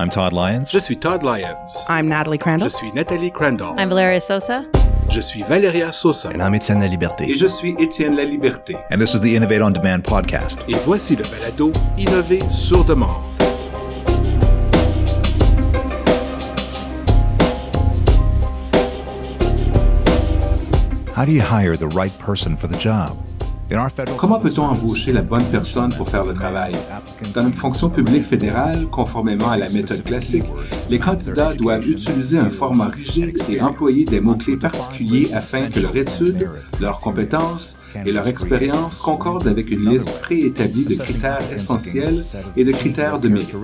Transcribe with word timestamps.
I'm 0.00 0.08
Todd 0.08 0.32
Lyons. 0.32 0.70
Je 0.72 0.78
suis 0.78 0.96
Todd 0.96 1.22
Lyons. 1.22 1.84
I'm 1.86 2.08
Natalie 2.08 2.38
Crandall. 2.38 2.70
Je 2.70 2.74
suis 2.74 2.90
Nathalie 2.94 3.30
Crandall. 3.30 3.78
I'm 3.78 3.90
Valeria 3.90 4.18
Sosa. 4.18 4.64
Je 5.10 5.20
suis 5.20 5.42
Valeria 5.42 5.92
Sosa. 5.92 6.30
And 6.30 6.40
I'm 6.40 6.54
Étienne 6.54 6.80
La 6.80 6.86
Liberté. 6.86 7.30
Et 7.30 7.34
je 7.34 7.46
suis 7.46 7.74
Étienne 7.78 8.16
La 8.16 8.24
Liberté. 8.24 8.78
And 8.90 8.98
this 8.98 9.12
is 9.12 9.20
the 9.20 9.36
Innovate 9.36 9.60
on 9.60 9.72
Demand 9.72 10.02
podcast. 10.02 10.58
Et 10.68 10.76
voici 10.86 11.16
le 11.16 11.24
balado 11.24 11.70
Innover 11.98 12.40
sur 12.50 12.82
demande. 12.82 13.10
How 21.14 21.26
do 21.26 21.32
you 21.32 21.42
hire 21.42 21.76
the 21.76 21.88
right 21.88 22.18
person 22.18 22.56
for 22.56 22.68
the 22.68 22.78
job? 22.78 23.18
Comment 24.16 24.40
peut-on 24.40 24.64
embaucher 24.64 25.12
la 25.12 25.22
bonne 25.22 25.44
personne 25.44 25.94
pour 25.94 26.08
faire 26.08 26.24
le 26.24 26.32
travail? 26.32 26.72
Dans 27.32 27.46
une 27.46 27.52
fonction 27.52 27.88
publique 27.88 28.24
fédérale, 28.24 28.86
conformément 28.90 29.48
à 29.48 29.56
la 29.56 29.68
méthode 29.68 30.02
classique, 30.02 30.44
les 30.88 30.98
candidats 30.98 31.54
doivent 31.54 31.86
utiliser 31.88 32.38
un 32.38 32.50
format 32.50 32.88
rigide 32.88 33.36
et 33.48 33.60
employer 33.60 34.04
des 34.04 34.20
mots-clés 34.20 34.56
particuliers 34.56 35.30
afin 35.34 35.68
que 35.68 35.78
leur 35.78 35.96
étude, 35.96 36.50
leurs 36.80 36.98
compétences 36.98 37.76
et 38.04 38.10
leur 38.10 38.26
expérience 38.26 38.98
concordent 38.98 39.46
avec 39.46 39.70
une 39.70 39.88
liste 39.88 40.20
préétablie 40.20 40.86
de 40.86 40.96
critères 40.96 41.52
essentiels 41.52 42.20
et 42.56 42.64
de 42.64 42.72
critères 42.72 43.20
de 43.20 43.28
mérite. 43.28 43.54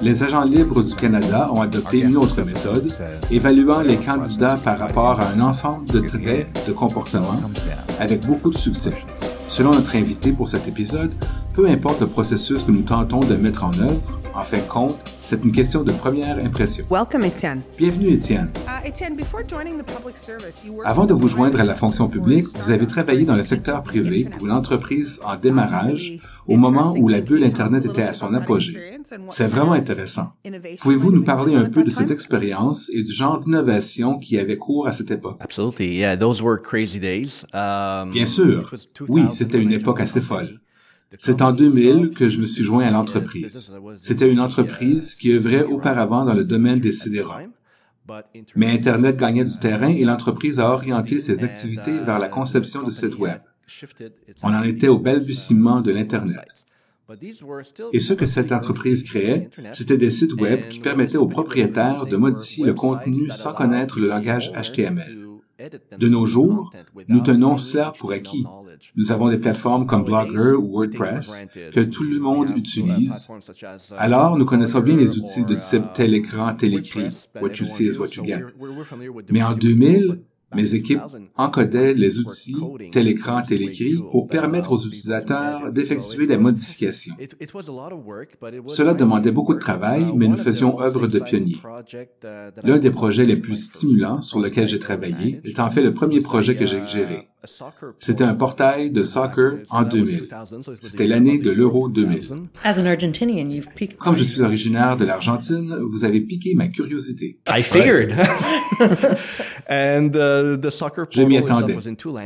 Les 0.00 0.22
agents 0.22 0.44
libres 0.44 0.82
du 0.82 0.94
Canada 0.94 1.50
ont 1.52 1.60
adopté 1.60 2.00
une 2.00 2.16
autre 2.16 2.40
méthode, 2.40 2.90
évaluant 3.30 3.82
les 3.82 3.96
candidats 3.96 4.58
par 4.64 4.78
rapport 4.78 5.20
à 5.20 5.28
un 5.28 5.40
ensemble 5.40 5.90
de 5.90 6.00
traits 6.00 6.48
de 6.66 6.72
comportement 6.72 7.38
avec 8.00 8.26
beaucoup 8.26 8.50
de 8.50 8.56
succès. 8.56 8.94
Selon 9.52 9.72
notre 9.72 9.96
invité 9.96 10.32
pour 10.32 10.48
cet 10.48 10.66
épisode, 10.66 11.12
peu 11.52 11.68
importe 11.68 12.00
le 12.00 12.06
processus 12.06 12.62
que 12.62 12.70
nous 12.70 12.80
tentons 12.80 13.20
de 13.20 13.34
mettre 13.34 13.64
en 13.64 13.78
œuvre, 13.80 14.18
en 14.34 14.44
fin 14.44 14.56
de 14.56 14.62
compte, 14.62 14.96
c'est 15.24 15.44
une 15.44 15.52
question 15.52 15.82
de 15.82 15.92
première 15.92 16.38
impression. 16.38 16.84
Welcome, 16.90 17.24
Etienne. 17.24 17.62
Bienvenue, 17.78 18.10
Étienne. 18.12 18.50
Uh, 18.66 18.90
Avant 20.84 21.06
de 21.06 21.14
vous 21.14 21.28
joindre 21.28 21.60
à 21.60 21.64
la 21.64 21.74
fonction 21.74 22.08
publique, 22.08 22.44
vous 22.58 22.70
avez 22.70 22.86
travaillé 22.86 23.24
dans 23.24 23.36
le 23.36 23.44
secteur 23.44 23.82
privé 23.82 24.24
pour 24.24 24.46
une 24.46 24.52
entreprise 24.52 25.20
en 25.24 25.36
démarrage 25.36 26.18
au 26.46 26.56
moment 26.56 26.94
où 26.96 27.08
la 27.08 27.20
bulle 27.20 27.44
Internet 27.44 27.84
était 27.84 28.02
à 28.02 28.14
son 28.14 28.34
apogée. 28.34 28.78
C'est 29.30 29.48
vraiment 29.48 29.72
intéressant. 29.72 30.32
Pouvez-vous 30.80 31.12
nous 31.12 31.24
parler 31.24 31.54
un 31.54 31.64
peu 31.64 31.84
de 31.84 31.90
cette 31.90 32.10
expérience 32.10 32.90
et 32.92 33.02
du 33.02 33.12
genre 33.12 33.40
d'innovation 33.40 34.18
qui 34.18 34.38
avait 34.38 34.58
cours 34.58 34.88
à 34.88 34.92
cette 34.92 35.10
époque? 35.10 35.36
Absolutely. 35.40 35.96
Yeah, 35.96 36.16
those 36.16 36.42
were 36.42 36.60
crazy 36.60 36.98
days. 36.98 37.44
Um, 37.54 38.10
Bien 38.10 38.26
sûr. 38.26 38.62
it 38.62 38.72
was 38.72 38.88
Oui, 39.08 39.22
2000 39.22 39.32
c'était 39.32 39.58
une 39.58 39.72
époque 39.72 40.00
assez 40.00 40.20
folle. 40.20 40.60
C'est 41.18 41.42
en 41.42 41.52
2000 41.52 42.10
que 42.10 42.28
je 42.28 42.40
me 42.40 42.46
suis 42.46 42.64
joint 42.64 42.84
à 42.84 42.90
l'entreprise. 42.90 43.72
C'était 44.00 44.30
une 44.30 44.40
entreprise 44.40 45.14
qui 45.14 45.32
œuvrait 45.32 45.64
auparavant 45.64 46.24
dans 46.24 46.34
le 46.34 46.44
domaine 46.44 46.80
des 46.80 46.92
sidérats. 46.92 47.42
Mais 48.56 48.70
Internet 48.70 49.16
gagnait 49.16 49.44
du 49.44 49.58
terrain 49.58 49.88
et 49.88 50.04
l'entreprise 50.04 50.58
a 50.58 50.70
orienté 50.70 51.20
ses 51.20 51.44
activités 51.44 51.98
vers 51.98 52.18
la 52.18 52.28
conception 52.28 52.82
de 52.82 52.90
sites 52.90 53.18
web. 53.18 53.40
On 54.42 54.52
en 54.54 54.62
était 54.62 54.88
au 54.88 54.98
balbutiement 54.98 55.80
de 55.80 55.92
l'Internet. 55.92 56.66
Et 57.92 58.00
ce 58.00 58.14
que 58.14 58.26
cette 58.26 58.52
entreprise 58.52 59.04
créait, 59.04 59.50
c'était 59.72 59.98
des 59.98 60.10
sites 60.10 60.40
web 60.40 60.68
qui 60.68 60.80
permettaient 60.80 61.18
aux 61.18 61.26
propriétaires 61.26 62.06
de 62.06 62.16
modifier 62.16 62.64
le 62.64 62.74
contenu 62.74 63.30
sans 63.30 63.52
connaître 63.52 64.00
le 64.00 64.08
langage 64.08 64.52
HTML. 64.52 65.21
De 65.98 66.08
nos 66.08 66.26
jours, 66.26 66.72
nous 67.08 67.20
tenons 67.20 67.58
cela 67.58 67.92
pour 67.98 68.12
acquis. 68.12 68.44
Nous 68.96 69.12
avons 69.12 69.28
des 69.28 69.38
plateformes 69.38 69.86
comme 69.86 70.04
Blogger 70.04 70.54
ou 70.54 70.72
WordPress 70.72 71.46
que 71.72 71.80
tout 71.80 72.04
le 72.04 72.18
monde 72.18 72.56
utilise. 72.56 73.28
Alors, 73.96 74.36
nous 74.36 74.44
connaissons 74.44 74.80
bien 74.80 74.96
les 74.96 75.18
outils 75.18 75.44
de 75.44 75.54
type 75.54 75.92
tel 75.94 76.14
écran, 76.14 76.54
tel 76.54 76.74
écrit. 76.74 77.26
What 77.40 77.54
you 77.60 77.66
see 77.66 77.86
is 77.86 77.98
what 77.98 78.08
you 78.16 78.24
get. 78.24 78.44
Mais 79.30 79.42
en 79.42 79.52
2000, 79.52 80.22
mes 80.54 80.74
équipes 80.74 81.00
encodaient 81.36 81.94
les 81.94 82.18
outils 82.18 82.56
tel 82.90 83.08
écran, 83.08 83.42
tel 83.42 83.62
écrit 83.62 83.96
pour 84.10 84.28
permettre 84.28 84.72
aux 84.72 84.78
utilisateurs 84.78 85.72
d'effectuer 85.72 86.26
des 86.26 86.36
modifications. 86.36 87.14
Cela 88.68 88.94
demandait 88.94 89.32
beaucoup 89.32 89.54
de 89.54 89.60
travail, 89.60 90.06
mais 90.14 90.28
nous 90.28 90.36
faisions 90.36 90.80
œuvre 90.80 91.06
de 91.06 91.18
pionnier. 91.18 91.56
L'un 92.62 92.78
des 92.78 92.90
projets 92.90 93.24
les 93.24 93.36
plus 93.36 93.56
stimulants 93.56 94.22
sur 94.22 94.40
lequel 94.40 94.68
j'ai 94.68 94.78
travaillé 94.78 95.40
est 95.44 95.60
en 95.60 95.70
fait 95.70 95.82
le 95.82 95.94
premier 95.94 96.20
projet 96.20 96.56
que 96.56 96.66
j'ai 96.66 96.84
géré. 96.86 97.28
C'était 97.98 98.22
un 98.22 98.34
portail 98.34 98.90
de 98.90 99.02
soccer 99.02 99.58
en 99.70 99.82
2000. 99.82 100.28
C'était 100.80 101.06
l'année 101.06 101.38
de 101.38 101.50
l'Euro 101.50 101.88
2000. 101.88 102.30
As 102.62 102.78
an 102.78 102.86
Argentinian, 102.86 103.50
you've 103.50 103.74
piqued 103.74 103.96
Comme 103.96 104.14
je 104.14 104.22
suis 104.22 104.40
originaire 104.42 104.96
de 104.96 105.04
l'Argentine, 105.04 105.76
vous 105.80 106.04
avez 106.04 106.20
piqué 106.20 106.54
ma 106.54 106.68
curiosité. 106.68 107.40
I 107.48 107.62
figured. 107.62 108.14
And 109.68 110.10
uh, 110.14 110.56
the 110.60 110.70
soccer 110.70 111.06
Je 111.10 111.22
m'y 111.22 111.38
attendais. 111.38 111.76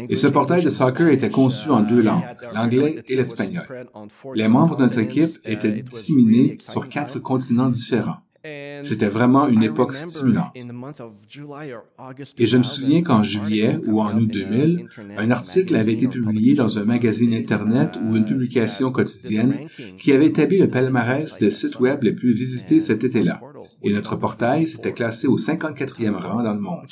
Et 0.08 0.16
ce 0.16 0.26
portail 0.26 0.62
de 0.62 0.70
soccer 0.70 1.08
était 1.08 1.30
conçu 1.30 1.70
en 1.70 1.80
deux 1.80 2.02
langues, 2.02 2.22
l'anglais 2.54 3.02
et 3.06 3.16
l'espagnol. 3.16 3.64
Les 4.34 4.48
membres 4.48 4.76
de 4.76 4.84
notre 4.84 4.98
équipe 4.98 5.38
étaient 5.44 5.82
disséminés 5.82 6.58
sur 6.60 6.88
quatre 6.88 7.18
continents 7.18 7.68
différents. 7.68 8.20
C'était 8.82 9.08
vraiment 9.08 9.48
une 9.48 9.62
époque 9.62 9.94
stimulante. 9.94 10.54
Et 12.38 12.46
je 12.46 12.56
me 12.56 12.62
souviens 12.62 13.02
qu'en 13.02 13.22
juillet 13.22 13.78
ou 13.86 14.00
en 14.00 14.16
août 14.16 14.30
2000, 14.30 14.86
un 15.16 15.30
article 15.30 15.74
avait 15.74 15.94
été 15.94 16.06
publié 16.06 16.54
dans 16.54 16.78
un 16.78 16.84
magazine 16.84 17.34
Internet 17.34 17.92
ou 18.02 18.16
une 18.16 18.24
publication 18.24 18.92
quotidienne 18.92 19.58
qui 19.98 20.12
avait 20.12 20.26
établi 20.26 20.58
le 20.58 20.68
palmarès 20.68 21.38
des 21.38 21.50
sites 21.50 21.80
web 21.80 22.02
les 22.02 22.12
plus 22.12 22.32
visités 22.32 22.80
cet 22.80 23.04
été-là. 23.04 23.40
Et 23.82 23.92
notre 23.92 24.16
portail 24.16 24.66
s'était 24.66 24.92
classé 24.92 25.26
au 25.26 25.38
54e 25.38 26.14
rang 26.14 26.42
dans 26.42 26.54
le 26.54 26.60
monde, 26.60 26.88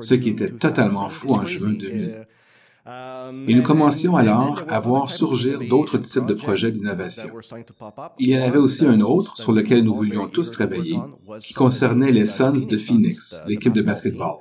ce 0.00 0.14
qui 0.14 0.30
était 0.30 0.50
totalement 0.50 1.08
fou 1.08 1.34
en 1.34 1.46
juin 1.46 1.72
2000. 1.72 2.26
Et 3.48 3.54
nous 3.54 3.62
commencions 3.62 4.16
alors 4.16 4.62
à 4.68 4.78
voir 4.78 5.10
surgir 5.10 5.58
d'autres 5.68 5.98
types 5.98 6.26
de 6.26 6.34
projets 6.34 6.70
d'innovation. 6.70 7.28
Il 8.18 8.28
y 8.28 8.38
en 8.38 8.42
avait 8.42 8.58
aussi 8.58 8.86
un 8.86 9.00
autre 9.00 9.36
sur 9.36 9.52
lequel 9.52 9.82
nous 9.82 9.94
voulions 9.94 10.28
tous 10.28 10.50
travailler, 10.52 10.98
qui 11.42 11.52
concernait 11.54 12.12
les 12.12 12.26
Suns 12.26 12.66
de 12.68 12.76
Phoenix, 12.76 13.42
l'équipe 13.48 13.72
de 13.72 13.82
basketball. 13.82 14.36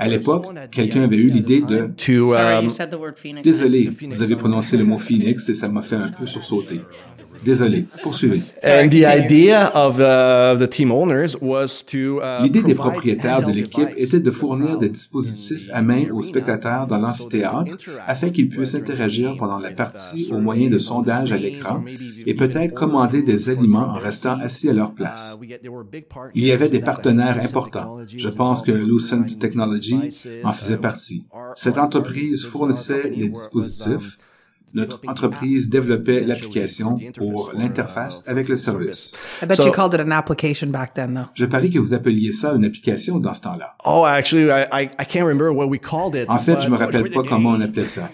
À 0.00 0.06
l'époque, 0.06 0.46
quelqu'un 0.70 1.02
avait 1.02 1.16
eu 1.16 1.26
l'idée 1.26 1.60
de 1.60 1.88
To, 1.88 2.32
um, 2.36 2.66
you 2.66 2.70
said 2.70 2.88
the 2.88 2.94
word 2.94 3.14
Phoenix. 3.16 3.42
Désolé, 3.42 3.90
vous 4.08 4.22
avez 4.22 4.36
prononcé 4.36 4.76
le 4.76 4.84
mot 4.84 4.96
Phoenix 4.96 5.48
et 5.48 5.54
ça 5.54 5.68
m'a 5.68 5.82
fait 5.82 5.96
un 5.96 6.08
peu 6.08 6.24
sursauter. 6.24 6.82
Désolé, 7.44 7.86
poursuivez. 8.02 8.42
and 8.64 8.88
the 8.88 9.04
idea 9.06 9.66
of 9.74 9.98
uh, 10.00 10.56
the 10.58 10.68
team 10.68 10.90
owners 10.90 11.36
was 11.40 11.82
to 11.86 12.20
uh, 12.20 12.42
L'idée 12.42 12.62
des 12.62 12.74
propriétaires 12.74 13.46
de 13.46 13.52
l'équipe 13.52 13.88
était 13.96 14.20
de 14.20 14.30
fournir 14.30 14.78
des 14.78 14.88
dispositifs 14.88 15.68
à 15.72 15.82
main 15.82 16.10
aux 16.12 16.22
spectateurs 16.22 16.86
dans 16.86 16.98
l'amphithéâtre 16.98 17.76
afin 18.06 18.30
qu'ils 18.30 18.48
puissent 18.48 18.74
interagir 18.74 19.36
pendant 19.36 19.58
la 19.58 19.70
partie 19.70 20.28
au 20.32 20.38
moyen 20.40 20.70
de 20.70 20.78
sondages 20.78 21.32
à 21.32 21.36
l'écran 21.36 21.84
et 22.26 22.34
peut-être 22.34 22.74
commander 22.74 23.22
des 23.22 23.48
aliments 23.48 23.88
en 23.88 23.98
restant 23.98 24.38
assis 24.40 24.68
à 24.68 24.72
leur 24.72 24.92
place. 24.94 25.38
Il 26.34 26.44
y 26.44 26.52
avait 26.52 26.68
des 26.68 26.80
partenaires 26.80 27.38
importants. 27.42 27.98
Je 28.16 28.28
pense 28.28 28.62
que 28.62 28.72
Lucent 28.72 29.38
Technology 29.38 29.98
en 30.44 30.52
faisait 30.52 30.78
partie. 30.78 31.26
Cette 31.56 31.78
entreprise 31.78 32.44
fournissait 32.44 33.10
les 33.10 33.28
dispositifs. 33.28 34.18
Notre 34.74 35.00
entreprise 35.06 35.68
développait 35.70 36.22
l'application 36.24 36.98
pour 37.16 37.52
l'interface 37.56 38.22
avec 38.26 38.48
le 38.48 38.56
service. 38.56 39.14
I 39.42 39.46
bet 39.46 39.56
So- 39.56 39.64
you 39.66 39.72
called 39.72 39.94
it 39.94 40.00
an 40.00 40.10
application 40.10 40.68
back 40.70 40.94
then, 40.94 41.14
though. 41.14 41.26
Je 41.34 41.46
parie 41.46 41.70
que 41.70 41.78
vous 41.78 41.94
appeliez 41.94 42.32
ça 42.32 42.52
une 42.54 42.64
application 42.64 43.18
dans 43.18 43.34
ce 43.34 43.42
temps-là. 43.42 43.76
Oh, 43.84 44.04
actually, 44.06 44.46
I, 44.48 44.64
I, 44.72 44.90
I 45.00 45.04
can't 45.06 45.24
remember 45.26 45.50
what 45.50 45.66
we 45.68 45.80
called 45.80 46.14
it. 46.14 46.28
En 46.28 46.38
fait, 46.38 46.60
je 46.60 46.68
me 46.68 46.76
rappelle 46.76 47.10
pas 47.10 47.22
comment 47.28 47.50
on 47.50 47.60
appelait 47.60 47.86
ça. 47.86 48.10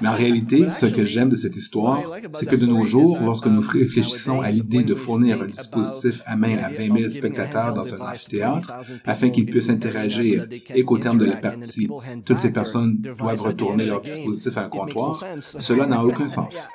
Mais 0.00 0.08
en 0.08 0.14
réalité, 0.14 0.66
ce 0.70 0.86
que 0.86 1.04
j'aime 1.04 1.28
de 1.28 1.36
cette 1.36 1.56
histoire, 1.56 2.02
c'est 2.34 2.46
que 2.46 2.56
de 2.56 2.66
nos 2.66 2.84
jours, 2.84 3.18
lorsque 3.22 3.46
nous 3.46 3.60
réfléchissons 3.60 4.40
à 4.40 4.50
l'idée 4.50 4.82
de 4.82 4.94
fournir 4.94 5.42
un 5.42 5.46
dispositif 5.46 6.22
à 6.26 6.36
main 6.36 6.58
à 6.58 6.68
20 6.70 6.98
000 6.98 7.08
spectateurs 7.08 7.74
dans 7.74 7.94
un 7.94 7.98
amphithéâtre 7.98 8.72
afin 9.04 9.30
qu'ils 9.30 9.46
puissent 9.46 9.70
interagir 9.70 10.46
et 10.74 10.84
qu'au 10.84 10.98
terme 10.98 11.18
de 11.18 11.24
la 11.24 11.36
partie, 11.36 11.88
toutes 12.24 12.38
ces 12.38 12.50
personnes 12.50 12.98
doivent 13.18 13.40
retourner 13.40 13.86
leur 13.86 14.00
dispositif 14.00 14.56
à 14.56 14.64
un 14.64 14.68
comptoir, 14.68 15.24
cela 15.58 15.86
n'a 15.86 16.04
aucun 16.04 16.28
sens. 16.28 16.68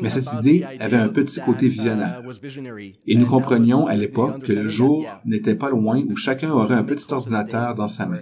Mais 0.00 0.10
cette 0.10 0.32
idée 0.34 0.64
avait 0.78 0.96
un 0.96 1.08
petit 1.08 1.40
côté 1.40 1.68
visionnaire. 1.68 2.22
Et 3.06 3.16
nous 3.16 3.26
comprenions 3.26 3.86
à 3.86 3.96
l'époque 3.96 4.42
que 4.44 4.52
le 4.52 4.68
jour 4.68 5.06
n'était 5.24 5.54
pas 5.54 5.70
loin 5.70 6.02
où 6.08 6.16
chacun 6.16 6.50
aurait 6.50 6.74
un 6.74 6.84
petit 6.84 7.12
ordinateur 7.12 7.74
dans 7.74 7.88
sa 7.88 8.06
main 8.06 8.20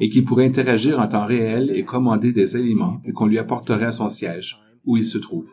et 0.00 0.08
qu'il 0.10 0.24
pourrait 0.24 0.46
interagir 0.46 1.00
en 1.00 1.06
temps 1.06 1.26
réel 1.26 1.70
et 1.74 1.84
commander 1.84 2.32
des 2.32 2.56
aliments 2.56 2.93
et 3.04 3.12
qu'on 3.12 3.26
lui 3.26 3.38
apporterait 3.38 3.86
à 3.86 3.92
son 3.92 4.10
siège, 4.10 4.58
où 4.84 4.96
il 4.96 5.04
se 5.04 5.18
trouve. 5.18 5.50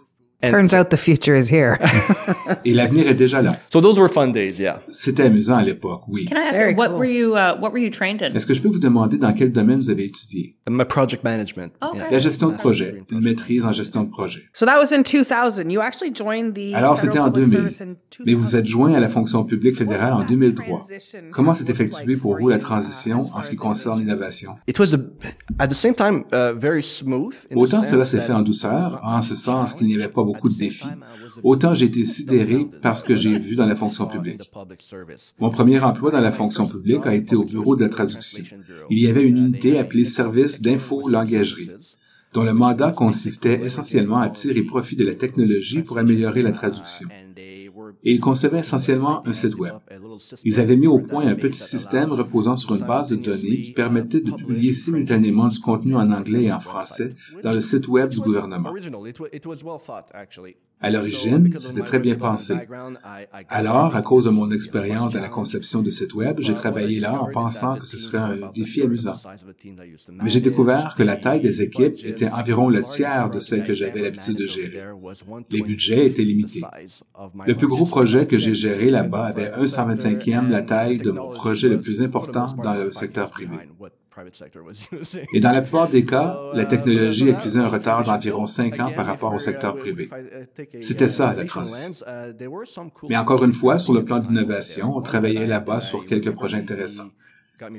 Turns 0.49 0.73
out 0.73 0.89
the 0.89 0.97
future 0.97 1.35
is 1.35 1.51
here. 1.51 1.77
Et 2.65 2.73
l'avenir 2.73 3.07
est 3.07 3.15
déjà 3.15 3.41
là. 3.41 3.57
So 3.69 3.81
those 3.81 3.99
were 3.99 4.09
fun 4.09 4.29
days, 4.29 4.59
yeah. 4.59 4.81
C'était 4.89 5.23
amusant 5.23 5.57
à 5.57 5.63
l'époque, 5.63 6.01
oui. 6.07 6.25
Can 6.25 6.37
I 6.37 6.47
ask 6.49 6.59
you, 6.59 6.75
what 6.75 6.89
cool. 6.89 6.97
were 6.97 7.05
you 7.05 7.35
uh, 7.35 7.59
what 7.59 7.71
were 7.71 7.79
you 7.79 7.91
trained 7.91 8.21
in? 8.21 8.33
Est-ce 8.33 8.45
que 8.45 8.53
je 8.53 8.61
peux 8.61 8.69
vous 8.69 8.79
demander 8.79 9.17
dans 9.17 9.33
quel 9.33 9.51
domaine 9.51 9.79
vous 9.79 9.89
avez 9.89 10.05
étudié? 10.05 10.55
My 10.69 10.85
project 10.85 11.23
management. 11.23 11.73
Okay. 11.81 11.99
La 12.11 12.19
gestion 12.19 12.49
de 12.49 12.57
projet, 12.57 13.03
une 13.11 13.21
maîtrise 13.21 13.65
en 13.65 13.71
gestion 13.71 14.03
de 14.03 14.09
projet. 14.09 14.41
so 14.53 14.65
that 14.65 14.79
was 14.79 14.91
in 14.91 15.03
2000. 15.03 15.69
You 15.69 15.81
actually 15.81 16.13
joined 16.13 16.53
the 16.53 16.73
Alors, 16.73 16.97
c'était 16.97 17.19
en 17.19 17.31
Public 17.31 17.51
2000. 17.51 17.69
Service 17.69 17.81
in 17.81 18.23
Mais 18.25 18.33
vous 18.33 18.55
êtes 18.55 18.65
joint 18.65 18.93
à 18.93 18.99
la 18.99 19.09
fonction 19.09 19.43
publique 19.43 19.77
fédérale 19.77 20.13
en 20.13 20.23
2003. 20.23 20.79
transition 20.79 21.19
Comment 21.31 21.53
s'est 21.53 21.69
effectuée 21.69 22.15
pour 22.15 22.37
vous 22.37 22.49
la 22.49 22.57
transition 22.57 23.19
en 23.33 23.43
ce 23.43 23.51
qui 23.51 23.55
concerne 23.57 23.99
l'innovation? 23.99 24.55
It 24.67 24.79
was 24.79 24.93
a, 24.93 24.99
at 25.59 25.67
the 25.67 25.73
same 25.73 25.95
time 25.95 26.23
uh, 26.31 26.57
very 26.57 26.81
smooth. 26.81 27.35
Autant 27.55 27.83
cela 27.83 28.05
s'est 28.05 28.21
fait 28.21 28.33
en 28.33 28.41
douceur, 28.41 28.99
en 29.03 29.21
ce 29.21 29.35
sens 29.35 29.73
qu'il 29.73 29.87
n'y 29.87 29.95
avait 29.95 30.11
pas 30.11 30.23
beaucoup 30.23 30.30
de 30.49 30.57
défis, 30.57 30.87
autant 31.43 31.73
j'ai 31.73 31.85
été 31.85 32.03
sidéré 32.05 32.65
par 32.81 32.97
ce 32.97 33.03
que 33.03 33.15
j'ai 33.15 33.37
vu 33.37 33.55
dans 33.55 33.65
la 33.65 33.75
fonction 33.75 34.05
publique. 34.07 34.51
Mon 35.39 35.49
premier 35.49 35.79
emploi 35.79 36.11
dans 36.11 36.21
la 36.21 36.31
fonction 36.31 36.67
publique 36.67 37.05
a 37.05 37.13
été 37.13 37.35
au 37.35 37.43
bureau 37.43 37.75
de 37.75 37.83
la 37.83 37.89
traduction. 37.89 38.43
Il 38.89 38.99
y 38.99 39.07
avait 39.07 39.23
une 39.23 39.37
unité 39.37 39.79
appelée 39.79 40.05
Service 40.05 40.61
d'info-langagerie, 40.61 41.71
dont 42.33 42.43
le 42.43 42.53
mandat 42.53 42.91
consistait 42.91 43.61
essentiellement 43.63 44.19
à 44.19 44.29
tirer 44.29 44.63
profit 44.63 44.95
de 44.95 45.05
la 45.05 45.15
technologie 45.15 45.81
pour 45.81 45.97
améliorer 45.97 46.41
la 46.41 46.51
traduction. 46.51 47.07
Et 48.03 48.13
ils 48.13 48.19
concevaient 48.19 48.59
essentiellement 48.59 49.25
un 49.27 49.33
site 49.33 49.55
web. 49.55 49.73
Ils 50.43 50.59
avaient 50.59 50.77
mis 50.77 50.87
au 50.87 50.99
point 50.99 51.27
un 51.27 51.35
petit 51.35 51.59
système 51.59 52.11
reposant 52.11 52.55
sur 52.55 52.75
une 52.75 52.85
base 52.85 53.09
de 53.09 53.15
données 53.15 53.61
qui 53.61 53.73
permettait 53.73 54.21
de 54.21 54.31
publier 54.31 54.73
simultanément 54.73 55.47
du 55.47 55.59
contenu 55.59 55.95
en 55.95 56.11
anglais 56.11 56.43
et 56.43 56.51
en 56.51 56.59
français 56.59 57.15
dans 57.43 57.53
le 57.53 57.61
site 57.61 57.87
web 57.87 58.09
du 58.09 58.19
gouvernement. 58.19 58.73
À 60.81 60.89
l'origine, 60.89 61.53
c'était 61.59 61.81
très 61.81 61.99
bien 61.99 62.15
pensé. 62.15 62.55
Alors, 63.49 63.95
à 63.95 64.01
cause 64.01 64.25
de 64.25 64.31
mon 64.31 64.49
expérience 64.49 65.13
dans 65.13 65.21
la 65.21 65.29
conception 65.29 65.81
de 65.81 65.91
sites 65.91 66.15
web, 66.15 66.37
j'ai 66.39 66.55
travaillé 66.55 66.99
là 66.99 67.21
en 67.21 67.27
pensant 67.27 67.77
que 67.77 67.85
ce 67.85 67.97
serait 67.97 68.17
un 68.17 68.51
défi 68.53 68.81
amusant. 68.81 69.19
Mais 70.23 70.29
j'ai 70.29 70.39
découvert 70.39 70.95
que 70.97 71.03
la 71.03 71.17
taille 71.17 71.41
des 71.41 71.61
équipes 71.61 72.03
était 72.03 72.29
environ 72.29 72.69
le 72.69 72.81
tiers 72.81 73.29
de 73.29 73.39
celle 73.39 73.63
que 73.63 73.73
j'avais 73.73 74.01
l'habitude 74.01 74.37
de 74.37 74.45
gérer. 74.45 74.83
Les 75.51 75.61
budgets 75.61 76.07
étaient 76.07 76.23
limités. 76.23 76.61
Le 77.45 77.55
plus 77.55 77.67
gros 77.67 77.85
projet 77.85 78.25
que 78.25 78.39
j'ai 78.39 78.55
géré 78.55 78.89
là-bas 78.89 79.25
avait 79.25 79.51
un 79.51 79.65
125e 79.65 80.49
la 80.49 80.63
taille 80.63 80.97
de 80.97 81.11
mon 81.11 81.29
projet 81.29 81.69
le 81.69 81.79
plus 81.79 82.01
important 82.01 82.55
dans 82.63 82.75
le 82.75 82.91
secteur 82.91 83.29
privé. 83.29 83.57
Et 85.33 85.39
dans 85.39 85.51
la 85.51 85.61
plupart 85.61 85.89
des 85.89 86.05
cas, 86.05 86.37
la 86.53 86.65
technologie 86.65 87.29
accusait 87.29 87.59
un 87.59 87.67
retard 87.67 88.03
d'environ 88.03 88.47
5 88.47 88.79
ans 88.79 88.91
par 88.95 89.05
rapport 89.05 89.33
au 89.33 89.39
secteur 89.39 89.75
privé. 89.75 90.09
C'était 90.81 91.09
ça, 91.09 91.33
la 91.33 91.45
transition. 91.45 91.93
Mais 93.09 93.17
encore 93.17 93.43
une 93.43 93.53
fois, 93.53 93.79
sur 93.79 93.93
le 93.93 94.03
plan 94.03 94.19
d'innovation, 94.19 94.95
on 94.95 95.01
travaillait 95.01 95.47
là-bas 95.47 95.81
sur 95.81 96.05
quelques 96.05 96.31
projets 96.31 96.57
intéressants. 96.57 97.09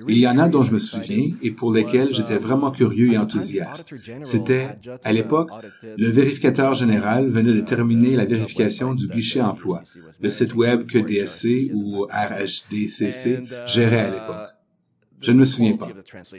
Il 0.08 0.18
y 0.18 0.28
en 0.28 0.38
a 0.38 0.48
dont 0.48 0.62
je 0.62 0.72
me 0.72 0.78
souviens 0.78 1.32
et 1.42 1.50
pour 1.50 1.72
lesquels 1.72 2.14
j'étais 2.14 2.38
vraiment 2.38 2.70
curieux 2.70 3.12
et 3.12 3.18
enthousiaste. 3.18 3.94
C'était, 4.22 4.68
à 5.02 5.12
l'époque, 5.12 5.50
le 5.82 6.08
vérificateur 6.08 6.74
général 6.74 7.28
venait 7.28 7.52
de 7.52 7.60
terminer 7.60 8.14
la 8.14 8.24
vérification 8.24 8.94
du 8.94 9.08
guichet 9.08 9.40
emploi, 9.40 9.82
le 10.20 10.30
site 10.30 10.54
web 10.54 10.86
que 10.86 10.98
DSC 10.98 11.72
ou 11.74 12.04
RHDCC 12.04 13.42
gérait 13.66 14.00
à 14.00 14.10
l'époque. 14.10 14.51
Je 15.22 15.32
ne 15.32 15.38
me 15.38 15.44
souviens 15.44 15.76
pas. 15.76 15.88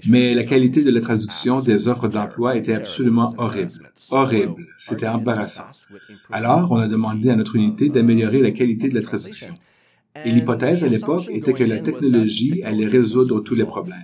Mais 0.07 0.33
la 0.33 0.43
qualité 0.43 0.83
de 0.83 0.91
la 0.91 0.99
traduction 0.99 1.61
des 1.61 1.87
offres 1.87 2.07
d'emploi 2.07 2.57
était 2.57 2.73
absolument 2.73 3.33
horrible. 3.37 3.91
Horrible. 4.11 4.67
C'était 4.77 5.07
embarrassant. 5.07 5.71
Alors, 6.31 6.71
on 6.71 6.77
a 6.77 6.87
demandé 6.87 7.29
à 7.29 7.35
notre 7.35 7.55
unité 7.55 7.89
d'améliorer 7.89 8.41
la 8.41 8.51
qualité 8.51 8.89
de 8.89 8.95
la 8.95 9.01
traduction. 9.01 9.53
Et 10.25 10.31
l'hypothèse 10.31 10.83
à 10.83 10.87
l'époque 10.87 11.27
était 11.29 11.53
que 11.53 11.63
la 11.63 11.79
technologie 11.79 12.61
allait 12.63 12.85
résoudre 12.85 13.39
tous 13.39 13.55
les 13.55 13.65
problèmes. 13.65 13.97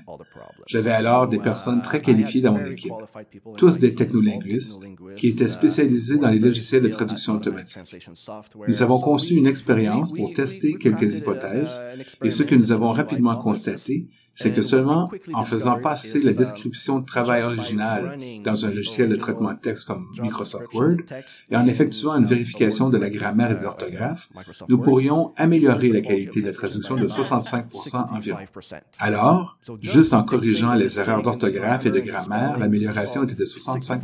J'avais 0.65 0.91
alors 0.91 1.27
des 1.27 1.37
personnes 1.37 1.81
très 1.81 2.01
qualifiées 2.01 2.41
dans 2.41 2.53
mon 2.53 2.65
équipe, 2.65 2.93
tous 3.57 3.77
des 3.77 3.93
technolinguistes, 3.93 4.87
qui 5.17 5.27
étaient 5.27 5.47
spécialisés 5.47 6.17
dans 6.17 6.29
les 6.29 6.39
logiciels 6.39 6.81
de 6.81 6.87
traduction 6.87 7.35
automatique. 7.35 7.83
Nous 8.67 8.81
avons 8.81 8.99
conçu 8.99 9.35
une 9.35 9.47
expérience 9.47 10.11
pour 10.11 10.33
tester 10.33 10.75
quelques 10.75 11.19
hypothèses, 11.19 11.79
et 12.23 12.31
ce 12.31 12.43
que 12.43 12.55
nous 12.55 12.71
avons 12.71 12.91
rapidement 12.91 13.35
constaté, 13.35 14.07
c'est 14.35 14.51
que 14.51 14.61
seulement 14.61 15.09
en 15.33 15.43
faisant 15.43 15.79
passer 15.79 16.21
la 16.21 16.33
description 16.33 16.99
de 16.99 17.05
travail 17.05 17.43
originale 17.43 18.17
dans 18.43 18.65
un 18.65 18.71
logiciel 18.71 19.09
de 19.09 19.15
traitement 19.15 19.53
de 19.53 19.59
texte 19.59 19.85
comme 19.85 20.05
Microsoft 20.21 20.73
Word 20.73 20.97
et 21.49 21.57
en 21.57 21.67
effectuant 21.67 22.15
une 22.15 22.25
vérification 22.25 22.89
de 22.89 22.97
la 22.97 23.09
grammaire 23.09 23.51
et 23.51 23.55
de 23.55 23.61
l'orthographe, 23.61 24.29
nous 24.67 24.77
pourrions 24.77 25.33
améliorer 25.35 25.89
la 25.89 26.01
qualité 26.01 26.41
de 26.41 26.47
la 26.47 26.53
traduction 26.53 26.95
de 26.95 27.07
65 27.07 27.65
environ. 28.11 28.39
Alors, 28.97 29.57
juste 29.81 30.13
en 30.13 30.23
corrigeant 30.23 30.73
les 30.73 30.99
erreurs 30.99 31.21
d'orthographe 31.21 31.85
et 31.85 31.91
de 31.91 31.99
grammaire, 31.99 32.57
l'amélioration 32.57 33.23
était 33.23 33.35
de 33.35 33.45
65 33.45 34.01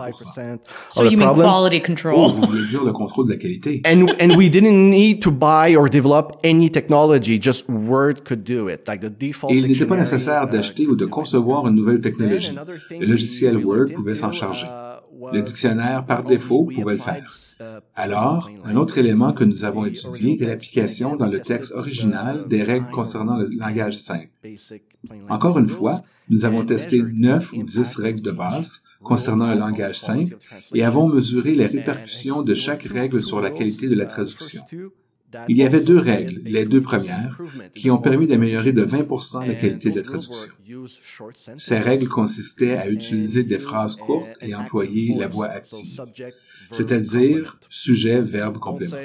So 0.90 1.04
you 1.04 1.18
mean 1.18 1.34
quality 1.34 1.82
control? 1.82 2.14
Oh, 2.18 2.28
vous 2.28 2.48
voulez 2.48 2.66
dire 2.66 2.84
le 2.84 2.92
contrôle 2.92 3.28
de 3.28 3.32
la 3.32 3.38
qualité? 3.38 3.82
And 3.86 4.08
and 4.20 4.36
we 4.36 4.50
didn't 4.50 4.90
need 4.90 5.22
to 5.22 5.32
buy 5.32 5.76
or 5.76 5.90
develop 5.90 6.38
any 6.44 6.70
technology. 6.70 7.40
Just 7.42 7.68
Word 7.70 8.24
could 8.26 8.44
do 8.44 8.70
it. 8.70 8.88
Like 8.88 9.02
the 9.02 9.10
default. 9.10 9.52
Et 9.52 9.58
il 9.58 9.68
n'était 9.68 9.86
pas 9.86 9.98
dictionary, 9.98 10.25
d'acheter 10.50 10.88
ou 10.88 10.96
de 10.96 11.06
concevoir 11.06 11.68
une 11.68 11.76
nouvelle 11.76 12.02
technologie. 12.02 12.56
Le 12.92 13.06
logiciel 13.06 13.58
Word 13.58 13.88
pouvait 13.96 14.16
s'en 14.16 14.32
charger. 14.32 14.68
Le 15.34 15.42
dictionnaire, 15.42 16.06
par 16.06 16.24
défaut, 16.24 16.66
pouvait 16.66 16.94
le 16.94 17.00
faire. 17.00 17.38
Alors, 17.96 18.50
un 18.66 18.76
autre 18.76 18.98
élément 18.98 19.32
que 19.32 19.46
nous 19.46 19.64
avons 19.64 19.86
étudié 19.86 20.34
était 20.34 20.48
l'application 20.48 21.16
dans 21.16 21.28
le 21.28 21.40
texte 21.40 21.74
original 21.74 22.48
des 22.48 22.64
règles 22.64 22.90
concernant 22.92 23.38
le 23.38 23.50
langage 23.58 23.98
simple. 23.98 24.30
Encore 25.30 25.58
une 25.58 25.70
fois, 25.70 26.04
nous 26.28 26.44
avons 26.44 26.66
testé 26.66 27.02
neuf 27.02 27.54
ou 27.54 27.64
dix 27.64 27.96
règles 27.96 28.22
de 28.22 28.32
base 28.32 28.82
concernant 29.02 29.50
le 29.50 29.58
langage 29.58 30.00
simple 30.00 30.38
et 30.74 30.84
avons 30.84 31.08
mesuré 31.08 31.56
les 31.56 31.68
répercussions 31.68 32.42
de 32.42 32.56
chaque 32.56 32.84
règle 32.84 33.24
sur 33.24 33.40
la 33.40 33.52
qualité 33.52 33.88
de 33.88 33.96
la 33.96 34.06
traduction. 34.06 34.62
Il 35.48 35.58
y 35.58 35.64
avait 35.64 35.82
deux 35.82 35.98
règles, 35.98 36.42
les 36.46 36.66
deux 36.66 36.82
premières, 36.82 37.40
qui 37.74 37.90
ont 37.92 37.98
permis 37.98 38.28
d'améliorer 38.28 38.74
de 38.74 38.86
20% 38.86 39.48
la 39.48 39.56
qualité 39.56 39.92
de 39.92 39.98
la 39.98 40.04
traduction. 40.04 40.34
Ces 41.58 41.80
règles 41.80 42.08
consistaient 42.08 42.78
à 42.78 42.90
utiliser 42.90 43.44
des 43.44 43.60
phrases 43.60 43.96
courtes 43.96 44.32
et 44.42 44.56
employer 44.56 45.16
la 45.16 45.28
voix 45.28 45.48
active, 45.48 46.02
c'est-à-dire 46.72 47.58
sujet, 47.70 48.22
verbe, 48.22 48.58
complément. 48.58 48.98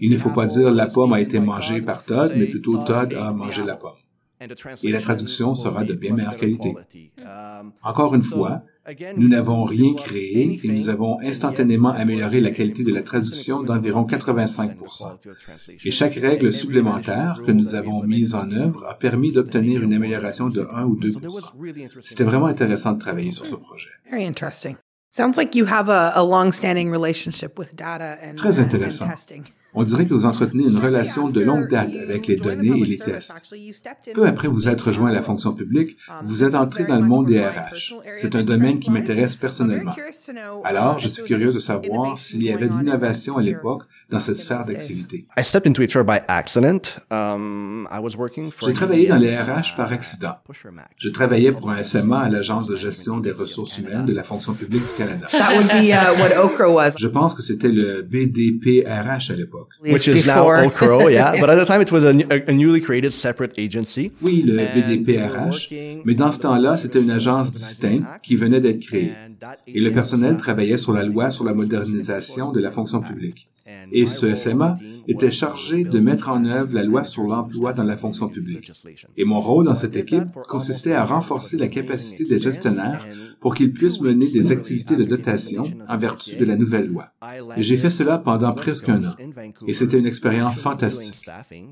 Il 0.00 0.10
ne 0.10 0.18
faut 0.18 0.30
pas 0.30 0.46
dire 0.46 0.70
la 0.70 0.86
pomme 0.86 1.12
a 1.12 1.20
été 1.20 1.40
mangée 1.40 1.80
par 1.80 2.04
Todd, 2.04 2.32
mais 2.36 2.46
plutôt 2.46 2.78
Todd 2.78 3.14
a 3.14 3.32
mangé 3.32 3.62
la 3.64 3.76
pomme. 3.76 3.92
Et 4.82 4.90
la 4.90 5.00
traduction 5.00 5.54
sera 5.54 5.84
de 5.84 5.94
bien 5.94 6.14
meilleure 6.14 6.36
qualité. 6.36 6.74
Encore 7.82 8.14
une 8.14 8.22
fois, 8.22 8.62
nous 9.16 9.28
n'avons 9.28 9.64
rien 9.64 9.94
créé 9.94 10.60
et 10.62 10.68
nous 10.68 10.88
avons 10.88 11.20
instantanément 11.20 11.90
amélioré 11.90 12.40
la 12.40 12.50
qualité 12.50 12.82
de 12.82 12.92
la 12.92 13.02
traduction 13.02 13.62
d'environ 13.62 14.04
85 14.04 14.76
Et 15.84 15.90
chaque 15.92 16.14
règle 16.14 16.52
supplémentaire 16.52 17.40
que 17.46 17.52
nous 17.52 17.74
avons 17.74 18.02
mise 18.02 18.34
en 18.34 18.50
œuvre 18.50 18.84
a 18.86 18.94
permis 18.94 19.30
d'obtenir 19.30 19.82
une 19.82 19.92
amélioration 19.92 20.48
de 20.48 20.66
1 20.72 20.84
ou 20.84 20.96
2 20.96 21.12
C'était 22.02 22.24
vraiment 22.24 22.46
intéressant 22.46 22.92
de 22.92 22.98
travailler 22.98 23.32
sur 23.32 23.46
ce 23.46 23.54
projet. 23.54 23.90
Very 24.10 24.26
interesting. 24.26 24.76
Sounds 25.10 25.36
like 25.36 25.54
you 25.54 25.66
have 25.66 25.88
a, 25.88 26.12
a 26.14 26.24
long-standing 26.24 26.90
relationship 26.90 27.58
with 27.58 27.76
data 27.76 28.16
and, 28.22 28.34
Très 28.36 28.58
intéressant. 28.58 29.06
On 29.74 29.84
dirait 29.84 30.06
que 30.06 30.12
vous 30.12 30.26
entretenez 30.26 30.64
une 30.64 30.78
relation 30.78 31.30
de 31.30 31.40
longue 31.40 31.66
date 31.68 31.94
avec 31.96 32.26
les 32.26 32.36
données 32.36 32.78
et 32.80 32.84
les 32.84 32.98
tests. 32.98 33.54
Peu 34.14 34.26
après 34.26 34.48
vous 34.48 34.68
être 34.68 34.88
rejoint 34.88 35.08
à 35.08 35.12
la 35.12 35.22
fonction 35.22 35.54
publique, 35.54 35.96
vous 36.24 36.44
êtes 36.44 36.54
entré 36.54 36.84
dans 36.84 36.96
le 36.98 37.06
monde 37.06 37.26
des 37.26 37.40
RH. 37.40 37.94
C'est 38.12 38.36
un 38.36 38.42
domaine 38.42 38.80
qui 38.80 38.90
m'intéresse 38.90 39.36
personnellement. 39.36 39.94
Alors, 40.64 40.98
je 40.98 41.08
suis 41.08 41.24
curieux 41.24 41.52
de 41.52 41.58
savoir 41.58 42.18
s'il 42.18 42.42
y 42.42 42.52
avait 42.52 42.68
de 42.68 42.76
l'innovation 42.76 43.38
à 43.38 43.42
l'époque 43.42 43.84
dans 44.10 44.20
cette 44.20 44.36
sphère 44.36 44.66
d'activité. 44.66 45.24
I 45.38 45.44
stepped 45.44 45.66
into 45.66 45.82
HR 45.82 46.04
by 46.04 46.20
accident. 46.28 47.00
Um, 47.10 47.88
I 47.90 47.98
was 47.98 48.16
working 48.16 48.50
for 48.50 48.68
J'ai 48.68 48.74
travaillé 48.74 49.08
dans 49.08 49.16
les 49.16 49.32
uh, 49.32 49.38
RH 49.38 49.76
par 49.76 49.90
accident. 49.90 50.36
Pusher 50.44 50.70
Mac. 50.70 50.90
Je 50.98 51.08
travaillais 51.08 51.52
pour 51.52 51.70
un 51.70 51.82
SMA 51.82 52.20
à 52.20 52.28
l'Agence 52.28 52.66
de 52.66 52.76
gestion 52.76 53.18
des 53.18 53.32
ressources 53.32 53.78
humaines 53.78 54.04
de 54.04 54.12
la 54.12 54.22
fonction 54.22 54.52
publique 54.52 54.82
du 54.82 54.98
Canada. 54.98 55.28
That 55.30 55.56
would 55.56 55.68
be 55.68 55.90
uh, 55.90 56.20
what 56.20 56.36
Okra 56.44 56.70
was. 56.70 56.92
Je 56.98 57.08
pense 57.08 57.34
que 57.34 57.42
c'était 57.42 57.72
le 57.72 58.02
BDPRH 58.02 59.30
à 59.30 59.34
l'époque. 59.34 59.61
Which 59.80 60.08
is 60.08 60.26
now 60.26 60.44
Before. 60.44 60.98
Okro, 60.98 61.10
yeah. 61.12 61.32
But 61.40 61.50
at 61.50 61.56
the 61.58 61.64
time, 61.66 61.80
it 61.80 61.90
was 61.92 62.04
a, 62.04 62.12
new- 62.12 62.26
a, 62.30 62.50
a 62.50 62.52
newly 62.52 62.80
created 62.80 63.12
separate 63.12 63.58
agency. 63.58 64.12
Oui, 64.22 64.42
le 64.46 64.56
BDPRH, 64.56 65.68
mais 66.04 66.14
dans 66.14 66.32
ce 66.32 66.40
temps-là, 66.40 66.76
c'était 66.76 67.00
une 67.00 67.10
agence 67.10 67.52
distincte 67.52 68.06
qui 68.22 68.36
venait 68.36 68.60
d'être 68.60 68.80
créée. 68.80 69.12
Et 69.66 69.80
le 69.80 69.90
personnel 69.90 70.36
travaillait 70.36 70.78
sur 70.78 70.92
la 70.92 71.04
loi 71.04 71.30
sur 71.30 71.44
la 71.44 71.54
modernisation 71.54 72.52
de 72.52 72.60
la 72.60 72.70
fonction 72.70 73.00
publique. 73.00 73.48
Et 73.92 74.06
ce 74.06 74.34
SMA 74.34 74.76
était 75.08 75.30
chargé 75.30 75.84
de 75.84 75.98
mettre 75.98 76.28
en 76.28 76.44
œuvre 76.44 76.74
la 76.74 76.82
loi 76.82 77.04
sur 77.04 77.24
l'emploi 77.24 77.72
dans 77.72 77.82
la 77.82 77.96
fonction 77.96 78.28
publique. 78.28 78.72
Et 79.16 79.24
mon 79.24 79.40
rôle 79.40 79.66
dans 79.66 79.74
cette 79.74 79.96
équipe 79.96 80.28
consistait 80.48 80.92
à 80.92 81.04
renforcer 81.04 81.56
la 81.56 81.68
capacité 81.68 82.24
des 82.24 82.40
gestionnaires 82.40 83.06
pour 83.40 83.54
qu'ils 83.54 83.72
puissent 83.72 84.00
mener 84.00 84.28
des 84.28 84.52
activités 84.52 84.96
de 84.96 85.04
dotation 85.04 85.64
en 85.88 85.98
vertu 85.98 86.36
de 86.36 86.44
la 86.44 86.56
nouvelle 86.56 86.86
loi. 86.86 87.08
Et 87.56 87.62
j'ai 87.62 87.76
fait 87.76 87.90
cela 87.90 88.18
pendant 88.18 88.52
presque 88.52 88.88
un 88.88 89.04
an. 89.04 89.14
Et 89.66 89.74
c'était 89.74 89.98
une 89.98 90.06
expérience 90.06 90.60
fantastique. 90.60 91.26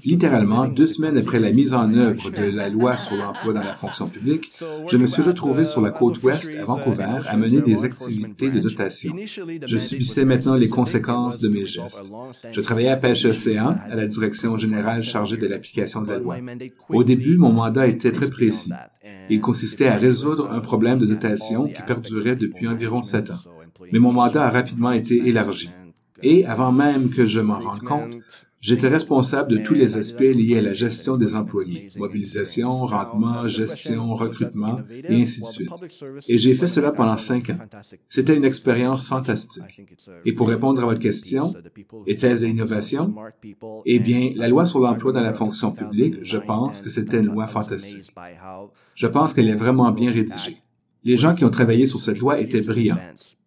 Littéralement, 0.05 0.67
deux 0.67 0.87
semaines 0.87 1.19
après 1.19 1.41
la 1.41 1.53
mise 1.53 1.75
en 1.75 1.93
œuvre 1.95 2.31
de 2.31 2.51
la 2.57 2.69
loi 2.69 2.97
sur 2.97 3.17
l'emploi 3.17 3.53
dans 3.53 3.65
la 3.65 3.75
fonction 3.75 4.09
publique, 4.09 4.53
je 4.89 4.97
me 4.97 5.07
suis 5.07 5.23
retrouvé 5.23 5.65
sur 5.65 5.81
la 5.81 5.91
côte 5.91 6.23
ouest 6.23 6.53
à 6.61 6.65
Vancouver 6.65 7.21
à 7.27 7.37
mener 7.37 7.61
des 7.61 7.85
activités 7.85 8.51
de 8.51 8.61
dotation. 8.61 9.15
Je 9.67 9.77
subissais 9.77 10.25
maintenant 10.25 10.55
les 10.55 10.69
conséquences 10.69 11.41
de 11.41 11.49
mes 11.49 11.67
gestes. 11.67 11.90
Je 12.53 12.61
travaillais 12.61 12.89
à 12.89 12.97
Pêche 12.97 13.25
Océan, 13.25 13.77
à 13.91 13.97
la 13.97 14.07
direction 14.07 14.57
générale 14.57 15.03
chargée 15.03 15.37
de 15.37 15.47
l'application 15.47 16.03
de 16.03 16.09
la 16.09 16.19
loi. 16.19 16.37
Au 16.89 17.05
début, 17.05 17.37
mon 17.37 17.53
mandat 17.53 17.87
était 17.87 18.13
très 18.13 18.31
précis. 18.31 18.73
Il 19.29 19.41
consistait 19.41 19.89
à 19.89 19.97
résoudre 19.97 20.51
un 20.51 20.61
problème 20.61 20.99
de 20.99 21.07
dotation 21.07 21.67
qui 21.67 21.83
perdurait 21.83 22.37
depuis 22.37 22.69
environ 22.69 23.03
sept 23.03 23.31
ans. 23.31 23.41
Mais 23.93 23.99
mon 23.99 24.13
mandat 24.13 24.47
a 24.47 24.51
rapidement 24.51 24.93
été 24.93 25.17
élargi. 25.29 25.71
Et 26.23 26.45
avant 26.45 26.73
même 26.73 27.11
que 27.11 27.25
je 27.25 27.41
m'en 27.41 27.59
rende 27.59 27.81
compte, 27.81 28.47
J'étais 28.61 28.89
responsable 28.89 29.51
de 29.51 29.57
tous 29.57 29.73
les 29.73 29.97
aspects 29.97 30.21
liés 30.21 30.59
à 30.59 30.63
la 30.63 30.75
gestion 30.75 31.17
des 31.17 31.35
employés, 31.35 31.89
mobilisation, 31.97 32.85
rendement, 32.85 33.49
gestion, 33.49 34.15
recrutement, 34.15 34.81
et 34.91 35.23
ainsi 35.23 35.41
de 35.41 35.47
suite. 35.47 35.71
Et 36.29 36.37
j'ai 36.37 36.53
fait 36.53 36.67
cela 36.67 36.93
pendant 36.93 37.17
cinq 37.17 37.49
ans. 37.51 37.59
C'était 38.11 38.37
une 38.37 38.45
expérience 38.45 39.07
fantastique. 39.07 39.83
Et 40.27 40.35
pour 40.35 40.49
répondre 40.49 40.83
à 40.83 40.85
votre 40.85 41.01
question, 41.01 41.55
était-ce 42.07 42.43
de 42.43 42.47
l'innovation? 42.47 43.15
Eh 43.87 43.99
bien, 43.99 44.31
la 44.37 44.49
loi 44.49 44.67
sur 44.67 44.81
l'emploi 44.81 45.13
dans 45.13 45.23
la 45.23 45.33
fonction 45.33 45.73
publique, 45.73 46.17
je 46.23 46.37
pense 46.37 46.83
que 46.83 46.91
c'était 46.91 47.21
une 47.21 47.27
loi 47.27 47.47
fantastique. 47.47 48.13
Je 48.95 49.07
pense 49.07 49.33
qu'elle 49.33 49.49
est 49.49 49.55
vraiment 49.55 49.91
bien 49.91 50.13
rédigée. 50.13 50.59
Les 51.03 51.17
gens 51.17 51.35
qui 51.35 51.47
ont 51.47 51.51
travaillé 51.51 51.87
sur 51.87 51.99
cette 51.99 52.19
loi 52.19 52.39
étaient 52.41 52.61
brillants. 52.61 52.99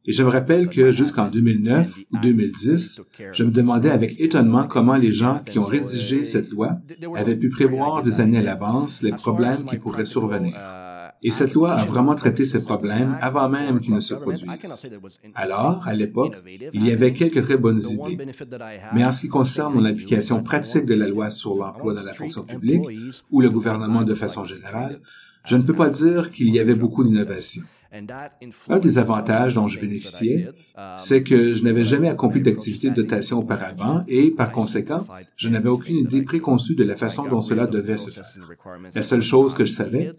Et 0.06 0.12
je 0.12 0.22
me 0.24 0.30
rappelle 0.30 0.70
que 0.70 0.92
jusqu'en 0.92 1.30
2009 1.30 1.98
ou 2.12 2.18
2010, 2.18 3.02
je 3.32 3.44
me 3.44 3.52
demandais 3.52 3.90
avec 3.90 4.20
étonnement 4.20 4.66
comment 4.68 4.98
les 4.98 5.14
gens 5.14 5.40
qui 5.46 5.60
ont 5.60 5.66
rédigé 5.66 6.26
cette 6.26 6.50
loi 6.50 6.78
avaient 7.16 7.38
pu 7.38 7.50
prévoir 7.50 8.04
des 8.04 8.20
années 8.20 8.40
à 8.40 8.42
l'avance 8.42 9.02
les 9.02 9.12
problèmes 9.12 9.64
qui 9.64 9.78
pourraient 9.78 10.06
survenir. 10.06 10.56
Et 11.26 11.32
cette 11.32 11.54
loi 11.54 11.72
a 11.72 11.86
vraiment 11.86 12.16
traité 12.16 12.44
ces 12.44 12.62
problèmes 12.62 13.18
avant 13.22 13.48
même 13.48 13.80
qu'ils 13.80 13.94
ne 13.94 14.02
se 14.02 14.14
produisent. 14.14 14.46
Alors, 15.36 15.82
à 15.88 15.94
l'époque, 15.94 16.36
il 16.74 16.86
y 16.86 16.92
avait 16.92 17.14
quelques 17.14 17.42
très 17.46 17.56
bonnes 17.56 17.82
idées. 17.82 18.18
Mais 18.94 19.06
en 19.06 19.14
ce 19.14 19.22
qui 19.22 19.30
concerne 19.30 19.74
mon 19.74 19.86
application 19.86 20.44
pratique 20.44 20.86
de 20.86 20.96
la 20.96 21.08
loi 21.08 21.30
sur 21.30 21.56
l'emploi 21.56 21.94
dans 21.94 22.04
la 22.04 22.14
fonction 22.14 22.44
publique 22.44 22.84
ou 23.32 23.40
le 23.40 23.50
gouvernement 23.50 24.04
de 24.04 24.16
façon 24.16 24.44
générale, 24.44 25.00
je 25.46 25.56
ne 25.56 25.62
peux 25.62 25.74
pas 25.74 25.88
dire 25.88 26.30
qu'il 26.30 26.50
y 26.50 26.60
avait 26.60 26.76
beaucoup 26.76 27.06
d'innovation. 27.06 27.64
Un 28.70 28.80
des 28.80 28.98
avantages 28.98 29.54
dont 29.54 29.68
je 29.68 29.80
bénéficiais, 29.80 30.50
c'est 30.98 31.22
que 31.22 31.54
je 31.54 31.64
n'avais 31.64 31.86
jamais 31.86 32.08
accompli 32.08 32.42
d'activité 32.42 32.90
de 32.90 32.96
dotation 32.96 33.40
auparavant 33.40 34.04
et, 34.08 34.32
par 34.32 34.52
conséquent, 34.52 35.06
je 35.36 35.50
n'avais 35.50 35.70
aucune 35.70 35.98
idée 35.98 36.24
préconçue 36.24 36.76
de 36.76 36.84
la 36.84 36.96
façon 36.96 37.28
dont 37.28 37.42
cela 37.42 37.68
devait 37.68 37.98
se 37.98 38.10
faire. 38.10 38.26
La 38.96 39.02
seule 39.04 39.22
chose 39.22 39.54
que 39.54 39.66
je 39.66 39.74
savais, 39.74 40.14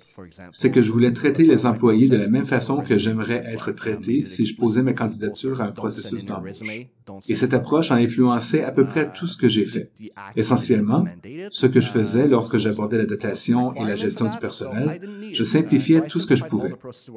c'est 0.53 0.71
que 0.71 0.83
je 0.83 0.93
voulais 0.93 1.13
traiter 1.13 1.43
les 1.43 1.67
employés 1.67 2.09
de 2.09 2.17
la 2.17 2.29
même 2.29 2.47
façon 2.47 2.77
que 2.77 2.97
j'aimerais 2.97 3.43
être 3.47 3.73
traité 3.73 4.25
si 4.25 4.47
je 4.47 4.57
posais 4.57 4.83
ma 4.83 4.93
candidature 4.93 5.61
à 5.61 5.67
un 5.67 5.73
processus 5.73 6.25
d'embauche. 6.25 6.87
Et 7.29 7.35
cette 7.35 7.55
approche 7.55 7.91
a 7.91 7.97
influencé 7.97 8.63
à 8.63 8.71
peu 8.71 8.85
près 8.85 9.13
tout 9.13 9.27
ce 9.27 9.37
que 9.37 9.49
j'ai 9.49 9.65
fait. 9.67 9.91
Essentiellement, 10.37 11.05
ce 11.51 11.67
que 11.67 11.81
je 11.81 11.89
faisais 11.89 12.29
lorsque 12.29 12.57
j'abordais 12.57 12.99
la 12.99 13.07
dotation 13.07 13.75
et 13.75 13.85
la 13.85 13.97
gestion 13.97 14.31
du 14.31 14.39
personnel, 14.39 15.01
je 15.33 15.45
simplifiais 15.45 16.03
tout 16.03 16.21
ce 16.21 16.27
que 16.27 16.37
je 16.37 16.45
pouvais. 16.45 16.75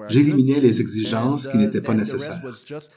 J'éliminais 0.10 0.47
les 0.56 0.82
exigences 0.82 1.48
qui 1.48 1.58
n'étaient 1.58 1.82
pas 1.82 1.94
nécessaires. 1.94 2.42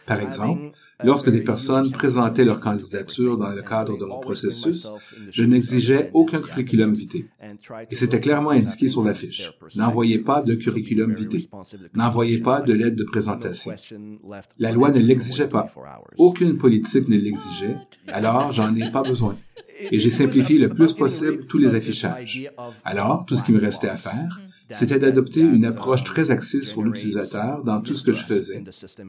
Par 0.07 0.21
exemple, 0.21 0.73
lorsque 1.05 1.31
des 1.31 1.43
personnes 1.43 1.91
présentaient 1.91 2.45
leur 2.45 2.61
candidature 2.61 3.37
dans 3.37 3.51
le 3.51 3.63
cadre 3.63 3.99
de 3.99 4.05
mon 4.05 4.19
processus, 4.19 4.89
je 5.31 5.45
n'exigeais 5.45 6.11
aucun 6.13 6.41
curriculum 6.41 6.95
vitae. 6.95 7.25
Et 7.91 7.97
c'était 7.97 8.21
clairement 8.21 8.51
indiqué 8.51 8.89
sur 8.89 9.05
la 9.05 9.15
fiche. 9.15 9.53
N'envoyez 9.75 10.19
pas 10.19 10.43
de 10.43 10.55
curriculum 10.55 11.15
vitae. 11.15 11.49
N'envoyez 11.95 12.39
pas 12.39 12.61
de 12.61 12.73
lettre 12.73 12.97
de 12.97 13.05
présentation. 13.05 13.73
La 14.59 14.73
loi 14.73 14.91
ne 14.91 15.01
l'exigeait 15.01 15.49
pas. 15.49 15.67
Aucune 16.17 16.57
politique 16.57 17.09
ne 17.09 17.17
l'exigeait. 17.17 17.77
Alors, 18.09 18.53
j'en 18.53 18.75
ai 18.75 18.91
pas 18.91 19.03
besoin 19.03 19.37
et 19.91 19.99
j'ai 19.99 20.11
simplifié 20.11 20.59
le 20.59 20.69
plus 20.69 20.93
possible 20.93 21.47
tous 21.47 21.59
les 21.59 21.75
affichages. 21.75 22.51
Alors, 22.85 23.25
tout 23.27 23.37
ce 23.37 23.43
qui 23.43 23.53
me 23.53 23.61
restait 23.61 23.89
à 23.89 23.97
faire, 23.97 24.41
c'était 24.73 24.99
d'adopter 24.99 25.41
une 25.41 25.65
approche 25.65 26.05
très 26.05 26.31
axée 26.31 26.63
sur 26.63 26.83
l'utilisateur 26.83 27.65
dans 27.65 27.81
tout 27.81 27.95
ce 27.95 28.03
que 28.03 28.13
je 28.13 28.25
faisais 28.25 28.65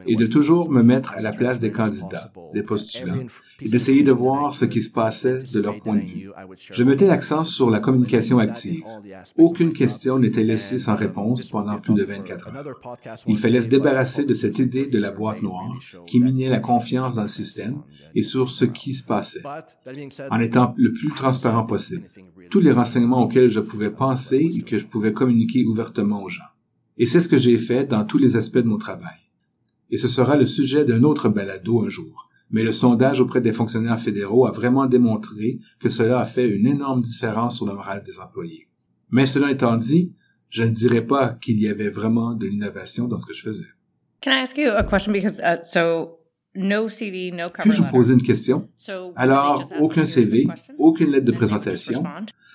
et 0.08 0.15
de 0.15 0.25
toujours 0.25 0.72
me 0.72 0.82
mettre 0.82 1.13
à 1.13 1.22
la 1.22 1.32
place 1.32 1.60
des 1.60 1.72
candidats, 1.72 2.32
des 2.53 2.63
postulants, 2.63 3.25
et 3.62 3.70
d'essayer 3.70 4.03
de 4.03 4.12
voir 4.12 4.53
ce 4.53 4.65
qui 4.65 4.82
se 4.82 4.89
passait 4.89 5.39
de 5.44 5.60
leur 5.60 5.80
point 5.80 5.96
de 5.96 6.06
vue. 6.06 6.30
Je 6.72 6.84
mettais 6.84 7.08
l'accent 7.08 7.44
sur 7.44 7.70
la 7.70 7.80
communication 7.80 8.39
active. 8.39 8.84
Aucune 9.38 9.74
question 9.74 10.20
n'était 10.20 10.44
laissée 10.44 10.80
sans 10.80 10.96
réponse 10.96 11.46
pendant 11.46 11.80
plus 11.80 11.94
de 11.94 12.03
24 12.03 12.48
heures. 12.48 12.80
Il 13.27 13.38
fallait 13.38 13.62
se 13.62 13.70
débarrasser 13.70 14.25
de 14.25 14.34
cette 14.34 14.60
idée 14.60 14.88
de 14.88 15.00
la 15.00 15.12
boîte 15.12 15.41
noire 15.41 15.77
qui 16.08 16.20
minait 16.20 16.50
la 16.50 16.60
confiance 16.60 17.15
dans 17.15 17.24
le 17.24 17.27
système 17.27 17.82
et 18.15 18.22
sur 18.22 18.50
ce 18.50 18.65
qui 18.65 18.94
se 18.94 19.03
passait, 19.03 19.44
en 20.30 20.39
étant 20.39 20.74
le 20.77 20.91
plus 20.91 21.10
transparent 21.10 21.65
possible 21.65 22.10
tous 22.51 22.60
les 22.60 22.74
renseignements 22.74 23.24
auxquels 23.24 23.50
je 23.50 23.62
pouvais 23.62 23.89
penser 23.89 24.51
et 24.53 24.62
que 24.62 24.77
je 24.77 24.86
pouvais 24.86 25.13
communiquer 25.13 25.65
ouvertement 25.65 26.22
aux 26.22 26.29
gens. 26.29 26.51
Et 26.98 27.05
c'est 27.05 27.22
ce 27.22 27.29
que 27.29 27.38
j'ai 27.38 27.58
fait 27.58 27.86
dans 27.86 28.03
tous 28.03 28.17
les 28.17 28.36
aspects 28.36 28.60
de 28.60 28.67
mon 28.67 28.77
travail. 28.77 29.17
Et 29.89 29.98
ce 29.98 30.10
sera 30.10 30.36
le 30.36 30.46
sujet 30.46 30.86
d'un 30.86 31.03
autre 31.03 31.29
balado 31.29 31.81
un 31.81 31.89
jour. 31.89 32.29
Mais 32.51 32.63
le 32.63 32.74
sondage 32.74 33.22
auprès 33.22 33.39
des 33.39 33.53
fonctionnaires 33.53 34.00
fédéraux 34.00 34.46
a 34.46 34.51
vraiment 34.51 34.86
démontré 34.86 35.60
que 35.79 35.89
cela 35.89 36.20
a 36.20 36.25
fait 36.25 36.50
une 36.50 36.67
énorme 36.67 37.01
différence 37.01 37.55
sur 37.55 37.65
le 37.65 37.74
moral 37.74 38.03
des 38.03 38.20
employés. 38.20 38.67
Mais 39.10 39.25
cela 39.25 39.50
étant 39.50 39.77
dit, 39.77 40.13
je 40.50 40.63
ne 40.63 40.70
dirais 40.70 41.08
pas 41.08 41.29
qu'il 41.29 41.60
y 41.60 41.70
avait 41.70 41.89
vraiment 41.89 42.34
de 42.34 42.48
l'innovation 42.48 43.08
dans 43.08 43.17
ce 43.17 43.25
que 43.25 43.34
je 43.34 43.43
faisais. 43.43 43.72
Can 44.22 44.31
I 44.31 44.43
ask 44.43 44.58
you 44.58 44.70
a 44.70 44.84
question? 44.84 45.13
Because 45.13 45.41
so 45.63 46.20
puis-je 46.53 47.81
vous 47.81 47.89
poser 47.89 48.13
une 48.13 48.24
question? 48.24 48.67
Alors, 49.15 49.63
aucun 49.79 50.05
CV, 50.05 50.48
aucune 50.77 51.12
lettre 51.12 51.25
de 51.25 51.31
présentation. 51.31 52.03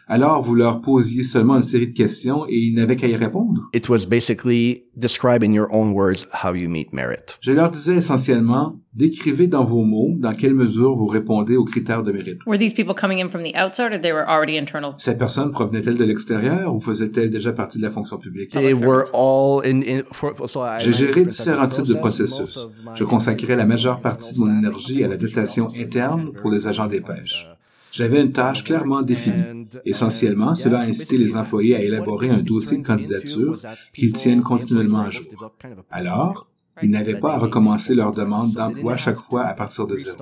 Alors, 0.08 0.40
vous 0.40 0.54
leur 0.54 0.82
posiez 0.82 1.24
seulement 1.24 1.56
une 1.56 1.64
série 1.64 1.88
de 1.88 1.92
questions 1.92 2.46
et 2.48 2.54
ils 2.54 2.74
n'avaient 2.74 2.94
qu'à 2.94 3.08
y 3.08 3.16
répondre. 3.16 3.68
It 3.74 3.88
was 3.88 4.06
basically 4.06 4.84
describe 4.94 5.42
in 5.42 5.52
your 5.52 5.66
own 5.72 5.92
words 5.92 6.28
how 6.44 6.54
you 6.54 6.68
meet 6.68 6.92
merit. 6.92 7.36
Je 7.40 7.50
leur 7.50 7.70
disais 7.70 7.96
essentiellement, 7.96 8.80
décrivez 8.94 9.48
dans 9.48 9.64
vos 9.64 9.82
mots 9.82 10.14
dans 10.16 10.32
quelle 10.32 10.54
mesure 10.54 10.94
vous 10.94 11.08
répondez 11.08 11.56
aux 11.56 11.64
critères 11.64 12.04
de 12.04 12.12
mérite. 12.12 12.38
Were 12.46 12.56
these 12.56 12.72
people 12.72 12.94
coming 12.94 13.20
in 13.20 13.28
from 13.28 13.42
the 13.42 13.54
outside 13.56 13.92
or 13.92 14.00
they 14.00 14.12
were 14.12 14.24
already 14.28 14.56
internal? 14.56 14.94
Ces 14.98 15.18
personnes 15.18 15.50
provenaient-elles 15.50 15.98
de 15.98 16.04
l'extérieur 16.04 16.72
ou 16.72 16.80
faisaient-elles 16.80 17.30
déjà 17.30 17.52
partie 17.52 17.78
de 17.78 17.82
la 17.82 17.90
fonction 17.90 18.16
publique? 18.16 18.52
They 18.52 18.74
were 18.74 19.04
all 19.12 19.60
in, 19.64 19.82
in 19.82 20.02
for, 20.12 20.32
so 20.48 20.62
J'ai 20.78 20.92
géré 20.92 21.24
différents 21.24 21.66
types 21.66 21.86
de 21.86 21.94
processus. 21.94 22.68
Je 22.94 23.02
consacrais 23.02 23.56
la 23.56 23.66
majeure 23.86 24.00
partie 24.00 24.34
de 24.34 24.40
mon 24.40 24.58
énergie 24.58 25.04
à 25.04 25.08
la 25.08 25.16
dotation 25.16 25.68
interne 25.76 26.32
pour 26.32 26.50
les 26.50 26.66
agents 26.66 26.88
des 26.88 27.00
pêches. 27.00 27.46
J'avais 27.92 28.20
une 28.20 28.32
tâche 28.32 28.64
clairement 28.64 29.02
définie. 29.02 29.68
Essentiellement, 29.84 30.56
cela 30.56 30.80
a 30.80 30.86
incité 30.86 31.16
les 31.16 31.36
employés 31.36 31.76
à 31.76 31.82
élaborer 31.82 32.28
un 32.30 32.38
dossier 32.38 32.78
de 32.78 32.82
candidature 32.84 33.60
qu'ils 33.94 34.12
tiennent 34.12 34.42
continuellement 34.42 35.02
à 35.02 35.10
jour. 35.10 35.52
Alors, 35.88 36.48
ils 36.82 36.90
n'avaient 36.90 37.18
pas 37.18 37.34
à 37.34 37.38
recommencer 37.38 37.94
leur 37.94 38.12
demande 38.12 38.52
d'emploi 38.52 38.96
chaque 38.96 39.18
fois 39.18 39.42
à 39.42 39.54
partir 39.54 39.86
de 39.86 39.96
zéro. 39.96 40.16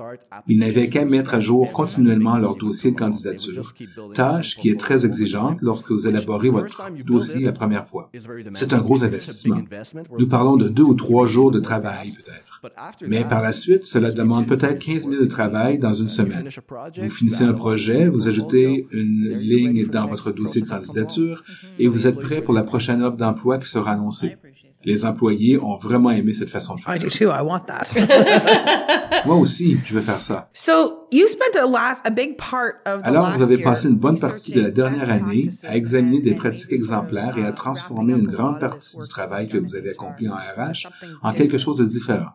Ils 0.47 0.59
n'avaient 0.59 0.89
qu'à 0.89 1.05
mettre 1.05 1.33
à 1.33 1.39
jour 1.39 1.71
continuellement 1.71 2.37
leur 2.37 2.55
dossier 2.55 2.91
de 2.91 2.97
candidature, 2.97 3.73
tâche 4.13 4.55
qui 4.57 4.69
est 4.69 4.79
très 4.79 5.05
exigeante 5.05 5.61
lorsque 5.61 5.91
vous 5.91 6.07
élaborez 6.07 6.49
votre 6.49 6.83
dossier 7.03 7.41
la 7.41 7.51
première 7.51 7.87
fois. 7.87 8.09
C'est 8.53 8.73
un 8.73 8.81
gros 8.81 9.03
investissement. 9.03 9.61
Nous 10.17 10.27
parlons 10.27 10.57
de 10.57 10.69
deux 10.69 10.83
ou 10.83 10.93
trois 10.93 11.25
jours 11.25 11.51
de 11.51 11.59
travail 11.59 12.11
peut-être. 12.11 12.61
Mais 13.07 13.23
par 13.25 13.41
la 13.41 13.51
suite, 13.51 13.83
cela 13.83 14.11
demande 14.11 14.47
peut-être 14.47 14.79
15 14.79 15.07
minutes 15.07 15.21
de 15.21 15.25
travail 15.25 15.77
dans 15.77 15.93
une 15.93 16.09
semaine. 16.09 16.49
Vous 16.97 17.09
finissez 17.09 17.43
un 17.43 17.53
projet, 17.53 18.07
vous 18.07 18.27
ajoutez 18.27 18.87
une 18.91 19.37
ligne 19.37 19.85
dans 19.87 20.07
votre 20.07 20.31
dossier 20.31 20.61
de 20.61 20.67
candidature 20.67 21.43
et 21.79 21.87
vous 21.87 22.07
êtes 22.07 22.19
prêt 22.19 22.41
pour 22.41 22.53
la 22.53 22.63
prochaine 22.63 23.03
offre 23.03 23.17
d'emploi 23.17 23.57
qui 23.57 23.69
sera 23.69 23.91
annoncée. 23.91 24.35
Les 24.85 25.03
employés 25.03 25.57
ont 25.59 25.77
vraiment 25.77 26.11
aimé 26.11 26.31
cette 26.33 26.49
façon 26.49 26.75
de 26.75 26.81
I 26.81 26.83
faire. 26.83 26.99
do 26.99 27.09
too. 27.09 27.29
I 27.31 27.41
want 27.41 27.61
that. 27.67 27.95
Moi 29.25 29.35
aussi, 29.35 29.77
je 29.85 29.95
veux 29.95 30.01
faire 30.01 30.21
ça. 30.21 30.49
so 30.53 31.07
you 31.11 31.27
spent 31.27 31.55
a 31.55 31.65
last 31.65 32.01
a 32.05 32.11
big 32.11 32.37
part 32.37 32.73
of 32.85 33.01
the 33.01 33.07
Alors, 33.07 33.31
vous 33.33 33.41
avez 33.41 33.55
year 33.55 33.63
passé 33.63 33.87
une 33.87 33.95
bonne 33.97 34.19
partie 34.19 34.51
de 34.51 34.61
la 34.61 34.69
dernière 34.71 35.09
année 35.09 35.49
à 35.67 35.75
examiner 35.75 36.21
des 36.21 36.35
pratiques 36.35 36.71
exemplaires 36.71 37.37
et 37.37 37.45
à 37.45 37.51
transformer 37.51 38.13
une 38.13 38.27
grande 38.27 38.59
partie 38.59 38.97
du 38.97 39.07
travail 39.07 39.47
que 39.47 39.57
vous 39.57 39.75
avez 39.75 39.91
accompli 39.91 40.29
en 40.29 40.35
RH 40.35 40.87
en 41.23 41.33
quelque 41.33 41.57
chose 41.57 41.77
de 41.79 41.85
différent. 41.85 42.29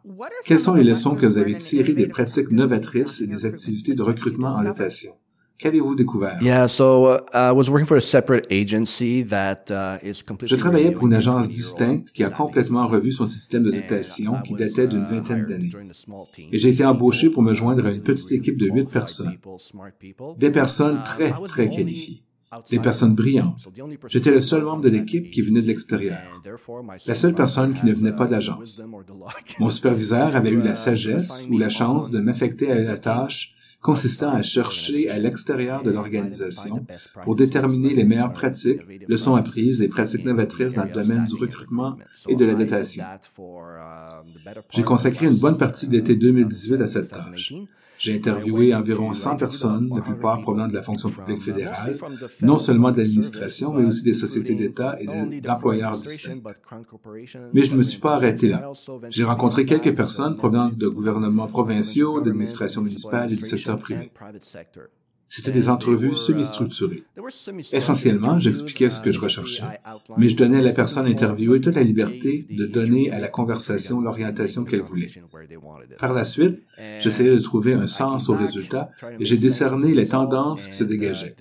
Quelles 0.44 0.58
sont 0.58 0.74
les 0.74 0.84
leçons 0.84 1.14
que 1.14 1.26
vous 1.26 1.38
avez 1.38 1.56
tirées 1.56 1.94
des 1.94 2.08
pratiques 2.08 2.50
novatrices 2.50 3.20
et 3.20 3.26
des 3.26 3.46
activités 3.46 3.94
de 3.94 4.02
recrutement 4.02 4.48
en 4.48 4.62
notation? 4.62 5.12
Qu'avez-vous 5.60 5.94
découvert? 5.94 6.38
Yeah, 6.40 6.68
so 6.68 7.06
uh, 7.06 7.20
I 7.34 7.52
was 7.52 7.68
working 7.68 7.86
for 7.86 7.96
a 7.96 8.00
separate 8.00 8.46
agency 8.50 9.22
that 9.24 9.70
uh, 9.70 9.98
is 10.02 10.22
completely. 10.22 10.56
Je 10.56 10.60
travaillais 10.60 10.92
pour 10.92 11.06
une 11.06 11.14
agence 11.14 11.48
distincte 11.48 12.12
qui 12.12 12.24
a 12.24 12.30
complètement 12.30 12.86
revu 12.86 13.12
son 13.12 13.26
système 13.26 13.64
de 13.64 13.70
And 13.70 13.76
notation 13.76 14.36
I 14.36 14.48
qui 14.48 14.54
datait 14.54 14.86
d'une 14.86 15.02
uh, 15.02 15.14
vingtaine 15.14 15.44
d'années. 15.44 15.70
Et 16.50 16.58
j'ai 16.58 16.70
été 16.70 16.84
embauché 16.84 17.28
pour 17.28 17.42
me 17.42 17.52
joindre 17.52 17.86
à 17.86 17.90
une 17.90 18.02
petite 18.02 18.32
équipe 18.32 18.56
de 18.56 18.68
huit 18.68 18.88
personnes. 18.88 19.36
Des 20.38 20.50
personnes 20.50 20.90
Uh, 20.90 21.04
très, 21.04 21.32
très 21.48 21.68
qualifiées. 21.68 22.22
Des 22.68 22.80
personnes 22.80 23.14
brillantes. 23.14 23.68
J'étais 24.08 24.32
le 24.32 24.40
seul 24.40 24.64
membre 24.64 24.82
de 24.82 24.88
l'équipe 24.88 25.30
qui 25.30 25.40
venait 25.40 25.62
de 25.62 25.68
l'extérieur. 25.68 26.18
La 27.06 27.14
seule 27.14 27.34
personne 27.34 27.74
qui 27.74 27.86
ne 27.86 27.92
venait 27.92 28.12
pas 28.12 28.26
uh, 28.26 28.44
luck 28.44 29.56
Mon 29.60 29.70
superviseur 29.70 30.34
avait 30.36 30.50
eu 30.50 30.60
la 30.60 30.72
uh, 30.72 30.76
sagesse 30.76 31.46
ou 31.48 31.58
la 31.58 31.68
chance 31.68 32.10
de 32.10 32.18
m'affecter 32.18 32.72
à 32.72 32.80
la 32.80 32.98
tâche 32.98 33.54
consistant 33.82 34.32
à 34.32 34.42
chercher 34.42 35.08
à 35.10 35.18
l'extérieur 35.18 35.82
de 35.82 35.90
l'organisation 35.90 36.84
pour 37.22 37.34
déterminer 37.34 37.94
les 37.94 38.04
meilleures 38.04 38.32
pratiques, 38.32 38.80
leçons 39.08 39.34
apprises 39.34 39.80
et 39.80 39.88
pratiques 39.88 40.24
novatrices 40.24 40.74
dans 40.74 40.84
le 40.84 40.92
domaine 40.92 41.24
du 41.26 41.34
recrutement 41.34 41.96
et 42.28 42.36
de 42.36 42.44
la 42.44 42.54
dotation. 42.54 43.04
J'ai 44.70 44.82
consacré 44.82 45.26
une 45.26 45.38
bonne 45.38 45.56
partie 45.56 45.88
de 45.88 45.92
l'été 45.92 46.14
2018 46.14 46.80
à 46.82 46.88
cette 46.88 47.10
tâche. 47.10 47.54
J'ai 48.00 48.16
interviewé 48.16 48.74
environ 48.74 49.12
100 49.12 49.36
personnes, 49.36 49.90
la 49.94 50.00
plupart 50.00 50.40
provenant 50.40 50.66
de 50.68 50.72
la 50.72 50.82
fonction 50.82 51.10
publique 51.10 51.42
fédérale, 51.42 51.98
non 52.40 52.56
seulement 52.56 52.90
de 52.92 52.96
l'administration, 52.98 53.74
mais 53.74 53.84
aussi 53.84 54.02
des 54.02 54.14
sociétés 54.14 54.54
d'État 54.54 54.96
et 55.00 55.06
de- 55.06 55.40
d'employeurs 55.40 55.98
distincts. 55.98 56.40
Mais 57.52 57.62
je 57.64 57.72
ne 57.72 57.76
me 57.76 57.82
suis 57.82 58.00
pas 58.00 58.14
arrêté 58.14 58.48
là. 58.48 58.72
J'ai 59.10 59.24
rencontré 59.24 59.66
quelques 59.66 59.94
personnes 59.94 60.34
provenant 60.34 60.70
de 60.70 60.88
gouvernements 60.88 61.46
provinciaux, 61.46 62.20
d'administrations 62.22 62.80
municipales 62.82 63.32
et 63.32 63.36
du 63.36 63.42
secteur 63.42 63.76
privé. 63.78 64.10
C'était 65.32 65.52
des 65.52 65.68
entrevues 65.68 66.16
semi-structurées. 66.16 67.04
Essentiellement, 67.72 68.40
j'expliquais 68.40 68.90
ce 68.90 69.00
que 69.00 69.12
je 69.12 69.20
recherchais, 69.20 69.62
mais 70.16 70.28
je 70.28 70.34
donnais 70.34 70.58
à 70.58 70.62
la 70.62 70.72
personne 70.72 71.06
interviewée 71.06 71.60
toute 71.60 71.76
la 71.76 71.84
liberté 71.84 72.44
de 72.50 72.66
donner 72.66 73.12
à 73.12 73.20
la 73.20 73.28
conversation 73.28 74.00
l'orientation 74.00 74.64
qu'elle 74.64 74.82
voulait. 74.82 75.06
Par 76.00 76.12
la 76.14 76.24
suite, 76.24 76.64
j'essayais 76.98 77.32
de 77.32 77.38
trouver 77.38 77.74
un 77.74 77.86
sens 77.86 78.28
au 78.28 78.34
résultat 78.34 78.90
et 79.20 79.24
j'ai 79.24 79.36
décerné 79.36 79.94
les 79.94 80.08
tendances 80.08 80.66
qui 80.66 80.74
se 80.74 80.82
dégageaient. 80.82 81.36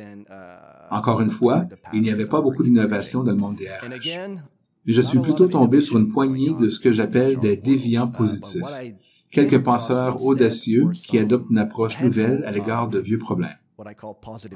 Encore 0.91 1.21
une 1.21 1.31
fois, 1.31 1.65
il 1.91 2.01
n'y 2.03 2.11
avait 2.11 2.27
pas 2.27 2.41
beaucoup 2.41 2.61
d'innovation 2.61 3.23
dans 3.23 3.31
le 3.31 3.37
monde 3.37 3.55
des 3.55 3.69
RH. 3.69 3.89
Mais 4.85 4.93
je 4.93 5.01
suis 5.01 5.19
plutôt 5.19 5.47
tombé 5.47 5.81
sur 5.81 5.97
une 5.97 6.09
poignée 6.09 6.53
de 6.59 6.69
ce 6.69 6.79
que 6.79 6.91
j'appelle 6.91 7.39
des 7.39 7.57
déviants 7.57 8.07
positifs, 8.07 8.61
quelques 9.31 9.63
penseurs 9.63 10.23
audacieux 10.23 10.89
qui 10.93 11.17
adoptent 11.17 11.49
une 11.49 11.57
approche 11.57 11.99
nouvelle 12.01 12.43
à 12.45 12.51
l'égard 12.51 12.87
de 12.87 12.99
vieux 12.99 13.17
problèmes. 13.17 13.57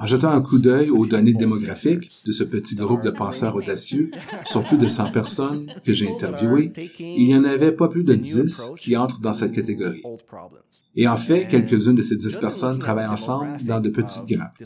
En 0.00 0.06
jetant 0.06 0.30
un 0.30 0.40
coup 0.40 0.58
d'œil 0.58 0.90
aux 0.90 1.06
données 1.06 1.32
démographiques 1.32 2.10
de 2.26 2.32
ce 2.32 2.44
petit 2.44 2.76
groupe 2.76 3.02
de 3.02 3.10
penseurs 3.10 3.54
audacieux 3.54 4.10
sur 4.44 4.64
plus 4.64 4.78
de 4.78 4.88
100 4.88 5.12
personnes 5.12 5.72
que 5.84 5.92
j'ai 5.92 6.08
interviewées, 6.08 6.72
il 6.98 7.24
n'y 7.24 7.36
en 7.36 7.44
avait 7.44 7.72
pas 7.72 7.88
plus 7.88 8.04
de 8.04 8.14
10 8.14 8.72
qui 8.78 8.96
entrent 8.96 9.20
dans 9.20 9.32
cette 9.32 9.52
catégorie. 9.52 10.02
Et 10.96 11.08
en 11.08 11.16
fait, 11.16 11.48
quelques-unes 11.48 11.96
de 11.96 12.02
ces 12.02 12.16
10 12.16 12.36
personnes 12.36 12.78
travaillent 12.78 13.06
ensemble 13.06 13.56
dans 13.64 13.80
de 13.80 13.88
petites 13.88 14.26
grappes. 14.26 14.62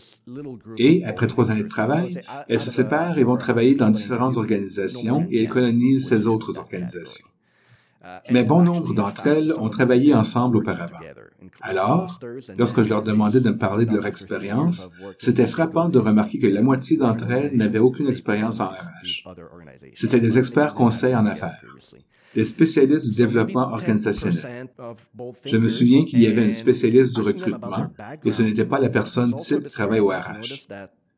Et, 0.76 1.04
après 1.04 1.26
trois 1.26 1.50
années 1.50 1.62
de 1.62 1.68
travail, 1.68 2.22
elles 2.48 2.60
se 2.60 2.70
séparent 2.70 3.18
et 3.18 3.24
vont 3.24 3.36
travailler 3.36 3.74
dans 3.74 3.90
différentes 3.90 4.36
organisations 4.36 5.26
et 5.30 5.42
elles 5.42 5.48
colonisent 5.48 6.08
ces 6.08 6.26
autres 6.26 6.58
organisations. 6.58 7.26
Mais 8.30 8.44
bon 8.44 8.62
nombre 8.62 8.94
d'entre 8.94 9.26
elles 9.26 9.52
ont 9.52 9.68
travaillé 9.68 10.14
ensemble 10.14 10.58
auparavant. 10.58 10.98
Alors, 11.60 12.20
lorsque 12.56 12.82
je 12.82 12.88
leur 12.88 13.02
demandais 13.02 13.40
de 13.40 13.50
me 13.50 13.58
parler 13.58 13.86
de 13.86 13.94
leur 13.94 14.06
expérience, 14.06 14.88
c'était 15.18 15.46
frappant 15.46 15.88
de 15.88 15.98
remarquer 15.98 16.38
que 16.38 16.46
la 16.46 16.62
moitié 16.62 16.96
d'entre 16.96 17.30
elles 17.30 17.56
n'avaient 17.56 17.78
aucune 17.78 18.08
expérience 18.08 18.60
en 18.60 18.68
RH. 18.68 19.24
C'était 19.94 20.20
des 20.20 20.38
experts 20.38 20.74
conseils 20.74 21.14
en 21.14 21.26
affaires, 21.26 21.64
des 22.34 22.44
spécialistes 22.44 23.08
du 23.08 23.16
développement 23.16 23.72
organisationnel. 23.72 24.68
Je 25.44 25.56
me 25.56 25.68
souviens 25.68 26.04
qu'il 26.04 26.22
y 26.22 26.26
avait 26.26 26.44
une 26.44 26.52
spécialiste 26.52 27.14
du 27.14 27.20
recrutement, 27.20 27.90
et 28.24 28.32
ce 28.32 28.42
n'était 28.42 28.64
pas 28.64 28.78
la 28.78 28.88
personne 28.88 29.34
type 29.34 29.64
qui 29.64 29.72
travaille 29.72 30.00
au 30.00 30.08
RH. 30.08 30.68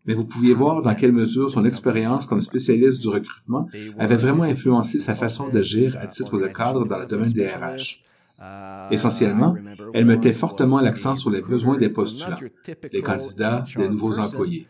Mais 0.07 0.15
vous 0.15 0.25
pouviez 0.25 0.55
voir 0.55 0.81
dans 0.81 0.95
quelle 0.95 1.13
mesure 1.13 1.51
son 1.51 1.65
expérience 1.67 2.27
comme 2.27 2.41
spécialiste 2.41 3.01
du 3.01 3.09
recrutement 3.09 3.69
avait 3.99 4.17
vraiment 4.17 4.45
influencé 4.45 4.99
sa 4.99 5.15
façon 5.15 5.49
d'agir 5.49 5.97
à 5.99 6.07
titre 6.07 6.41
de 6.41 6.47
cadre 6.47 6.87
dans 6.87 6.99
le 6.99 7.07
domaine 7.07 7.33
des 7.33 7.47
RH. 7.47 8.01
Essentiellement, 8.91 9.55
elle 9.95 10.05
mettait 10.05 10.33
fortement 10.33 10.81
l'accent 10.81 11.17
sur 11.17 11.31
les 11.31 11.43
besoins 11.43 11.77
des 11.77 11.91
postulants, 11.91 12.39
les 12.93 13.03
candidats, 13.03 13.65
les 13.77 13.89
nouveaux 13.89 14.19
employés. 14.19 14.67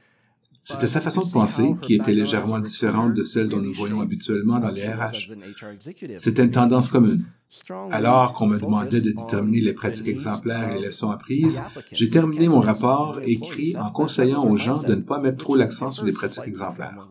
C'était 0.64 0.88
sa 0.88 1.00
façon 1.00 1.22
de 1.22 1.32
penser 1.32 1.74
qui 1.82 1.94
était 1.94 2.12
légèrement 2.12 2.60
différente 2.60 3.14
de 3.14 3.22
celle 3.22 3.48
dont 3.48 3.60
nous 3.60 3.72
voyons 3.72 4.00
habituellement 4.00 4.58
dans 4.58 4.70
les 4.70 4.86
RH. 4.86 5.32
C'était 6.18 6.44
une 6.44 6.50
tendance 6.50 6.88
commune. 6.88 7.24
Alors 7.90 8.34
qu'on 8.34 8.46
me 8.46 8.58
demandait 8.58 9.00
de 9.00 9.10
déterminer 9.10 9.60
les 9.60 9.72
pratiques 9.72 10.06
exemplaires 10.06 10.70
et 10.70 10.78
les 10.78 10.86
leçons 10.86 11.10
apprises, 11.10 11.60
j'ai 11.90 12.08
terminé 12.08 12.48
mon 12.48 12.60
rapport 12.60 13.18
écrit 13.24 13.76
en 13.76 13.90
conseillant 13.90 14.44
aux 14.44 14.56
gens 14.56 14.82
de 14.82 14.94
ne 14.94 15.00
pas 15.00 15.18
mettre 15.18 15.38
trop 15.38 15.56
l'accent 15.56 15.90
sur 15.90 16.04
les 16.04 16.12
pratiques 16.12 16.46
exemplaires. 16.46 17.08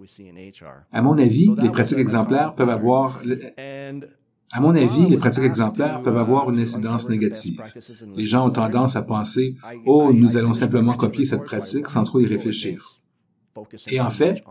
À 0.91 1.01
mon 1.01 1.17
avis, 1.17 1.49
les 1.61 1.69
pratiques 1.69 1.97
exemplaires 1.97 2.55
peuvent 2.55 2.69
avoir 2.69 3.19
à 4.51 4.61
mon 4.61 4.75
avis, 4.75 5.05
les 5.07 5.17
pratiques 5.17 5.43
exemplaires 5.43 6.01
peuvent 6.01 6.17
avoir 6.17 6.49
une 6.49 6.59
incidence 6.59 7.07
négative. 7.07 7.61
Les 8.15 8.25
gens 8.25 8.47
ont 8.47 8.51
tendance 8.51 8.95
à 8.95 9.03
penser, 9.03 9.55
oh, 9.85 10.11
nous 10.11 10.37
allons 10.37 10.53
simplement 10.53 10.93
copier 10.93 11.25
cette 11.25 11.43
pratique 11.43 11.87
sans 11.87 12.03
trop 12.03 12.19
y 12.19 12.25
réfléchir. 12.25 12.99
Et 13.87 13.99
en 13.99 14.09
fait, 14.09 14.43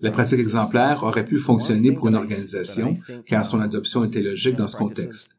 la 0.00 0.10
pratique 0.10 0.40
exemplaire 0.40 1.02
aurait 1.04 1.24
pu 1.24 1.38
fonctionner 1.38 1.92
pour 1.92 2.08
une 2.08 2.16
organisation, 2.16 2.98
car 3.26 3.46
son 3.46 3.60
adoption 3.60 4.04
était 4.04 4.22
logique 4.22 4.56
dans 4.56 4.68
ce 4.68 4.76
contexte. 4.76 5.35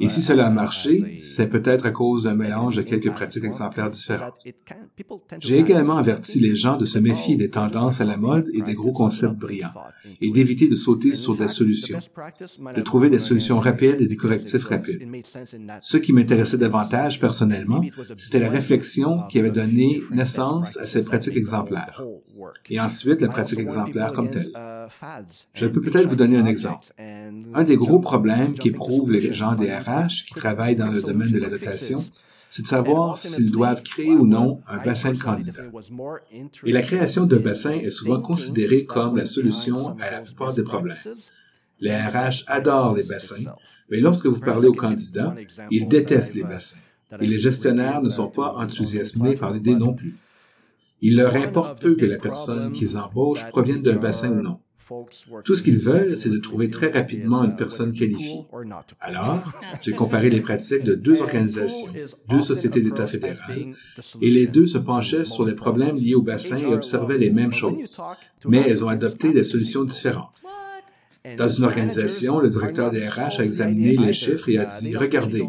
Et 0.00 0.08
si 0.08 0.22
cela 0.22 0.46
a 0.46 0.50
marché, 0.50 1.18
c'est 1.20 1.48
peut-être 1.48 1.84
à 1.84 1.90
cause 1.90 2.24
d'un 2.24 2.34
mélange 2.34 2.76
de 2.76 2.82
quelques 2.82 3.10
pratiques 3.10 3.44
exemplaires 3.44 3.90
différentes. 3.90 4.34
J'ai 5.40 5.58
également 5.58 5.96
averti 5.98 6.40
les 6.40 6.56
gens 6.56 6.76
de 6.76 6.84
se 6.84 6.98
méfier 6.98 7.36
des 7.36 7.50
tendances 7.50 8.00
à 8.00 8.04
la 8.04 8.16
mode 8.16 8.48
et 8.54 8.62
des 8.62 8.74
gros 8.74 8.92
concepts 8.92 9.34
brillants, 9.34 9.74
et 10.20 10.30
d'éviter 10.30 10.68
de 10.68 10.74
sauter 10.74 11.12
sur 11.12 11.36
des 11.36 11.48
solutions, 11.48 11.98
de 12.74 12.80
trouver 12.80 13.10
des 13.10 13.18
solutions 13.18 13.60
rapides 13.60 14.00
et 14.00 14.06
des 14.06 14.16
correctifs 14.16 14.64
rapides. 14.64 15.06
Ce 15.80 15.98
qui 15.98 16.12
m'intéressait 16.12 16.58
davantage 16.58 17.20
personnellement, 17.20 17.82
c'était 18.16 18.38
la 18.38 18.48
réflexion 18.48 19.26
qui 19.28 19.38
avait 19.38 19.50
donné 19.50 20.00
naissance 20.12 20.78
à 20.78 20.86
ces 20.86 21.04
pratiques 21.04 21.36
exemplaires, 21.36 22.02
et 22.70 22.80
ensuite 22.80 23.20
la 23.20 23.28
pratique 23.28 23.58
exemplaire 23.58 24.12
comme 24.14 24.30
telle. 24.30 24.50
Je 25.54 25.66
peux 25.66 25.80
peut-être 25.80 26.08
vous 26.08 26.16
donner 26.16 26.38
un 26.38 26.46
exemple. 26.46 26.86
Un 26.98 27.64
des 27.64 27.76
gros 27.76 27.98
problèmes 27.98 28.54
qui 28.54 28.68
éprouvent 28.68 29.10
les 29.10 29.32
gens 29.32 29.41
des 29.56 29.72
RH 29.72 30.24
qui 30.26 30.34
travaillent 30.34 30.76
dans 30.76 30.90
le 30.90 31.02
domaine 31.02 31.30
de 31.30 31.38
la 31.38 31.48
dotation, 31.48 32.02
c'est 32.48 32.62
de 32.62 32.66
savoir 32.66 33.16
s'ils 33.18 33.50
doivent 33.50 33.82
créer 33.82 34.12
ou 34.12 34.26
non 34.26 34.60
un 34.68 34.78
bassin 34.78 35.12
de 35.12 35.18
candidats. 35.18 35.62
Et 36.64 36.72
la 36.72 36.82
création 36.82 37.24
d'un 37.24 37.38
bassin 37.38 37.72
est 37.72 37.90
souvent 37.90 38.20
considérée 38.20 38.84
comme 38.84 39.16
la 39.16 39.26
solution 39.26 39.96
à 39.98 40.10
la 40.10 40.20
plupart 40.20 40.54
des 40.54 40.62
problèmes. 40.62 40.96
Les 41.80 41.96
RH 41.96 42.44
adorent 42.46 42.94
les 42.94 43.04
bassins, 43.04 43.54
mais 43.90 44.00
lorsque 44.00 44.26
vous 44.26 44.40
parlez 44.40 44.68
aux 44.68 44.74
candidats, 44.74 45.34
ils 45.70 45.88
détestent 45.88 46.34
les 46.34 46.44
bassins. 46.44 46.78
Et 47.20 47.26
les 47.26 47.38
gestionnaires 47.38 48.02
ne 48.02 48.08
sont 48.08 48.28
pas 48.28 48.54
enthousiasmés 48.56 49.34
par 49.34 49.52
l'idée 49.52 49.74
non 49.74 49.94
plus. 49.94 50.16
Il 51.00 51.16
leur 51.16 51.34
importe 51.34 51.80
peu 51.80 51.96
que 51.96 52.06
la 52.06 52.16
personne 52.16 52.72
qu'ils 52.72 52.96
embauchent 52.96 53.48
provienne 53.48 53.82
d'un 53.82 53.96
bassin 53.96 54.30
ou 54.30 54.40
non. 54.42 54.60
Tout 55.44 55.54
ce 55.54 55.62
qu'ils 55.62 55.78
veulent, 55.78 56.16
c'est 56.16 56.30
de 56.30 56.38
trouver 56.38 56.70
très 56.70 56.90
rapidement 56.90 57.44
une 57.44 57.56
personne 57.56 57.92
qualifiée. 57.92 58.44
Alors, 59.00 59.42
j'ai 59.80 59.92
comparé 59.92 60.30
les 60.30 60.40
pratiques 60.40 60.84
de 60.84 60.94
deux 60.94 61.20
organisations, 61.20 61.88
deux 62.28 62.42
sociétés 62.42 62.80
d'État 62.80 63.06
fédérales, 63.06 63.72
et 64.20 64.30
les 64.30 64.46
deux 64.46 64.66
se 64.66 64.78
penchaient 64.78 65.24
sur 65.24 65.44
les 65.44 65.54
problèmes 65.54 65.96
liés 65.96 66.14
au 66.14 66.22
bassin 66.22 66.56
et 66.56 66.66
observaient 66.66 67.18
les 67.18 67.30
mêmes 67.30 67.52
choses, 67.52 68.00
mais 68.46 68.62
elles 68.66 68.84
ont 68.84 68.88
adopté 68.88 69.32
des 69.32 69.44
solutions 69.44 69.84
différentes. 69.84 70.41
Dans 71.36 71.48
une 71.48 71.64
organisation, 71.64 72.40
le 72.40 72.48
directeur 72.48 72.90
des 72.90 73.06
RH 73.06 73.38
a 73.38 73.44
examiné 73.44 73.96
les 73.96 74.12
chiffres 74.12 74.48
et 74.48 74.58
a 74.58 74.64
dit, 74.64 74.96
regardez, 74.96 75.48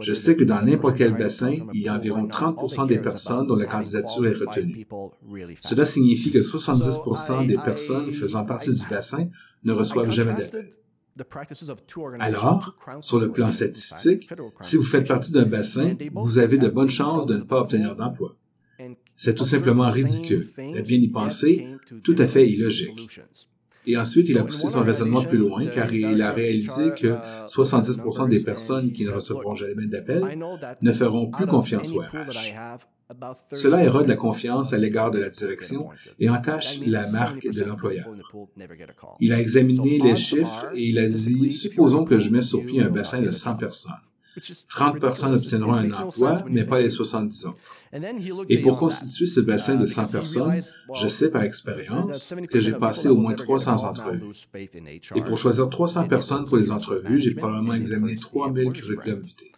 je 0.00 0.12
sais 0.12 0.36
que 0.36 0.44
dans 0.44 0.62
n'importe 0.62 0.96
quel 0.96 1.16
bassin, 1.16 1.56
il 1.72 1.82
y 1.82 1.88
a 1.88 1.94
environ 1.96 2.26
30% 2.26 2.86
des 2.86 2.98
personnes 2.98 3.46
dont 3.46 3.56
la 3.56 3.64
candidature 3.64 4.26
est 4.26 4.34
retenue. 4.34 4.86
Cela 5.62 5.84
signifie 5.86 6.30
que 6.30 6.38
70% 6.38 7.46
des 7.46 7.56
personnes 7.56 8.12
faisant 8.12 8.44
partie 8.44 8.74
du 8.74 8.86
bassin 8.88 9.28
ne 9.64 9.72
reçoivent 9.72 10.10
jamais 10.10 10.34
d'appel. 10.34 10.72
Alors, 12.18 12.74
sur 13.00 13.20
le 13.20 13.30
plan 13.30 13.50
statistique, 13.50 14.28
si 14.62 14.76
vous 14.76 14.84
faites 14.84 15.06
partie 15.06 15.32
d'un 15.32 15.44
bassin, 15.46 15.96
vous 16.12 16.38
avez 16.38 16.58
de 16.58 16.68
bonnes 16.68 16.90
chances 16.90 17.26
de 17.26 17.36
ne 17.36 17.42
pas 17.42 17.60
obtenir 17.60 17.96
d'emploi. 17.96 18.36
C'est 19.16 19.34
tout 19.34 19.44
simplement 19.44 19.88
ridicule. 19.88 20.48
À 20.76 20.82
bien 20.82 20.98
y 20.98 21.08
penser, 21.08 21.66
tout 22.02 22.16
à 22.18 22.26
fait 22.26 22.50
illogique. 22.50 23.08
Et 23.86 23.96
ensuite, 23.96 24.28
il 24.28 24.38
a 24.38 24.44
poussé 24.44 24.68
son 24.68 24.82
raisonnement 24.82 25.22
plus 25.22 25.38
loin 25.38 25.66
car 25.66 25.92
il 25.92 26.20
a 26.22 26.32
réalisé 26.32 26.90
que 26.90 27.14
70% 27.48 28.28
des 28.28 28.40
personnes 28.40 28.92
qui 28.92 29.04
ne 29.04 29.10
recevront 29.10 29.54
jamais 29.54 29.86
d'appel 29.86 30.22
ne 30.80 30.92
feront 30.92 31.30
plus 31.30 31.46
confiance 31.46 31.90
au 31.90 32.00
RH. 32.00 32.78
Cela 33.52 33.84
érode 33.84 34.06
la 34.08 34.16
confiance 34.16 34.72
à 34.72 34.78
l'égard 34.78 35.10
de 35.10 35.18
la 35.18 35.28
direction 35.28 35.88
et 36.18 36.30
entache 36.30 36.80
la 36.86 37.08
marque 37.10 37.46
de 37.46 37.62
l'employeur. 37.62 38.08
Il 39.20 39.32
a 39.32 39.40
examiné 39.40 39.98
les 39.98 40.16
chiffres 40.16 40.70
et 40.74 40.84
il 40.88 40.98
a 40.98 41.06
dit, 41.06 41.52
supposons 41.52 42.04
que 42.04 42.18
je 42.18 42.30
mets 42.30 42.42
sur 42.42 42.64
pied 42.64 42.82
un 42.82 42.88
bassin 42.88 43.20
de 43.20 43.30
100 43.30 43.56
personnes. 43.56 43.92
30 44.68 44.98
personnes 45.00 45.34
obtiendront 45.34 45.74
un 45.74 45.90
emploi, 45.92 46.42
mais 46.48 46.64
pas 46.64 46.80
les 46.80 46.90
70 46.90 47.46
autres. 47.46 47.56
Et 48.48 48.58
pour 48.58 48.76
constituer 48.76 49.26
ce 49.26 49.40
bassin 49.40 49.76
de 49.76 49.86
100 49.86 50.06
personnes, 50.08 50.60
je 50.94 51.08
sais 51.08 51.30
par 51.30 51.42
expérience 51.42 52.34
que 52.50 52.60
j'ai 52.60 52.72
passé 52.72 53.08
au 53.08 53.16
moins 53.16 53.34
300 53.34 53.84
entrevues. 53.84 54.20
Et 55.14 55.22
pour 55.22 55.38
choisir 55.38 55.68
300 55.68 56.08
personnes 56.08 56.44
pour 56.46 56.56
les 56.56 56.70
entrevues, 56.70 57.20
j'ai 57.20 57.34
probablement 57.34 57.74
examiné 57.74 58.16
3000 58.16 58.72
curriculums 58.72 59.20
vitae. 59.20 59.53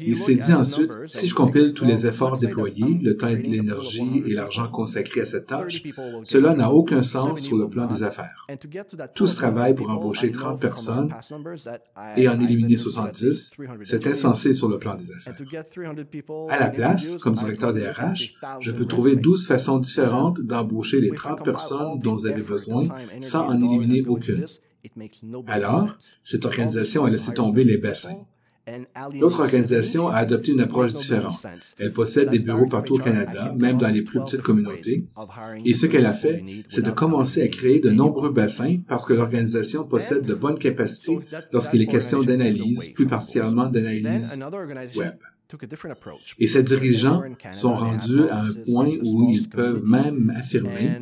Il 0.00 0.16
s'est 0.16 0.34
dit 0.34 0.52
ensuite, 0.52 0.90
si 1.06 1.28
je 1.28 1.34
compile 1.34 1.72
tous 1.72 1.84
les 1.84 2.06
efforts 2.06 2.38
déployés, 2.38 2.98
le 3.00 3.16
temps 3.16 3.28
et 3.28 3.36
l'énergie 3.36 4.22
et 4.26 4.32
l'argent 4.32 4.68
consacrés 4.68 5.20
à 5.20 5.26
cette 5.26 5.46
tâche, 5.46 5.82
cela 6.24 6.54
n'a 6.54 6.70
aucun 6.72 7.02
sens 7.02 7.40
sur 7.40 7.56
le 7.56 7.68
plan 7.68 7.86
des 7.86 8.02
affaires. 8.02 8.46
Tout 9.14 9.26
ce 9.26 9.36
travail 9.36 9.74
pour 9.74 9.88
embaucher 9.88 10.32
30 10.32 10.60
personnes 10.60 11.14
et 12.16 12.28
en 12.28 12.40
éliminer 12.40 12.76
70, 12.76 13.52
c'est 13.84 14.06
insensé 14.08 14.52
sur 14.52 14.68
le 14.68 14.78
plan 14.78 14.96
des 14.96 15.10
affaires. 15.12 15.36
À 16.48 16.58
la 16.58 16.70
place, 16.70 17.16
comme 17.18 17.34
directeur 17.34 17.72
des 17.72 17.88
RH, 17.88 18.34
je 18.60 18.72
peux 18.72 18.86
trouver 18.86 19.14
12 19.14 19.46
façons 19.46 19.78
différentes 19.78 20.40
d'embaucher 20.40 21.00
les 21.00 21.12
30 21.12 21.44
personnes 21.44 22.00
dont 22.00 22.16
vous 22.16 22.26
avez 22.26 22.42
besoin 22.42 22.82
sans 23.20 23.46
en 23.46 23.56
éliminer 23.62 24.02
aucune. 24.06 24.44
Alors, 25.46 25.96
cette 26.24 26.44
organisation 26.44 27.04
a 27.04 27.10
laissé 27.10 27.32
tomber 27.32 27.62
les 27.62 27.78
bassins. 27.78 28.18
L'autre 29.18 29.40
organisation 29.40 30.08
a 30.08 30.16
adopté 30.16 30.52
une 30.52 30.60
approche 30.60 30.92
différente. 30.92 31.44
Elle 31.78 31.92
possède 31.92 32.28
des 32.30 32.38
bureaux 32.38 32.66
partout 32.66 32.94
au 32.94 32.98
Canada, 32.98 33.52
même 33.56 33.78
dans 33.78 33.88
les 33.88 34.02
plus 34.02 34.20
petites 34.20 34.42
communautés. 34.42 35.04
Et 35.64 35.74
ce 35.74 35.86
qu'elle 35.86 36.06
a 36.06 36.14
fait, 36.14 36.44
c'est 36.68 36.84
de 36.84 36.90
commencer 36.90 37.42
à 37.42 37.48
créer 37.48 37.80
de 37.80 37.90
nombreux 37.90 38.30
bassins 38.30 38.78
parce 38.86 39.04
que 39.04 39.12
l'organisation 39.12 39.84
possède 39.84 40.24
de 40.24 40.34
bonnes 40.34 40.58
capacités 40.58 41.18
lorsqu'il 41.52 41.82
est 41.82 41.86
question 41.86 42.22
d'analyse, 42.22 42.90
plus 42.94 43.06
particulièrement 43.06 43.66
d'analyse 43.66 44.38
web. 44.96 45.14
Et 46.38 46.46
ces 46.46 46.62
dirigeants 46.62 47.22
sont 47.52 47.74
rendus 47.74 48.28
à 48.30 48.42
un 48.42 48.52
point 48.52 48.90
où 49.02 49.30
ils 49.30 49.48
peuvent 49.48 49.82
même 49.84 50.32
affirmer, 50.36 50.98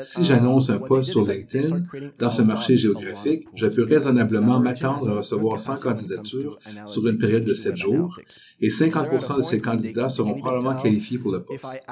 si 0.00 0.24
j'annonce 0.24 0.70
un 0.70 0.78
poste 0.78 1.10
sur 1.12 1.26
LinkedIn, 1.26 1.82
dans 2.18 2.30
ce 2.30 2.42
marché 2.42 2.76
géographique, 2.76 3.46
je 3.54 3.66
peux 3.66 3.84
raisonnablement 3.84 4.60
m'attendre 4.60 5.10
à 5.10 5.14
recevoir 5.18 5.58
100 5.58 5.76
candidatures 5.76 6.58
sur 6.86 7.06
une 7.06 7.18
période 7.18 7.44
de 7.44 7.54
7 7.54 7.76
jours, 7.76 8.18
et 8.60 8.68
50% 8.68 9.36
de 9.38 9.42
ces 9.42 9.60
candidats 9.60 10.08
seront 10.08 10.34
probablement 10.34 10.76
qualifiés 10.80 11.18
pour 11.18 11.32
le 11.32 11.42
poste? 11.42 11.82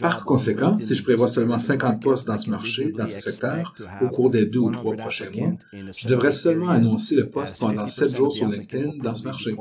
Par 0.00 0.24
conséquent, 0.24 0.76
si 0.80 0.94
je 0.94 1.02
prévois 1.02 1.28
seulement 1.28 1.58
50 1.58 2.02
postes 2.02 2.26
dans 2.26 2.38
ce 2.38 2.50
marché, 2.50 2.92
dans 2.92 3.08
ce 3.08 3.18
secteur, 3.18 3.74
au 4.02 4.08
cours 4.08 4.30
des 4.30 4.46
deux 4.46 4.60
ou 4.60 4.70
trois 4.70 4.94
prochains 4.94 5.30
mois, 5.30 5.52
je 5.96 6.08
devrais 6.08 6.32
seulement 6.32 6.68
annoncer 6.68 7.16
le 7.16 7.28
poste 7.28 7.58
pendant 7.58 7.88
7 7.88 8.14
jours 8.14 8.32
sur 8.32 8.48
LinkedIn 8.48 8.92
dans 9.02 9.14
ce 9.14 9.24
marché. 9.24 9.54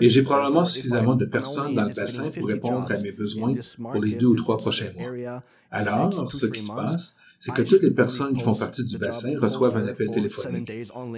Et 0.00 0.08
j'ai 0.08 0.22
probablement 0.22 0.64
suffisamment 0.66 1.14
de 1.14 1.24
personnes 1.24 1.74
dans 1.74 1.84
le 1.84 1.94
bassin 1.94 2.30
pour 2.30 2.46
répondre 2.48 2.90
à 2.90 2.98
mes 2.98 3.12
besoins 3.12 3.54
pour 3.78 4.02
les 4.02 4.12
deux 4.12 4.26
ou 4.26 4.36
trois 4.36 4.58
prochains 4.58 4.92
mois. 4.96 5.42
Alors, 5.70 6.32
ce 6.32 6.46
qui 6.46 6.60
se 6.60 6.72
passe, 6.72 7.14
c'est 7.38 7.52
que 7.52 7.62
toutes 7.62 7.82
les 7.82 7.90
personnes 7.90 8.34
qui 8.34 8.42
font 8.42 8.54
partie 8.54 8.84
du 8.84 8.98
bassin 8.98 9.38
reçoivent 9.38 9.76
un 9.76 9.86
appel 9.86 10.10
téléphonique. 10.10 10.70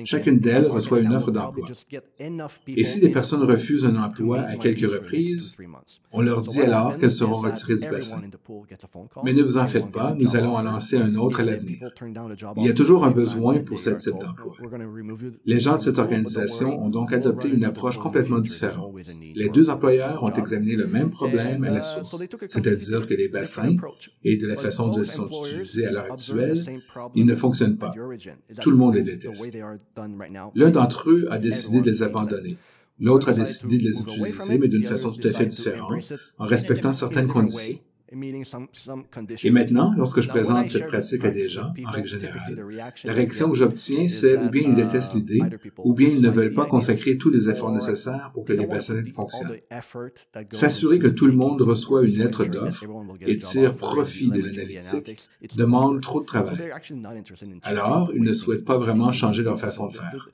Chacune 0.05 0.39
d'elles 0.39 0.67
reçoit 0.67 1.01
une 1.01 1.13
offre 1.15 1.31
d'emploi. 1.31 1.69
Et 2.69 2.85
si 2.85 3.01
des 3.01 3.09
personnes 3.09 3.43
refusent 3.43 3.85
un 3.85 3.97
emploi 3.97 4.41
à 4.41 4.57
quelques 4.57 4.91
reprises, 4.91 5.57
on 6.13 6.23
leur 6.23 6.43
dit 6.43 6.61
alors 6.61 6.99
qu'elles 6.99 7.11
seront 7.11 7.37
retirées 7.37 7.77
du 7.77 7.89
bassin. 7.89 8.21
Mais 9.25 9.33
ne 9.33 9.43
vous 9.43 9.57
en 9.57 9.67
faites 9.67 9.91
pas, 9.91 10.15
nous 10.19 10.37
allons 10.37 10.57
en 10.57 10.63
lancer 10.63 10.97
un 10.97 11.15
autre 11.15 11.41
à 11.41 11.45
l'avenir. 11.45 11.91
Il 12.57 12.67
y 12.67 12.71
a 12.71 12.75
toujours 12.75 13.05
un 13.05 13.11
besoin 13.11 13.59
pour 13.61 13.79
ce 13.79 13.91
type 13.91 14.19
d'emploi. 14.19 14.55
Les 15.45 15.61
gens 15.61 15.77
de 15.77 15.81
cette 15.81 15.99
organisation 15.99 16.81
ont 16.81 16.91
donc 16.91 17.13
adopté 17.13 17.49
une 17.49 17.65
approche 17.65 17.99
complètement 17.99 18.39
différente. 18.39 18.95
Les 19.35 19.49
deux 19.49 19.71
employeurs 19.71 20.23
ont 20.23 20.33
examiné 20.33 20.77
le 20.77 20.87
même 20.87 21.11
problème 21.11 21.65
à 21.65 21.71
la 21.71 21.83
source, 21.83 22.17
c'est-à-dire 22.49 23.07
que 23.07 23.15
les 23.15 23.29
bassins 23.29 23.77
et 24.25 24.37
de 24.37 24.47
la 24.47 24.57
façon 24.57 24.89
dont 24.89 25.03
ils 25.03 25.07
sont 25.07 25.29
utilisés 25.29 25.87
à 25.87 25.93
l'heure 25.93 26.08
actuelle, 26.11 26.65
ils 27.15 27.27
ne 27.27 27.35
fonctionnent 27.35 27.77
pas. 27.77 27.95
Tout 28.63 28.71
le 28.71 28.77
monde 28.77 28.95
les 28.95 29.03
déteste. 29.03 29.59
L'un 30.55 30.71
d'entre 30.71 31.11
eux 31.11 31.27
a 31.31 31.39
décidé 31.39 31.81
de 31.81 31.91
les 31.91 32.03
abandonner. 32.03 32.57
L'autre 33.01 33.29
a 33.29 33.33
décidé 33.33 33.79
de 33.79 33.85
les 33.85 34.01
utiliser, 34.01 34.59
mais 34.59 34.69
d'une 34.69 34.85
façon 34.85 35.13
tout 35.13 35.27
à 35.27 35.33
fait 35.33 35.47
différente, 35.47 36.13
en 36.39 36.47
respectant 36.47 36.93
certaines 36.93 37.29
conditions. 37.29 37.79
Et 38.11 39.51
maintenant, 39.51 39.93
lorsque 39.97 40.23
je 40.23 40.29
présente 40.29 40.69
cette 40.69 40.87
pratique 40.87 41.25
à 41.25 41.31
des 41.31 41.49
gens, 41.49 41.73
en 41.87 41.91
règle 41.91 42.09
générale, 42.09 42.65
la 43.05 43.13
réaction 43.13 43.51
que 43.51 43.57
j'obtiens, 43.57 44.09
c'est 44.09 44.37
ou 44.37 44.49
bien 44.49 44.63
ils 44.63 44.75
détestent 44.75 45.15
l'idée, 45.15 45.41
ou 45.85 45.93
bien 45.93 46.09
ils 46.09 46.23
ne 46.23 46.31
veulent 46.31 46.55
pas 46.55 46.65
consacrer 46.65 47.19
tous 47.19 47.31
les 47.31 47.51
efforts 47.51 47.73
nécessaires 47.73 48.31
pour 48.33 48.45
que 48.45 48.53
les 48.55 48.67
bassins 48.67 49.03
fonctionnent. 49.15 49.59
S'assurer 50.53 50.99
que 50.99 51.09
tout 51.09 51.27
le 51.27 51.35
monde 51.35 51.61
reçoit 51.61 52.03
une 52.05 52.17
lettre 52.17 52.45
d'offre 52.47 52.85
et 53.21 53.37
tire 53.37 53.77
profit 53.77 54.31
de 54.31 54.41
l'analytique 54.43 55.29
demande 55.57 56.01
trop 56.01 56.21
de 56.21 56.27
travail. 56.27 56.57
Alors, 57.63 58.11
ils 58.15 58.23
ne 58.23 58.33
souhaitent 58.33 58.65
pas 58.65 58.79
vraiment 58.79 59.13
changer 59.13 59.43
leur 59.43 59.61
façon 59.61 59.89
de 59.89 59.95
faire. 59.95 60.31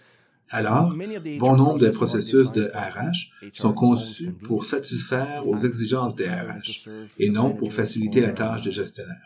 Alors, 0.51 0.95
bon 1.39 1.57
nombre 1.57 1.79
de 1.79 1.89
processus 1.89 2.53
de 2.53 2.71
RH 2.75 3.31
sont 3.53 3.73
conçus 3.73 4.33
pour 4.45 4.65
satisfaire 4.65 5.43
aux 5.47 5.59
exigences 5.59 6.15
des 6.17 6.29
RH 6.29 6.89
et 7.19 7.31
non 7.31 7.51
pour 7.53 7.73
faciliter 7.73 8.21
la 8.21 8.33
tâche 8.33 8.63
des 8.63 8.73
gestionnaires. 8.73 9.17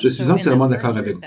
Je 0.00 0.08
suis 0.08 0.30
entièrement 0.30 0.66
d'accord 0.68 0.96
avec 0.96 1.16
vous. 1.16 1.22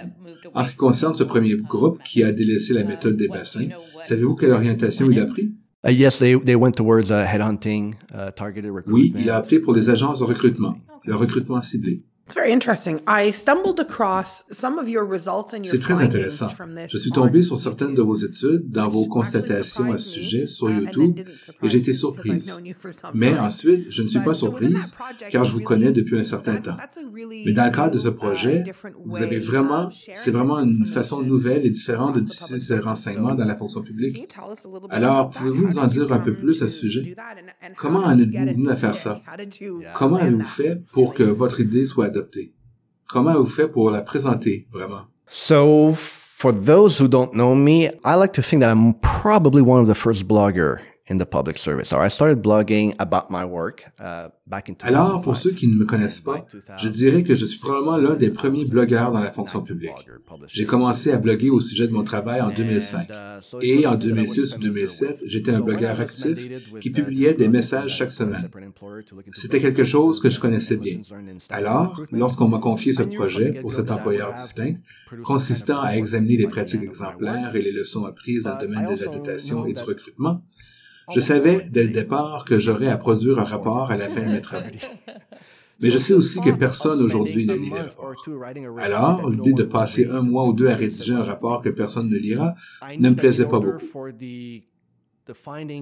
En 0.53 0.63
ce 0.63 0.71
qui 0.71 0.77
concerne 0.77 1.15
ce 1.15 1.23
premier 1.23 1.55
groupe 1.55 2.01
qui 2.03 2.23
a 2.23 2.31
délaissé 2.31 2.73
la 2.73 2.83
méthode 2.83 3.15
des 3.15 3.27
bassins, 3.27 3.69
savez-vous 4.03 4.35
quelle 4.35 4.51
orientation 4.51 5.09
il 5.09 5.19
a 5.19 5.25
pris? 5.25 5.51
Oui, 8.87 9.13
il 9.17 9.29
a 9.29 9.39
opté 9.39 9.59
pour 9.59 9.73
des 9.73 9.89
agences 9.89 10.19
de 10.19 10.25
recrutement, 10.25 10.77
le 11.05 11.15
recrutement 11.15 11.61
ciblé. 11.61 12.03
It's 12.25 12.35
very 12.35 12.53
interesting. 12.53 13.01
I 13.05 13.31
stumbled 13.31 13.81
across 13.81 14.45
some 14.49 14.79
of 14.79 14.87
your 14.87 15.03
results 15.03 15.53
and 15.53 15.65
your 15.65 15.73
C'est 15.73 15.79
très 15.79 16.01
intéressant. 16.01 16.47
Je 16.87 16.97
suis 16.97 17.11
tombé 17.11 17.41
sur 17.41 17.59
certaines 17.59 17.95
de 17.95 18.01
vos 18.01 18.15
études 18.15 18.71
dans 18.71 18.87
vos 18.87 19.07
constatations 19.07 19.91
à 19.91 19.97
ce 19.97 20.09
sujet 20.09 20.47
sur 20.47 20.69
YouTube 20.69 21.19
et 21.61 21.69
j'ai 21.69 21.79
été 21.79 21.93
surprise. 21.93 22.57
Mais 23.13 23.37
ensuite, 23.37 23.87
je 23.89 24.03
ne 24.03 24.07
suis 24.07 24.21
pas 24.21 24.33
surprise 24.33 24.95
car 25.31 25.43
je 25.43 25.51
vous 25.51 25.59
connais 25.59 25.91
depuis 25.91 26.17
un 26.17 26.23
certain 26.23 26.55
temps. 26.55 26.77
Mais 27.45 27.51
dans 27.51 27.65
le 27.65 27.71
cadre 27.71 27.91
de 27.91 27.97
ce 27.97 28.07
projet, 28.07 28.63
vous 29.03 29.21
avez 29.21 29.39
vraiment, 29.39 29.89
c'est 29.91 30.31
vraiment 30.31 30.59
une 30.59 30.85
façon 30.85 31.21
nouvelle 31.21 31.65
et 31.65 31.69
différente 31.69 32.15
de 32.15 32.21
diffuser 32.21 32.59
ces 32.59 32.79
renseignements 32.79 33.35
dans 33.35 33.45
la 33.45 33.57
fonction 33.57 33.81
publique. 33.81 34.33
Alors, 34.89 35.29
pouvez-vous 35.29 35.67
nous 35.67 35.77
en 35.77 35.87
dire 35.87 36.11
un 36.13 36.19
peu 36.19 36.33
plus 36.33 36.63
à 36.63 36.67
ce 36.67 36.73
sujet? 36.73 37.17
Comment 37.75 37.99
en 37.99 38.17
êtes-vous 38.17 38.45
venu 38.45 38.69
à 38.69 38.77
faire 38.77 38.95
ça? 38.95 39.21
Comment 39.97 40.15
avez-vous 40.15 40.39
fait 40.39 40.81
pour 40.93 41.13
que 41.13 41.23
votre 41.23 41.59
idée 41.59 41.83
soit 41.85 42.12
Comment 43.07 43.31
avez-vous 43.31 43.45
fait 43.45 43.67
pour 43.67 43.91
la 43.91 44.01
présenter, 44.01 44.67
vraiment? 44.71 45.07
So, 45.27 45.93
for 45.93 46.51
those 46.51 46.99
who 46.99 47.07
don't 47.07 47.33
know 47.33 47.55
me, 47.55 47.89
I 48.03 48.15
like 48.15 48.33
to 48.33 48.41
think 48.41 48.61
that 48.61 48.69
I'm 48.69 48.93
probably 48.95 49.61
one 49.61 49.79
of 49.79 49.87
the 49.87 49.95
first 49.95 50.27
blogger 50.27 50.79
in 51.09 51.17
the 51.17 51.25
public 51.25 51.57
service. 51.57 51.89
So 51.89 51.99
I 51.99 52.07
started 52.07 52.41
blogging 52.41 52.95
about 52.97 53.29
my 53.29 53.43
work 53.43 53.91
uh, 53.99 54.29
back 54.47 54.69
in 54.69 54.75
Alors, 54.83 55.21
pour 55.21 55.35
ceux 55.35 55.51
qui 55.51 55.67
ne 55.67 55.75
me 55.75 55.85
connaissent 55.85 56.21
pas, 56.21 56.45
je 56.77 56.87
dirais 56.87 57.23
que 57.23 57.35
je 57.35 57.45
suis 57.45 57.59
probablement 57.59 57.97
l'un 57.97 58.15
des 58.15 58.29
premiers 58.29 58.63
blogueurs 58.63 59.11
dans 59.11 59.19
la 59.19 59.31
fonction 59.31 59.61
publique. 59.61 59.91
J'ai 60.47 60.65
commencé 60.65 61.11
à 61.11 61.17
bloguer 61.17 61.49
au 61.49 61.59
sujet 61.59 61.87
de 61.87 61.93
mon 61.93 62.03
travail 62.03 62.39
en 62.39 62.49
2005. 62.51 63.09
Et 63.61 63.85
en 63.85 63.95
2006 63.95 64.55
ou 64.55 64.59
2007, 64.59 65.23
j'étais 65.25 65.51
un 65.51 65.59
blogueur 65.59 65.99
actif 65.99 66.47
qui 66.79 66.89
publiait 66.89 67.33
des 67.33 67.49
messages 67.49 67.97
chaque 67.97 68.11
semaine. 68.11 68.49
C'était 69.33 69.59
quelque 69.59 69.83
chose 69.83 70.21
que 70.21 70.29
je 70.29 70.39
connaissais 70.39 70.77
bien. 70.77 71.01
Alors, 71.49 72.01
lorsqu'on 72.11 72.47
m'a 72.47 72.59
confié 72.59 72.93
ce 72.93 73.03
projet 73.03 73.53
pour 73.61 73.73
cet 73.73 73.91
employeur 73.91 74.33
distinct, 74.33 74.75
consistant 75.23 75.81
à 75.81 75.97
examiner 75.97 76.37
les 76.37 76.47
pratiques 76.47 76.83
exemplaires 76.83 77.53
et 77.55 77.61
les 77.61 77.73
leçons 77.73 78.05
apprises 78.05 78.43
dans 78.43 78.55
le 78.57 78.67
domaine 78.67 78.95
de 78.95 79.03
la 79.03 79.11
dotation 79.11 79.65
et 79.65 79.73
du 79.73 79.83
recrutement, 79.83 80.39
je 81.11 81.19
savais 81.19 81.67
dès 81.69 81.83
le 81.83 81.89
départ 81.89 82.45
que 82.45 82.59
j'aurais 82.59 82.87
à 82.87 82.97
produire 82.97 83.39
un 83.39 83.43
rapport 83.43 83.91
à 83.91 83.97
la 83.97 84.09
fin 84.09 84.21
de 84.21 84.31
mes 84.31 84.41
travaux. 84.41 84.67
Mais 85.79 85.89
je 85.89 85.97
sais 85.97 86.13
aussi 86.13 86.39
que 86.39 86.51
personne 86.51 87.01
aujourd'hui 87.01 87.45
ne 87.45 87.55
lit 87.55 87.69
les 87.69 87.81
rapports. 87.81 88.13
Alors, 88.77 89.29
l'idée 89.29 89.53
de 89.53 89.63
passer 89.63 90.07
un 90.09 90.21
mois 90.21 90.47
ou 90.47 90.53
deux 90.53 90.67
à 90.69 90.75
rédiger 90.75 91.13
un 91.13 91.23
rapport 91.23 91.61
que 91.61 91.69
personne 91.69 92.09
ne 92.09 92.17
lira 92.17 92.55
ne 92.97 93.09
me 93.09 93.15
plaisait 93.15 93.47
pas 93.47 93.59
beaucoup. 93.59 93.83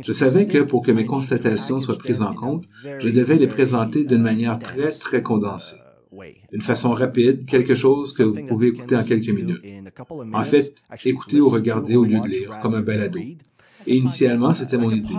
Je 0.03 0.13
savais 0.13 0.45
que 0.45 0.59
pour 0.59 0.83
que 0.83 0.91
mes 0.91 1.05
constatations 1.05 1.81
soient 1.81 1.97
prises 1.97 2.21
en 2.21 2.33
compte, 2.33 2.65
je 2.99 3.09
devais 3.09 3.37
les 3.37 3.47
présenter 3.47 4.03
d'une 4.03 4.21
manière 4.21 4.59
très, 4.59 4.91
très 4.91 5.21
condensée. 5.21 5.77
D'une 6.51 6.61
façon 6.61 6.91
rapide, 6.91 7.45
quelque 7.45 7.73
chose 7.73 8.13
que 8.13 8.23
vous 8.23 8.45
pouvez 8.45 8.67
écouter 8.67 8.95
en 8.95 9.03
quelques 9.03 9.29
minutes. 9.29 9.63
En 10.33 10.43
fait, 10.43 10.75
écouter 11.05 11.39
ou 11.39 11.49
regarder 11.49 11.95
au 11.95 12.03
lieu 12.03 12.19
de 12.19 12.27
lire, 12.27 12.59
comme 12.61 12.75
un 12.75 12.81
balado. 12.81 13.19
Initialement, 13.87 14.53
c'était 14.53 14.77
mon 14.77 14.91
idée. 14.91 15.15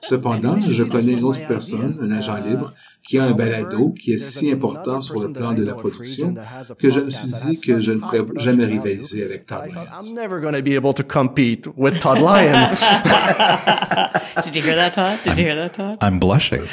Cependant, 0.00 0.56
je 0.60 0.82
connais 0.82 1.12
une 1.12 1.24
autre 1.24 1.46
personne, 1.46 1.98
un 2.00 2.10
agent 2.10 2.36
libre, 2.44 2.72
qui 3.02 3.18
a 3.18 3.24
un 3.24 3.32
balado 3.32 3.94
qui 3.98 4.12
est 4.12 4.18
si 4.18 4.50
important 4.50 5.00
sur 5.00 5.20
le 5.20 5.32
plan 5.32 5.52
de 5.52 5.64
la 5.64 5.74
production 5.74 6.34
que 6.78 6.90
je 6.90 7.00
me 7.00 7.10
suis 7.10 7.28
dit 7.28 7.60
que 7.60 7.80
je 7.80 7.92
ne 7.92 7.98
pourrais 7.98 8.24
jamais 8.36 8.64
rivaliser 8.64 9.24
avec 9.24 9.46
Todd 9.46 9.66
Lyons. 9.66 10.08
I'm 10.08 10.14
never 10.14 10.40
going 10.40 10.54
to 10.54 10.62
be 10.62 10.74
able 10.76 10.94
to 10.94 11.02
compete 11.02 11.66
with 11.76 11.98
Todd 11.98 12.18
Lyon. 12.18 12.70
Did 14.44 14.56
you 14.56 14.62
hear 14.62 14.76
that, 14.76 14.94
Todd? 14.94 15.18
Did 15.24 15.36
you 15.36 15.44
hear 15.44 15.56
that, 15.56 15.74
Todd? 15.74 15.98
I'm 16.00 16.18
blushing. 16.18 16.62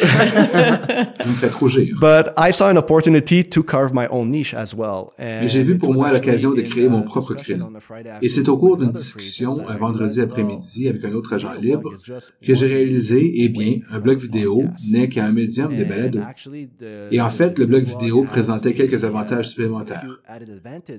Vous 1.24 1.32
me 1.32 1.36
faites 1.36 1.56
rougir. 1.56 1.96
but 2.00 2.30
I 2.38 2.52
saw 2.52 2.70
an 2.70 2.78
opportunity 2.78 3.44
to 3.44 3.64
carve 3.64 3.94
my 3.94 4.08
own 4.08 4.30
niche 4.30 4.54
as 4.54 4.74
well. 4.76 5.14
Mais 5.20 5.48
j'ai 5.48 5.64
vu 5.64 5.78
pour 5.78 5.94
moi 5.94 6.12
l'occasion 6.12 6.52
de 6.52 6.62
créer 6.62 6.88
mon 6.90 7.02
propre 7.02 7.34
créneau. 7.34 7.72
Et 8.22 8.30
c'est 8.30 8.48
au 8.50 8.58
cours 8.58 8.78
d'une 8.78 8.92
discussion 8.92 9.68
un 9.68 9.78
vendredi 9.78 10.22
après-midi 10.22 10.88
avec 10.88 11.04
un 11.06 11.14
autre 11.14 11.34
agent 11.34 11.54
libre 11.62 11.92
que 12.46 12.56
j'ai 12.56 12.68
réalisé, 12.68 13.32
eh 13.38 13.50
bien, 13.50 13.80
un 13.92 14.00
blog 14.00 14.20
vidéo 14.20 14.64
n'est 14.90 15.10
qu'un 15.10 15.32
médium 15.32 15.76
de 15.76 15.84
Et 17.12 17.22
en 17.22 17.30
fait, 17.30 17.58
le 17.60 17.66
blog 17.66 17.84
vidéo 17.84 18.24
présentait 18.24 18.74
quelques 18.74 19.04
avantages 19.04 19.50
supplémentaires. 19.50 20.20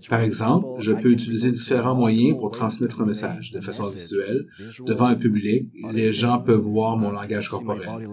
Par 0.08 0.20
exemple, 0.20 0.66
je 0.80 0.92
peux 0.92 1.10
utiliser 1.10 1.50
différents 1.50 1.94
moyens 1.94 2.36
pour 2.38 2.50
transmettre 2.50 3.00
un 3.00 3.06
message 3.06 3.52
de 3.52 3.60
façon 3.60 3.88
visuelle 3.88 4.46
devant 4.86 5.06
un 5.06 5.16
public. 5.16 5.66
Les 5.92 6.12
gens 6.12 6.38
peuvent 6.38 6.60
voir 6.60 6.96
mon 6.96 7.10
langage 7.10 7.48
corporel. 7.48 8.08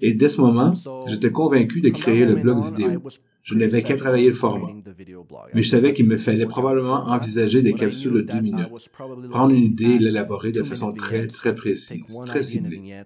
Et 0.00 0.14
dès 0.14 0.28
ce 0.28 0.40
moment, 0.40 0.74
j'étais 1.06 1.30
convaincu 1.30 1.80
de 1.80 1.90
créer 1.90 2.26
le 2.26 2.36
blog 2.36 2.64
vidéo. 2.64 3.02
Je 3.42 3.54
n'avais 3.54 3.82
qu'à 3.82 3.96
travailler 3.96 4.28
le 4.28 4.34
format. 4.34 4.68
Mais 5.54 5.62
je 5.62 5.68
savais 5.68 5.92
qu'il 5.92 6.08
me 6.08 6.16
fallait 6.16 6.46
probablement 6.46 7.04
envisager 7.06 7.60
des 7.60 7.74
capsules 7.74 8.14
de 8.14 8.20
deux 8.22 8.40
minutes, 8.40 8.90
prendre 9.28 9.54
une 9.54 9.62
idée 9.62 9.92
et 9.92 9.98
l'élaborer 9.98 10.50
de 10.50 10.62
façon 10.62 10.92
très, 10.92 11.26
très 11.26 11.54
précise, 11.54 12.20
très 12.26 12.42
ciblée. 12.42 13.04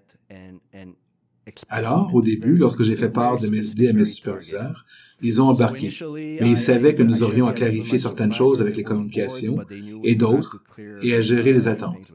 Alors, 1.69 2.13
au 2.13 2.21
début, 2.21 2.55
lorsque 2.55 2.83
j'ai 2.83 2.95
fait 2.95 3.09
part 3.09 3.37
de 3.37 3.47
mes 3.47 3.65
idées 3.65 3.89
à 3.89 3.93
mes 3.93 4.05
superviseurs, 4.05 4.85
ils 5.21 5.41
ont 5.41 5.49
embarqué. 5.49 5.89
Mais 6.15 6.49
ils 6.49 6.57
savaient 6.57 6.95
que 6.95 7.03
nous 7.03 7.23
aurions 7.23 7.47
à 7.47 7.53
clarifier 7.53 7.97
certaines 7.97 8.33
choses 8.33 8.61
avec 8.61 8.77
les 8.77 8.83
communications 8.83 9.57
et 10.03 10.15
d'autres, 10.15 10.63
et 11.01 11.15
à 11.15 11.21
gérer 11.21 11.53
les 11.53 11.67
attentes. 11.67 12.13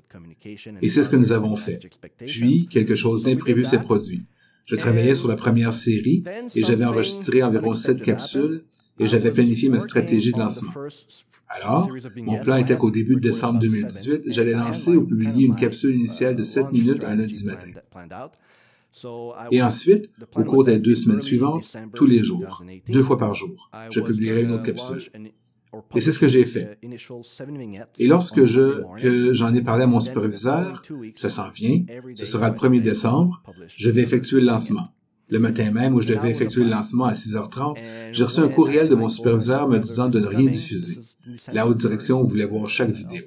Et 0.82 0.88
c'est 0.88 1.02
ce 1.02 1.08
que 1.08 1.16
nous 1.16 1.32
avons 1.32 1.56
fait. 1.56 1.80
Puis, 2.26 2.66
quelque 2.68 2.94
chose 2.94 3.22
d'imprévu 3.22 3.64
s'est 3.64 3.78
produit. 3.78 4.24
Je 4.66 4.76
travaillais 4.76 5.14
sur 5.14 5.28
la 5.28 5.37
première 5.37 5.74
série 5.74 6.24
et 6.54 6.62
j'avais 6.62 6.87
enregistré 6.87 7.42
environ 7.42 7.74
sept 7.74 8.00
capsules 8.00 8.64
et 8.98 9.06
j'avais 9.06 9.30
planifié 9.30 9.68
ma 9.68 9.80
stratégie 9.80 10.32
de 10.32 10.38
lancement. 10.38 10.72
Alors, 11.48 11.90
mon 12.16 12.38
plan 12.38 12.56
était 12.56 12.76
qu'au 12.76 12.90
début 12.90 13.16
de 13.16 13.20
décembre 13.20 13.60
2018, 13.60 14.32
j'allais 14.32 14.54
lancer 14.54 14.96
ou 14.96 15.06
publier 15.06 15.46
une 15.46 15.54
capsule 15.54 15.94
initiale 15.94 16.37
de 16.37 16.42
7 16.42 16.72
minutes 16.72 17.04
un 17.04 17.16
lundi 17.16 17.44
matin. 17.44 17.68
Et 19.50 19.62
ensuite, 19.62 20.11
au 20.35 20.44
cours 20.44 20.64
des 20.64 20.78
deux 20.78 20.94
semaines 20.94 21.22
suivantes, 21.22 21.76
tous 21.94 22.07
les 22.07 22.22
jours, 22.22 22.62
deux 22.88 23.02
fois 23.02 23.16
par 23.16 23.35
jour, 23.35 23.70
je 23.90 24.00
publierai 24.00 24.42
une 24.42 24.52
autre 24.52 24.62
capsule. 24.62 25.02
Et 25.94 26.00
c'est 26.00 26.12
ce 26.12 26.18
que 26.18 26.28
j'ai 26.28 26.44
fait. 26.44 26.78
Et 27.98 28.07
lorsque 28.07 28.44
je, 28.44 28.83
que 29.00 29.35
j'en 29.35 29.52
ai 29.54 29.62
parlé 29.62 29.85
à 29.85 29.87
mon 29.87 30.00
superviseur, 30.00 30.83
ça 31.16 31.30
s'en 31.30 31.50
vient, 31.50 31.85
ce 32.14 32.24
sera 32.24 32.48
le 32.48 32.54
1er 32.54 32.83
décembre, 32.83 33.42
je 33.66 33.90
vais 33.90 34.02
effectuer 34.02 34.40
le 34.40 34.46
lancement. 34.46 34.88
Le 35.28 35.38
matin 35.38 35.70
même 35.70 35.94
où 35.94 36.02
je 36.02 36.09
devais 36.09 36.30
effectuer 36.30 36.64
le 36.64 36.70
lancement 36.70 37.07
à 37.07 37.14
6h30, 37.14 37.78
j'ai 38.12 38.24
reçu 38.24 38.40
un 38.40 38.48
courriel 38.48 38.88
de 38.88 38.94
mon 38.94 39.09
superviseur 39.09 39.68
me 39.68 39.78
disant 39.78 40.09
de 40.09 40.20
ne 40.20 40.26
rien 40.26 40.46
diffuser. 40.46 41.00
La 41.52 41.66
haute 41.66 41.78
direction 41.78 42.22
voulait 42.22 42.44
voir 42.44 42.68
chaque 42.68 42.90
vidéo. 42.90 43.22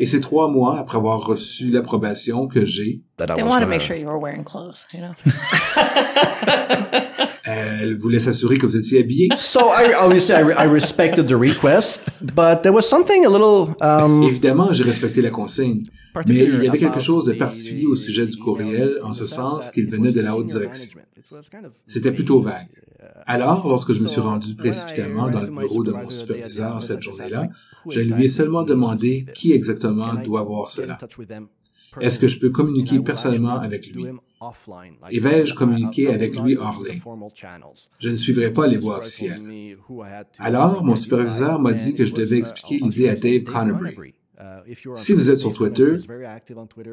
Et 0.00 0.06
c'est 0.06 0.20
trois 0.20 0.50
mois 0.50 0.78
après 0.78 0.98
avoir 0.98 1.20
reçu 1.24 1.70
l'approbation 1.70 2.48
que 2.48 2.64
j'ai. 2.64 3.02
That 3.16 3.26
I 3.26 3.34
They 3.36 3.42
was 3.44 3.48
want 3.50 3.54
to 3.56 3.60
gonna- 3.60 3.68
make 3.68 3.80
sure 3.80 3.96
you 3.96 4.06
were 4.08 4.20
wearing 4.20 4.42
clothes, 4.44 4.86
you 4.92 5.00
know? 5.00 5.12
Elle 7.46 7.98
voulait 7.98 8.20
s'assurer 8.20 8.56
que 8.56 8.64
vous 8.66 8.76
étiez 8.76 9.00
habillé. 9.00 9.28
So 9.36 9.60
I 9.60 9.92
obviously 10.02 10.34
I, 10.34 10.42
re- 10.42 10.54
I 10.58 10.66
respected 10.66 11.26
the 11.26 11.36
request, 11.36 12.02
but 12.22 12.62
there 12.62 12.72
was 12.72 12.82
something 12.82 13.26
a 13.26 13.28
little 13.28 13.74
um, 13.82 14.22
Évidemment, 14.22 14.72
j'ai 14.72 14.84
respecté 14.84 15.20
la 15.20 15.30
consigne. 15.30 15.84
Mais 16.26 16.34
il 16.34 16.64
y 16.64 16.68
avait 16.68 16.78
quelque 16.78 17.00
chose 17.00 17.24
de 17.26 17.32
particulier 17.32 17.86
au 17.86 17.96
sujet 17.96 18.26
du 18.26 18.36
courriel, 18.38 18.98
en 19.02 19.12
ce 19.12 19.26
sens 19.26 19.70
qu'il 19.70 19.88
venait 19.90 20.12
de 20.12 20.20
la 20.20 20.36
haute 20.36 20.46
direction. 20.46 21.00
C'était 21.86 22.12
plutôt 22.12 22.40
vague. 22.40 22.68
Alors, 23.26 23.66
lorsque 23.66 23.92
je 23.92 24.02
me 24.02 24.08
suis 24.08 24.20
rendu 24.20 24.54
précipitamment 24.54 25.30
dans 25.30 25.40
le 25.40 25.48
bureau 25.48 25.82
de 25.82 25.92
mon 25.92 26.10
superviseur 26.10 26.82
cette 26.82 27.02
journée-là, 27.02 27.48
je 27.88 28.00
lui 28.00 28.24
ai 28.24 28.28
seulement 28.28 28.62
demandé 28.62 29.26
qui 29.34 29.52
exactement 29.52 30.14
doit 30.14 30.42
voir 30.42 30.70
cela. 30.70 30.98
Est-ce 32.00 32.18
que 32.18 32.28
je 32.28 32.38
peux 32.38 32.50
communiquer 32.50 32.98
personnellement 33.00 33.58
avec 33.60 33.86
lui? 33.86 34.06
Et 35.10 35.20
vais-je 35.20 35.54
communiquer 35.54 36.08
avec 36.12 36.38
lui 36.38 36.56
hors 36.56 36.82
ligne? 36.82 37.00
Je 37.98 38.08
ne 38.08 38.16
suivrai 38.16 38.52
pas 38.52 38.66
les 38.66 38.78
voies 38.78 38.98
officielles. 38.98 39.42
Alors, 40.38 40.84
mon 40.84 40.96
superviseur 40.96 41.60
m'a 41.60 41.72
dit 41.72 41.94
que 41.94 42.04
je 42.04 42.14
devais 42.14 42.38
expliquer 42.38 42.78
l'idée 42.78 43.08
à 43.08 43.14
Dave 43.14 43.44
Connery. 43.44 44.14
Si 44.96 45.12
vous 45.12 45.30
êtes 45.30 45.38
sur 45.38 45.52
Twitter, 45.52 45.96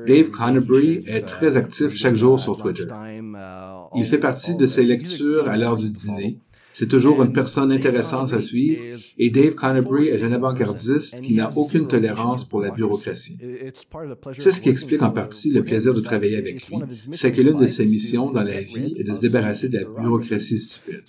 Dave 0.08 0.30
Connery 0.30 1.04
est 1.08 1.22
très 1.22 1.58
actif 1.58 1.96
chaque 1.96 2.16
jour 2.16 2.40
sur 2.40 2.58
Twitter. 2.58 2.86
Il 3.96 4.06
fait 4.06 4.20
partie 4.20 4.56
de 4.56 4.66
ses 4.66 4.84
lectures 4.84 5.50
à 5.50 5.58
l'heure 5.58 5.78
du 5.78 5.90
dîner. 5.90 6.40
C'est 6.74 6.88
toujours 6.88 7.22
une 7.24 7.34
personne 7.34 7.72
intéressante 7.72 8.34
à 8.34 8.42
suivre 8.42 8.82
et 9.18 9.30
Dave 9.30 9.56
Connery 9.56 10.08
est 10.08 10.24
un 10.24 10.32
avant-gardiste 10.32 11.22
qui 11.22 11.34
n'a 11.34 11.52
aucune 11.56 11.88
tolérance 11.88 12.44
pour 12.48 12.62
la 12.62 12.72
bureaucratie. 12.72 13.38
C'est 14.40 14.52
ce 14.52 14.62
qui 14.62 14.70
explique 14.70 15.02
en 15.02 15.12
partie 15.12 15.52
le 15.52 15.64
plaisir 15.64 15.94
de 15.94 16.02
travailler 16.02 16.38
avec 16.38 16.68
lui, 16.68 16.78
c'est 17.12 17.32
que 17.32 17.42
l'une 17.42 17.60
de 17.60 17.68
ses 17.68 17.86
missions 17.86 18.32
dans 18.32 18.44
la 18.44 18.62
vie 18.62 18.94
est 18.98 19.04
de 19.04 19.14
se 19.14 19.20
débarrasser 19.20 19.70
de 19.70 19.80
la 19.80 19.84
bureaucratie 19.86 20.58
stupide. 20.58 21.02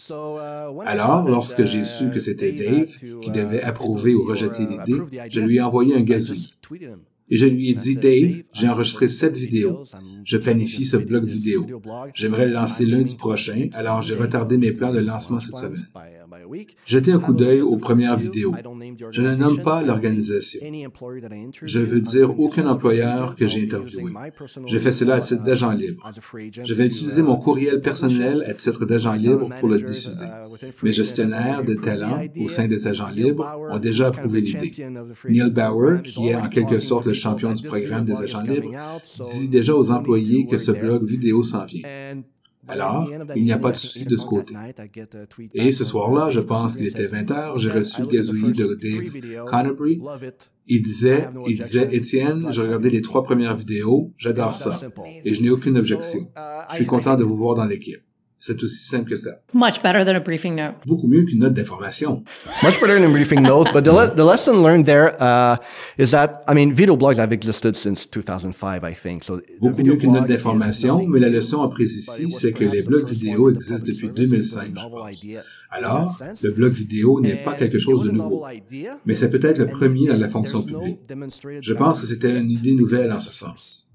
Alors, 0.85 1.29
lorsque 1.29 1.65
j'ai 1.65 1.85
su 1.85 2.11
que 2.11 2.21
c'était 2.21 2.53
Dave 2.53 2.89
qui 3.21 3.31
devait 3.31 3.63
approuver 3.63 4.15
ou 4.15 4.25
rejeter 4.25 4.67
l'idée, 4.67 5.01
je 5.29 5.41
lui 5.41 5.57
ai 5.57 5.61
envoyé 5.61 5.95
un 5.95 6.03
gazouillis. 6.03 6.53
Et 7.33 7.37
je 7.39 7.47
lui 7.47 7.71
ai 7.71 7.75
dit, 7.75 7.97
Dave, 7.97 8.43
j'ai 8.53 8.69
enregistré 8.69 9.09
cette 9.09 9.39
vidéo. 9.39 9.85
Je 10.23 10.37
planifie 10.37 10.85
ce 10.85 10.99
blog 10.99 11.25
vidéo. 11.25 11.67
J'aimerais 12.13 12.47
le 12.47 12.53
lancer 12.53 12.85
lundi 12.85 13.17
prochain, 13.17 13.71
alors 13.73 14.03
j'ai 14.03 14.15
retardé 14.15 14.59
mes 14.59 14.73
plans 14.73 14.93
de 14.93 14.99
lancement 14.99 15.41
cette 15.41 15.57
semaine. 15.57 15.87
Jetez 16.87 17.13
un 17.13 17.19
coup 17.19 17.33
d'œil 17.33 17.61
aux 17.61 17.77
premières 17.77 18.17
vidéos. 18.17 18.55
Je 19.11 19.23
ne 19.23 19.35
nomme 19.35 19.63
pas 19.63 19.83
l'organisation. 19.83 20.61
Je 21.63 21.79
veux 21.79 22.01
dire 22.01 22.39
aucun 22.39 22.67
employeur 22.67 23.37
que 23.37 23.47
j'ai 23.47 23.63
interviewé. 23.65 24.13
Je 24.67 24.79
fais 24.79 24.93
cela 24.93 25.15
à 25.17 25.21
titre 25.21 25.43
d'agent 25.43 25.73
libre. 25.73 26.11
Je 26.65 26.75
vais 26.75 26.87
utiliser 26.87 27.23
mon 27.23 27.37
courriel 27.37 27.81
personnel 27.81 28.45
à 28.47 28.55
titre 28.55 28.85
d'agent 28.85 29.15
libre 29.15 29.49
pour 29.61 29.69
le 29.69 29.81
diffuser. 29.81 30.27
Mes 30.83 30.93
gestionnaires 30.93 31.63
de 31.65 31.75
talent 31.75 32.23
au 32.39 32.49
sein 32.49 32.67
des 32.67 32.87
agents 32.87 33.11
libres 33.11 33.47
ont 33.71 33.79
déjà 33.79 34.09
approuvé 34.09 34.41
l'idée. 34.41 34.73
Neil 35.29 35.51
Bauer, 35.51 36.03
qui 36.03 36.29
est 36.29 36.35
en 36.35 36.49
quelque 36.49 36.81
sorte 36.81 37.07
le 37.07 37.15
champion 37.15 37.53
du 37.53 37.67
programme 37.67 38.05
des 38.05 38.17
agents 38.17 38.43
libres, 38.43 38.73
dit 39.33 39.49
déjà 39.49 39.75
aux 39.75 39.91
employés 39.91 40.47
que 40.47 40.59
ce 40.59 40.73
blog 40.73 41.05
vidéo 41.05 41.43
s'en 41.43 41.65
vient. 41.65 41.83
Alors, 42.73 43.09
il 43.37 43.45
n'y 43.45 43.53
a 43.53 43.59
pas 43.59 43.73
de 43.73 43.77
souci 43.77 44.05
de 44.07 44.17
ce 44.17 44.27
côté. 44.27 44.55
Et 45.55 45.73
ce 45.73 45.85
soir-là, 45.85 46.31
je 46.31 46.41
pense 46.41 46.77
qu'il 46.77 46.87
était 46.87 47.07
20 47.07 47.31
heures, 47.31 47.59
j'ai 47.59 47.71
reçu 47.71 48.03
le 48.03 48.09
gazouillis 48.09 48.53
de 48.53 48.75
Dave 48.75 49.45
Connery. 49.47 50.01
Il 50.69 50.81
disait, 50.81 51.29
il 51.47 51.59
disait, 51.59 51.89
Étienne, 51.91 52.47
j'ai 52.51 52.63
regardé 52.63 52.91
les 52.91 53.03
trois 53.03 53.25
premières 53.25 53.57
vidéos, 53.57 54.13
j'adore 54.17 54.55
ça. 54.55 54.81
Et 55.25 55.35
je 55.35 55.43
n'ai 55.43 55.51
aucune 55.51 55.77
objection. 55.77 56.29
Je 56.71 56.77
suis 56.77 56.87
content 56.87 57.17
de 57.17 57.25
vous 57.25 57.37
voir 57.37 57.55
dans 57.55 57.67
l'équipe. 57.67 58.01
C'est 58.45 58.61
aussi 58.61 58.83
simple 58.83 59.09
que 59.09 59.17
ça. 59.17 59.31
Much 59.55 59.81
better 59.85 60.05
than 60.05 60.17
a 60.17 60.19
briefing 60.19 60.57
note. 60.57 60.75
Beaucoup 60.85 61.07
mieux 61.07 61.23
qu'une 61.23 61.39
note 61.39 61.55
d'information. 61.55 62.25
much 62.65 62.81
better 62.81 62.99
than 62.99 63.05
a 63.05 63.09
briefing 63.09 63.41
note. 63.41 63.69
But 63.73 63.85
the, 63.85 63.93
le- 63.93 64.17
the 64.17 64.25
lesson 64.25 64.65
learned 64.65 64.85
there 64.85 65.13
uh, 65.21 65.59
is 65.97 66.11
that 66.11 66.43
I 66.49 66.55
mean, 66.55 66.73
video 66.75 66.97
blogs 66.97 67.19
have 67.19 67.33
existed 67.33 67.77
since 67.77 68.05
2005, 68.05 68.83
I 68.83 68.95
think. 68.95 69.23
So 69.23 69.37
the 69.37 69.45
Beaucoup 69.61 69.77
video 69.77 69.93
mieux 69.93 69.99
qu'une 70.01 70.13
note 70.15 70.27
d'information, 70.27 71.07
mais 71.07 71.21
la 71.21 71.29
leçon 71.29 71.63
apprise 71.63 71.95
ici, 71.95 72.33
c'est 72.33 72.51
que 72.51 72.65
les 72.65 72.83
blogs 72.83 73.09
vidéo 73.09 73.49
existent 73.49 73.87
depuis 73.87 74.09
2005, 74.09 74.73
je 74.77 74.89
pense. 74.89 75.27
Alors, 75.71 76.19
le 76.43 76.51
blog 76.51 76.73
vidéo 76.73 77.21
n'est 77.21 77.45
pas 77.45 77.53
quelque 77.55 77.79
chose 77.79 78.03
de 78.03 78.11
nouveau, 78.11 78.45
mais 79.07 79.15
c'est 79.15 79.31
peut-être 79.31 79.59
le 79.59 79.67
premier 79.67 80.09
dans 80.09 80.19
la 80.19 80.29
fonction 80.29 80.65
publique. 80.65 80.99
Je 81.61 81.75
pense 81.75 82.01
que 82.01 82.07
c'était 82.09 82.37
une 82.41 82.51
idée 82.51 82.75
nouvelle 82.75 83.13
en 83.13 83.21
ce 83.21 83.33
sens. 83.33 83.87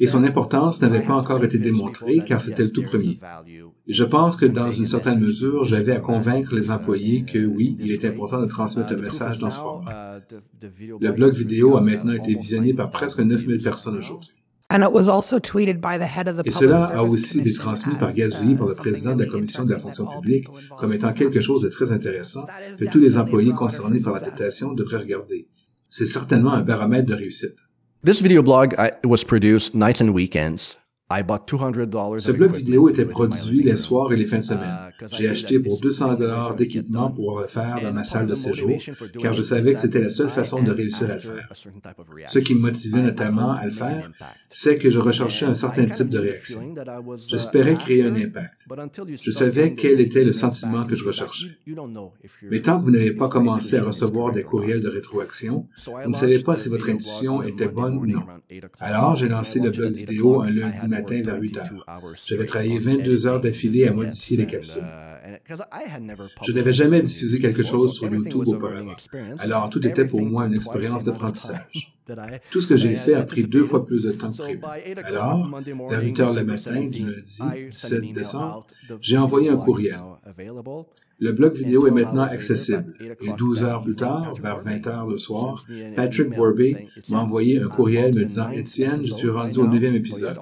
Et 0.00 0.06
son 0.06 0.24
importance 0.24 0.80
n'avait 0.80 1.02
pas 1.04 1.14
encore 1.14 1.44
été 1.44 1.58
démontrée 1.58 2.22
car 2.26 2.40
c'était 2.40 2.62
le 2.62 2.72
tout 2.72 2.82
premier. 2.82 3.18
Je 3.86 4.04
pense 4.04 4.36
que 4.36 4.46
dans 4.46 4.72
une 4.72 4.86
certaine 4.86 5.20
mesure, 5.20 5.64
j'avais 5.64 5.92
à 5.92 6.00
convaincre 6.00 6.54
les 6.54 6.70
employés 6.70 7.24
que 7.24 7.44
oui, 7.44 7.76
il 7.80 7.92
est 7.92 8.04
important 8.06 8.40
de 8.40 8.46
transmettre 8.46 8.92
un 8.92 8.96
message 8.96 9.38
dans 9.38 9.50
ce 9.50 9.58
format. 9.58 10.20
Le 11.00 11.12
blog 11.12 11.34
vidéo 11.34 11.76
a 11.76 11.82
maintenant 11.82 12.14
été 12.14 12.34
visionné 12.34 12.72
par 12.72 12.90
presque 12.90 13.20
9000 13.20 13.62
personnes 13.62 13.98
aujourd'hui. 13.98 14.30
And 14.70 14.82
it 14.82 14.92
was 14.92 15.10
also 15.10 15.38
tweeted 15.38 15.80
by 15.80 15.98
the 15.98 16.08
head 16.08 16.26
of 16.26 16.36
the 16.36 16.46
Et 16.46 16.50
cela 16.50 16.86
a 16.86 17.02
aussi 17.02 17.40
été 17.40 17.52
Commission 17.52 17.62
transmis 17.62 17.98
par 17.98 18.12
Gazouilly, 18.12 18.54
uh, 18.54 18.56
par 18.56 18.66
le 18.66 18.74
président 18.74 19.14
de 19.14 19.22
la 19.22 19.30
Commission 19.30 19.62
de 19.62 19.70
la 19.70 19.78
fonction 19.78 20.06
publique, 20.06 20.46
comme 20.78 20.92
étant 20.94 21.12
quelque 21.12 21.40
chose 21.40 21.62
de 21.62 21.68
très 21.68 21.92
intéressant 21.92 22.46
que 22.80 22.86
tous 22.86 22.98
les 22.98 23.18
employés 23.18 23.52
concernés 23.52 24.00
par 24.02 24.14
la 24.14 24.20
détention 24.20 24.72
devraient 24.72 24.98
regarder. 24.98 25.48
C'est 25.88 26.06
certainement 26.06 26.54
un 26.54 26.62
baromètre 26.62 27.06
de 27.06 27.14
réussite. 27.14 27.58
This 28.04 28.20
video 28.20 28.42
blog 28.42 28.74
I, 28.74 28.92
was 29.02 29.24
produced 29.24 29.74
nights 29.74 30.02
and 30.02 30.12
weekends. 30.12 30.76
I 31.10 31.22
bought 31.22 31.46
$200 31.46 32.18
Ce 32.18 32.32
blog 32.32 32.54
vidéo 32.54 32.88
était 32.88 33.04
produit 33.04 33.62
les 33.62 33.76
soirs 33.76 34.10
et 34.14 34.16
les 34.16 34.24
fins 34.26 34.38
de 34.38 34.44
semaine. 34.44 34.74
Uh, 35.00 35.04
I 35.04 35.08
J'ai 35.12 35.28
acheté 35.28 35.60
pour 35.60 35.74
this 35.74 35.98
200 35.98 36.06
was 36.08 36.14
the 36.14 36.18
dollars 36.18 36.54
d'équipement 36.54 37.10
pour 37.10 37.40
le 37.40 37.46
faire 37.46 37.78
dans 37.82 37.92
ma 37.92 38.04
salle 38.04 38.26
de 38.26 38.34
séjour, 38.34 38.70
car 39.20 39.34
je 39.34 39.42
savais 39.42 39.74
que 39.74 39.80
c'était 39.80 40.00
la 40.00 40.08
seule 40.08 40.30
façon 40.30 40.62
de 40.62 40.70
réussir 40.72 41.10
à 41.10 41.14
le 41.14 41.20
faire. 41.20 41.48
Ce 42.26 42.38
qui 42.38 42.54
me 42.54 42.60
motivait 42.60 43.02
notamment 43.02 43.52
à 43.52 43.66
le 43.66 43.72
faire, 43.72 44.10
c'est 44.48 44.78
que 44.78 44.88
je 44.88 44.98
recherchais 44.98 45.44
un 45.44 45.54
certain 45.54 45.84
type 45.84 46.08
de 46.08 46.18
réaction. 46.18 46.62
uh, 46.74 47.18
J'espérais 47.28 47.76
créer 47.76 48.04
un 48.04 48.14
impact. 48.14 48.66
Je 49.20 49.30
savais 49.30 49.74
quel 49.74 50.00
était 50.00 50.24
le 50.24 50.32
sentiment 50.32 50.86
que 50.86 50.96
je 50.96 51.04
recherchais. 51.04 51.48
Mais 52.50 52.62
tant 52.62 52.78
que 52.80 52.84
vous 52.84 52.90
n'avez 52.90 53.12
pas 53.12 53.28
commencé 53.28 53.76
à 53.76 53.84
recevoir 53.84 54.32
des 54.32 54.42
courriels 54.42 54.80
de 54.80 54.88
rétroaction, 54.88 55.68
vous 55.86 56.10
ne 56.10 56.14
savez 56.14 56.38
pas 56.42 56.56
si 56.56 56.70
votre 56.70 56.88
intuition 56.88 57.42
était 57.42 57.68
bonne 57.68 57.98
ou 57.98 58.06
non. 58.06 58.20
around 58.20 58.40
8 58.50 58.56
o'clock. 58.64 58.76
Alors, 58.80 59.16
j'ai 59.16 59.28
lancé 59.28 59.60
le 59.60 59.70
blog 59.70 59.92
at 59.92 59.98
8 59.98 60.10
vidéo 60.10 60.40
un 60.40 60.50
lundi 60.50 60.93
matin 60.94 61.22
vers 61.24 61.40
8 61.40 61.58
22 61.58 61.58
heures. 61.58 61.86
J'avais 62.26 62.46
travaillé 62.46 62.78
on 62.78 62.80
22 62.80 63.26
heures 63.26 63.40
d'affilée 63.40 63.86
à 63.86 63.92
modifier 63.92 64.36
les 64.36 64.46
capsules. 64.46 64.82
Je 66.42 66.52
n'avais 66.52 66.72
jamais 66.72 67.00
diffusé 67.00 67.38
quelque 67.38 67.62
chose 67.62 67.94
sur 67.94 68.12
YouTube 68.12 68.48
auparavant. 68.48 68.96
Alors, 69.38 69.70
tout 69.70 69.86
était 69.86 70.04
pour 70.04 70.22
moi 70.22 70.46
une 70.46 70.54
expérience 70.54 71.04
d'apprentissage. 71.04 71.94
Tout 72.50 72.60
ce 72.60 72.66
que 72.66 72.76
j'ai 72.76 72.94
fait 72.94 73.14
a 73.14 73.22
pris 73.22 73.44
deux 73.44 73.64
fois 73.64 73.86
plus 73.86 74.02
de 74.04 74.12
temps 74.12 74.30
que 74.32 74.36
prévu. 74.42 74.58
by 74.58 74.88
8 74.88 74.98
o'clock 74.98 75.06
Alors, 75.06 75.48
vers 75.60 75.74
morning, 75.74 76.00
8 76.02 76.20
heures 76.20 76.32
le 76.34 76.42
December 76.42 76.52
matin 76.52 76.80
du 76.88 77.02
17th, 77.04 77.04
lundi, 77.06 77.40
I 77.40 77.72
sent 77.72 77.86
an 77.86 77.88
7 77.88 77.98
email 78.02 78.12
décembre, 78.12 78.56
out. 78.58 78.64
The 78.88 78.98
j'ai 79.00 79.16
envoyé 79.18 79.48
un 79.48 79.52
video 79.54 79.64
blog 79.64 79.80
is 79.80 79.90
courriel. 79.90 80.00
Le 81.20 81.30
blog 81.32 81.54
vidéo 81.54 81.86
est 81.86 81.90
And 81.90 81.94
12 81.94 82.04
maintenant 82.04 82.22
accessible. 82.24 82.92
at 82.98 83.02
8 83.04 83.06
Et 83.06 83.10
o'clock 83.12 83.38
12 83.38 83.60
that 83.60 83.66
heures 83.66 83.82
plus 83.84 83.94
tard, 83.94 84.20
Patrick 84.24 84.42
vers 84.42 84.54
Borbé 84.56 84.70
20 84.82 84.86
heures 84.88 85.06
le 85.08 85.18
soir, 85.18 85.64
Patrick 85.94 86.28
"It's 86.96 87.08
m'a 87.08 87.18
envoyé 87.20 87.60
un 87.62 87.68
courriel 87.68 88.14
me 88.14 88.24
disant 88.24 88.50
Étienne, 88.50 89.00
je 89.06 89.12
suis 89.12 89.28
rendu 89.30 89.58
au 89.58 89.64
now." 89.64 89.72
neuvième 89.72 89.92
So 89.92 89.98
épisode. 89.98 90.36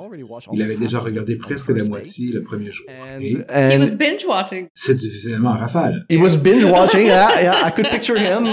Il 0.54 0.62
avait 0.62 0.76
déjà 0.76 0.98
regardé 0.98 1.36
presque 1.36 1.68
la 1.68 1.84
moitié 1.84 2.32
le 2.32 2.42
premier 2.42 2.72
jour. 2.72 2.86
Et 3.20 3.32
He 3.34 3.36
was 3.78 3.90
and 3.90 3.96
binge 3.96 4.24
watching. 4.26 4.66
c'est 4.74 4.94
du 4.96 5.08
visionnement 5.08 5.50
en 5.50 5.58
rafale. 5.58 6.06
he 6.10 6.16
was 6.16 6.36
binge 6.38 6.64
watching. 6.64 7.06
yeah, 7.06 7.40
yeah, 7.42 7.68
I 7.68 7.70
could 7.72 7.88
picture 7.90 8.16
him. 8.16 8.48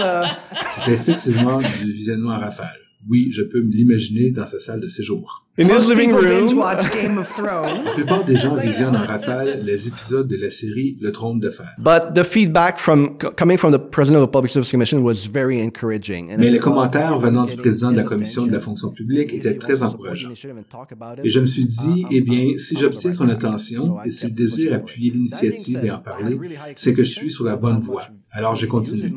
C'était 0.75 0.91
effectivement 0.93 1.57
du 1.57 1.91
visionnement 1.93 2.31
en 2.33 2.39
rafale. 2.39 2.77
Oui, 3.07 3.29
je 3.31 3.41
peux 3.43 3.61
me 3.61 3.71
l'imaginer 3.71 4.31
dans 4.31 4.45
sa 4.45 4.59
salle 4.59 4.81
de 4.81 4.87
séjour. 4.87 5.45
in 5.57 5.67
his 5.67 5.89
living 5.89 6.11
room. 6.13 6.59
La 6.59 6.75
Thrones. 6.77 7.83
plupart 7.95 8.23
des 8.25 8.37
gens 8.37 8.55
visionnent 8.55 8.95
en 8.95 9.05
rafale 9.05 9.61
les 9.63 9.87
épisodes 9.89 10.27
de 10.27 10.37
la 10.37 10.49
série 10.49 10.97
Le 11.01 11.11
Trône 11.11 11.39
de 11.39 11.49
Fer. 11.49 11.67
But 11.79 12.13
the 12.15 12.23
feedback 12.23 12.77
from 12.77 13.17
coming 13.17 13.57
from 13.57 13.73
the 13.73 13.77
president 13.77 14.19
of 14.21 14.27
the 14.27 14.31
Public 14.31 14.51
Service 14.51 14.71
Commission 14.71 14.99
was 14.99 15.27
very 15.31 15.59
encouraging. 15.59 16.29
And 16.31 16.35
I 16.35 16.37
Mais 16.37 16.43
said, 16.45 16.51
les 16.53 16.59
well, 16.59 16.59
commentaires 16.61 17.15
if 17.17 17.21
venant 17.23 17.45
du 17.45 17.55
président 17.57 17.91
de 17.91 17.97
la 17.97 18.03
his 18.03 18.07
commission 18.07 18.43
de 18.45 18.51
la 18.51 18.57
attention, 18.57 18.71
fonction 18.71 18.89
publique 18.91 19.31
if 19.33 19.39
étaient 19.39 19.53
he 19.55 19.57
très 19.57 19.73
wants 19.73 19.79
to 19.79 19.91
support 19.91 19.97
the 19.97 20.07
encourageants. 20.07 20.27
initiative 20.29 20.57
and 20.57 20.63
talk 20.69 20.91
about 20.93 21.19
it, 21.19 21.25
Et 21.25 21.29
je 21.29 21.39
me 21.41 21.47
suis 21.47 21.65
dit, 21.65 22.05
eh 22.11 22.21
bien, 22.21 22.39
I'm- 22.39 22.57
si 22.57 22.77
j'obtiens 22.77 23.09
on 23.09 23.13
the 23.13 23.15
son 23.17 23.23
right 23.25 23.39
track. 23.39 23.51
attention 23.53 23.85
So 23.85 23.97
I 24.05 24.07
et 24.07 24.11
s'il 24.13 24.33
désire 24.35 24.73
appuyer 24.75 25.11
l'initiative 25.11 25.79
et 25.83 25.91
en 25.91 25.99
parler, 25.99 26.37
c'est 26.77 26.93
que 26.93 27.03
je 27.03 27.11
suis 27.11 27.31
sur 27.31 27.43
la 27.45 27.55
bonne 27.57 27.79
voie. 27.81 28.03
Alors 28.31 28.55
j'ai 28.55 28.67
continué. 28.67 29.11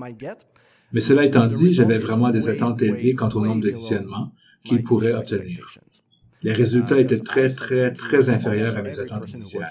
Mais 0.92 1.00
cela 1.00 1.24
étant 1.24 1.46
dit, 1.46 1.72
j'avais 1.72 1.98
vraiment 1.98 2.30
des 2.30 2.48
attentes 2.48 2.82
élevées 2.82 3.14
quant 3.14 3.30
au 3.30 3.44
nombre 3.44 3.62
de 3.62 3.70
visionnements 3.70 4.32
my 4.64 4.70
qu'il 4.70 4.82
pourrait 4.82 5.12
initial 5.12 5.14
obtenir. 5.14 5.78
Les 6.44 6.52
résultats 6.52 6.98
étaient 6.98 7.20
très, 7.20 7.50
très, 7.50 7.94
très 7.94 8.28
inférieurs 8.28 8.76
à 8.76 8.82
mes 8.82 8.98
attentes 8.98 9.28
initiales. 9.32 9.70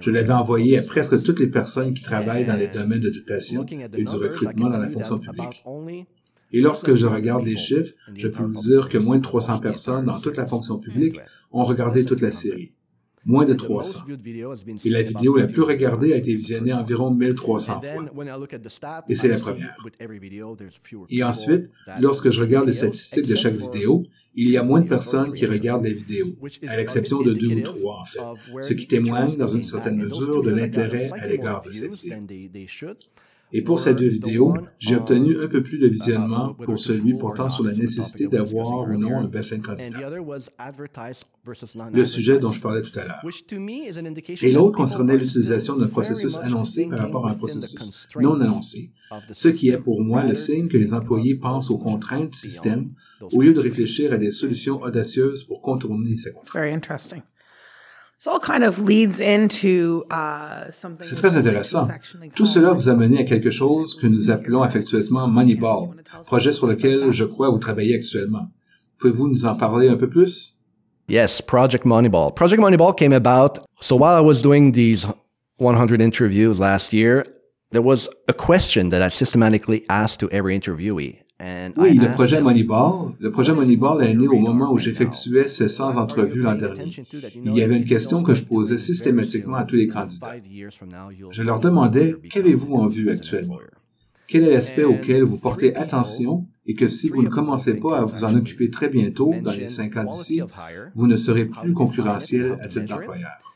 Je 0.00 0.10
l'avais 0.10 0.32
envoyé 0.32 0.78
à 0.78 0.82
presque 0.82 1.22
toutes 1.22 1.40
les 1.40 1.48
personnes 1.48 1.92
qui 1.92 2.02
travaillent 2.02 2.46
dans 2.46 2.56
les 2.56 2.68
domaines 2.68 3.00
de 3.00 3.10
dotation 3.10 3.66
et 3.66 4.04
du 4.04 4.14
recrutement 4.14 4.70
dans 4.70 4.78
la 4.78 4.88
fonction 4.88 5.18
publique. 5.18 5.62
Et 6.52 6.60
lorsque 6.60 6.94
je 6.94 7.06
regarde 7.06 7.44
les 7.44 7.56
chiffres, 7.56 7.92
je 8.14 8.28
peux 8.28 8.44
vous 8.44 8.62
dire 8.62 8.88
que 8.88 8.96
moins 8.96 9.18
de 9.18 9.22
300 9.22 9.58
personnes 9.58 10.04
dans 10.06 10.20
toute 10.20 10.36
la 10.36 10.46
fonction 10.46 10.78
publique 10.78 11.16
ont 11.52 11.64
regardé 11.64 12.04
toute 12.04 12.22
la 12.22 12.32
série. 12.32 12.72
Moins 13.26 13.44
de 13.44 13.54
300. 13.54 14.04
Et 14.84 14.88
la 14.88 15.02
vidéo 15.02 15.36
la 15.36 15.48
plus 15.48 15.62
regardée 15.62 16.12
a 16.12 16.16
été 16.16 16.34
visionnée 16.34 16.72
environ 16.72 17.10
1300 17.10 17.80
fois. 17.82 18.04
Et 19.08 19.14
c'est 19.16 19.28
la 19.28 19.38
première. 19.38 19.76
Et 21.10 21.22
ensuite, 21.24 21.70
lorsque 22.00 22.30
je 22.30 22.40
regarde 22.40 22.66
les 22.66 22.72
statistiques 22.72 23.26
de 23.26 23.34
chaque 23.36 23.56
vidéo, 23.56 24.04
il 24.38 24.50
y 24.50 24.56
a 24.58 24.62
moins 24.62 24.80
de 24.82 24.88
personnes 24.88 25.32
qui 25.32 25.46
regardent 25.46 25.84
les 25.84 25.94
vidéos, 25.94 26.36
à 26.68 26.76
l'exception 26.76 27.20
de 27.22 27.32
deux 27.32 27.54
ou 27.56 27.60
trois 27.62 28.00
en 28.00 28.04
fait, 28.04 28.20
ce 28.60 28.74
qui 28.74 28.86
témoigne 28.86 29.34
dans 29.36 29.48
une 29.48 29.62
certaine 29.62 29.96
mesure 29.96 30.42
de 30.42 30.50
l'intérêt 30.50 31.10
à 31.20 31.26
l'égard 31.26 31.62
de 31.62 31.72
cette 31.72 31.92
vidéo. 31.94 32.20
Et 33.52 33.62
pour 33.62 33.78
ces 33.78 33.94
deux 33.94 34.08
vidéos, 34.08 34.56
j'ai 34.78 34.96
obtenu 34.96 35.40
un 35.40 35.46
peu 35.46 35.62
plus 35.62 35.78
de 35.78 35.86
visionnement 35.86 36.54
pour 36.54 36.78
celui 36.78 37.14
portant 37.14 37.48
sur 37.48 37.64
la 37.64 37.72
nécessité 37.72 38.26
d'avoir 38.26 38.88
ou 38.88 38.98
non 38.98 39.20
un 39.20 39.28
bassin 39.28 39.58
de 39.58 39.62
candidat, 39.62 40.10
le 41.92 42.04
sujet 42.04 42.38
dont 42.40 42.50
je 42.50 42.60
parlais 42.60 42.82
tout 42.82 42.98
à 42.98 43.04
l'heure. 43.04 43.24
Et 44.42 44.52
l'autre 44.52 44.76
concernait 44.76 45.16
l'utilisation 45.16 45.76
d'un 45.76 45.86
processus 45.86 46.36
annoncé 46.36 46.86
par 46.88 46.98
rapport 46.98 47.26
à 47.28 47.30
un 47.30 47.34
processus 47.34 48.08
non 48.18 48.40
annoncé, 48.40 48.90
ce 49.32 49.48
qui 49.48 49.68
est 49.68 49.78
pour 49.78 50.02
moi 50.02 50.24
le 50.24 50.34
signe 50.34 50.68
que 50.68 50.76
les 50.76 50.92
employés 50.92 51.36
pensent 51.36 51.70
aux 51.70 51.78
contraintes 51.78 52.30
du 52.30 52.38
système 52.38 52.90
au 53.32 53.42
lieu 53.42 53.52
de 53.52 53.60
réfléchir 53.60 54.12
à 54.12 54.16
des 54.16 54.32
solutions 54.32 54.82
audacieuses 54.82 55.44
pour 55.44 55.62
contourner 55.62 56.16
ces 56.16 56.32
contraintes. 56.32 56.82
C'est 58.18 58.30
très 61.16 61.36
intéressant. 61.36 61.86
Tout 62.34 62.46
cela 62.46 62.72
vous 62.72 62.88
a 62.88 62.94
mené 62.94 63.18
à 63.18 63.24
quelque 63.24 63.50
chose 63.50 63.94
que 63.94 64.06
nous 64.06 64.30
appelons 64.30 64.62
affectueusement 64.62 65.28
Moneyball, 65.28 66.02
projet 66.24 66.52
sur 66.52 66.66
lequel 66.66 67.12
je 67.12 67.24
crois 67.24 67.50
vous 67.50 67.58
travaillez 67.58 67.94
actuellement. 67.94 68.48
Pouvez-vous 68.98 69.28
nous 69.28 69.44
en 69.44 69.54
parler 69.54 69.88
un 69.88 69.96
peu 69.96 70.08
plus? 70.08 70.56
Yes, 71.08 71.42
Project 71.42 71.84
Moneyball. 71.84 72.32
Project 72.34 72.60
Moneyball 72.60 72.94
came 72.94 73.12
about. 73.12 73.58
So 73.80 73.96
while 73.96 74.16
I 74.16 74.22
was 74.22 74.40
doing 74.42 74.72
these 74.72 75.06
100 75.58 76.00
interviews 76.00 76.58
last 76.58 76.92
year, 76.92 77.24
there 77.70 77.82
was 77.82 78.08
a 78.28 78.32
question 78.32 78.88
that 78.90 79.02
I 79.02 79.10
systematically 79.10 79.84
asked 79.88 80.18
to 80.20 80.28
every 80.30 80.58
interviewee. 80.58 81.20
Oui, 81.76 81.94
le 81.98 82.12
projet 82.12 82.40
Moneyball. 82.40 83.12
Le 83.18 83.30
projet 83.30 83.52
Moneyball 83.52 84.02
est 84.04 84.14
né 84.14 84.26
au 84.26 84.38
moment 84.38 84.72
où 84.72 84.78
j'effectuais 84.78 85.48
ces 85.48 85.68
100 85.68 85.96
entrevues 85.96 86.42
l'an 86.42 86.54
dernier. 86.54 86.90
Il 87.44 87.54
y 87.54 87.62
avait 87.62 87.76
une 87.76 87.84
question 87.84 88.22
que 88.22 88.34
je 88.34 88.42
posais 88.42 88.78
systématiquement 88.78 89.56
à 89.56 89.64
tous 89.64 89.76
les 89.76 89.86
candidats. 89.86 90.34
Je 91.30 91.42
leur 91.42 91.60
demandais, 91.60 92.16
qu'avez-vous 92.30 92.74
en 92.74 92.86
vue 92.86 93.10
actuellement? 93.10 93.58
Quel 94.28 94.44
est 94.44 94.50
l'aspect 94.50 94.84
auquel 94.84 95.22
vous 95.22 95.38
portez 95.38 95.76
attention 95.76 96.46
et 96.66 96.74
que 96.74 96.88
si 96.88 97.10
vous 97.10 97.22
ne 97.22 97.28
commencez 97.28 97.78
pas 97.78 97.98
à 97.98 98.04
vous 98.04 98.24
en 98.24 98.34
occuper 98.34 98.70
très 98.70 98.88
bientôt, 98.88 99.32
dans 99.42 99.52
les 99.52 99.68
cinq 99.68 99.96
ans 99.98 100.04
d'ici, 100.04 100.40
vous 100.94 101.06
ne 101.06 101.16
serez 101.16 101.44
plus 101.44 101.74
concurrentiel 101.74 102.58
à 102.60 102.66
titre 102.66 102.86
d'employeur? 102.86 103.55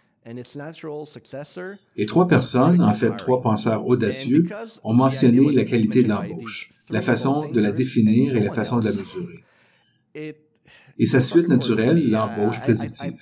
Et 1.97 2.07
trois 2.07 2.29
personnes, 2.29 2.83
en 2.83 2.95
fait 2.95 3.17
trois 3.17 3.41
penseurs 3.41 3.87
audacieux, 3.87 4.45
ont 4.85 4.93
mentionné 4.93 5.51
la 5.53 5.65
qualité 5.65 6.03
de 6.03 6.09
l'embauche, 6.09 6.69
la 6.91 7.01
façon 7.01 7.51
de 7.51 7.61
la 7.61 7.73
définir 7.73 8.37
et 8.37 8.41
la 8.41 8.53
façon 8.53 8.79
de 8.79 8.85
la 8.85 8.93
mesurer. 8.93 9.45
Et 10.99 11.07
sa 11.07 11.21
suite 11.21 11.49
naturelle, 11.49 12.11
l'embauche 12.11 12.61
prédictive. 12.61 13.15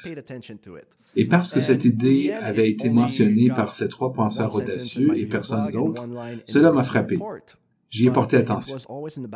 Et 1.14 1.26
parce 1.26 1.52
que 1.52 1.60
cette 1.60 1.84
idée 1.84 2.32
avait 2.32 2.68
été 2.68 2.90
mentionnée 2.90 3.48
par 3.48 3.72
ces 3.72 3.88
trois 3.88 4.12
penseurs 4.12 4.54
audacieux 4.54 5.16
et 5.16 5.26
personne 5.26 5.70
d'autre, 5.70 6.06
cela 6.46 6.72
m'a 6.72 6.84
frappé. 6.84 7.18
J'y 7.90 8.08
ai 8.08 8.10
porté 8.10 8.36
attention. 8.36 8.76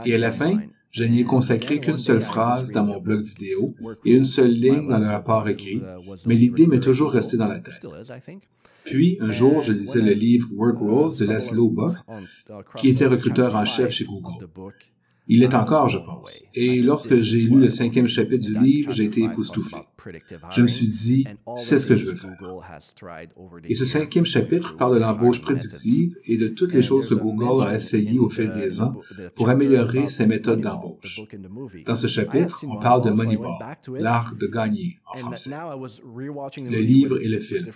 Et 0.05 0.15
à 0.15 0.19
la 0.19 0.33
fin, 0.33 0.61
je 0.93 1.05
n'y 1.05 1.21
ai 1.21 1.25
consacré 1.25 1.81
qu'une 1.81 1.97
seule 1.97 2.21
phrase 2.21 2.71
dans 2.71 2.85
mon 2.85 3.01
blog 3.01 3.25
vidéo 3.25 3.75
et 4.05 4.15
une 4.15 4.25
seule 4.25 4.53
ligne 4.53 4.89
dans 4.89 4.99
le 4.99 5.07
rapport 5.07 5.49
écrit, 5.49 5.81
mais 6.27 6.35
l'idée 6.35 6.67
m'est 6.67 6.81
toujours 6.81 7.11
restée 7.13 7.39
dans 7.39 7.49
la 7.49 7.61
tête. 7.61 7.85
Puis, 8.85 9.17
un 9.21 9.31
jour, 9.31 9.63
je 9.63 9.73
lisais 9.73 10.03
le 10.03 10.13
livre 10.13 10.49
Work 10.53 10.79
Rules 10.81 11.19
de 11.19 11.25
Laszlo 11.25 11.69
Bock, 11.69 11.97
qui 12.77 12.89
était 12.89 13.07
recruteur 13.07 13.57
en 13.57 13.65
chef 13.65 13.91
chez 13.91 14.05
Google. 14.05 14.47
Il 15.29 15.41
l'est 15.41 15.55
encore, 15.55 15.89
je 15.89 15.99
pense. 15.99 16.45
Et 16.55 16.83
lorsque 16.83 17.15
j'ai 17.17 17.43
lu 17.43 17.61
le 17.61 17.71
cinquième 17.71 18.09
chapitre 18.09 18.45
du 18.45 18.59
livre, 18.59 18.93
j'ai 18.93 19.05
été 19.05 19.23
époustouflé. 19.23 19.79
Je 20.51 20.63
me 20.63 20.67
suis 20.67 20.89
dit, 20.89 21.27
c'est 21.57 21.79
ce 21.79 21.87
que 21.87 21.97
je 21.97 22.07
veux 22.07 22.17
faire. 22.17 22.37
Et 23.69 23.75
ce 23.75 23.85
cinquième 23.85 24.27
chapitre 24.27 24.77
parle 24.77 24.95
de 24.95 25.01
l'embauche 25.01 25.41
prédictive 25.41 26.17
et 26.25 26.37
de 26.37 26.49
toutes 26.49 26.75
les 26.75 26.83
choses 26.83 27.09
que 27.09 27.15
Google 27.15 27.65
a 27.65 27.77
essayées 27.77 28.19
au 28.19 28.29
fil 28.29 28.53
des 28.53 28.81
ans 28.81 28.95
pour 29.37 29.49
améliorer 29.49 30.09
ses 30.09 30.27
méthodes 30.27 30.61
d'embauche. 30.61 31.23
Dans 31.87 31.97
ce 31.97 32.09
chapitre, 32.09 32.65
on 32.69 32.77
parle 32.77 33.05
de 33.05 33.11
Moneyball, 33.11 33.55
l'art 33.99 34.35
de 34.35 34.47
gagner 34.47 34.99
en 35.07 35.19
français. 35.19 35.51
Le 36.59 36.81
livre 36.81 37.21
et 37.21 37.29
le 37.29 37.39
film. 37.39 37.67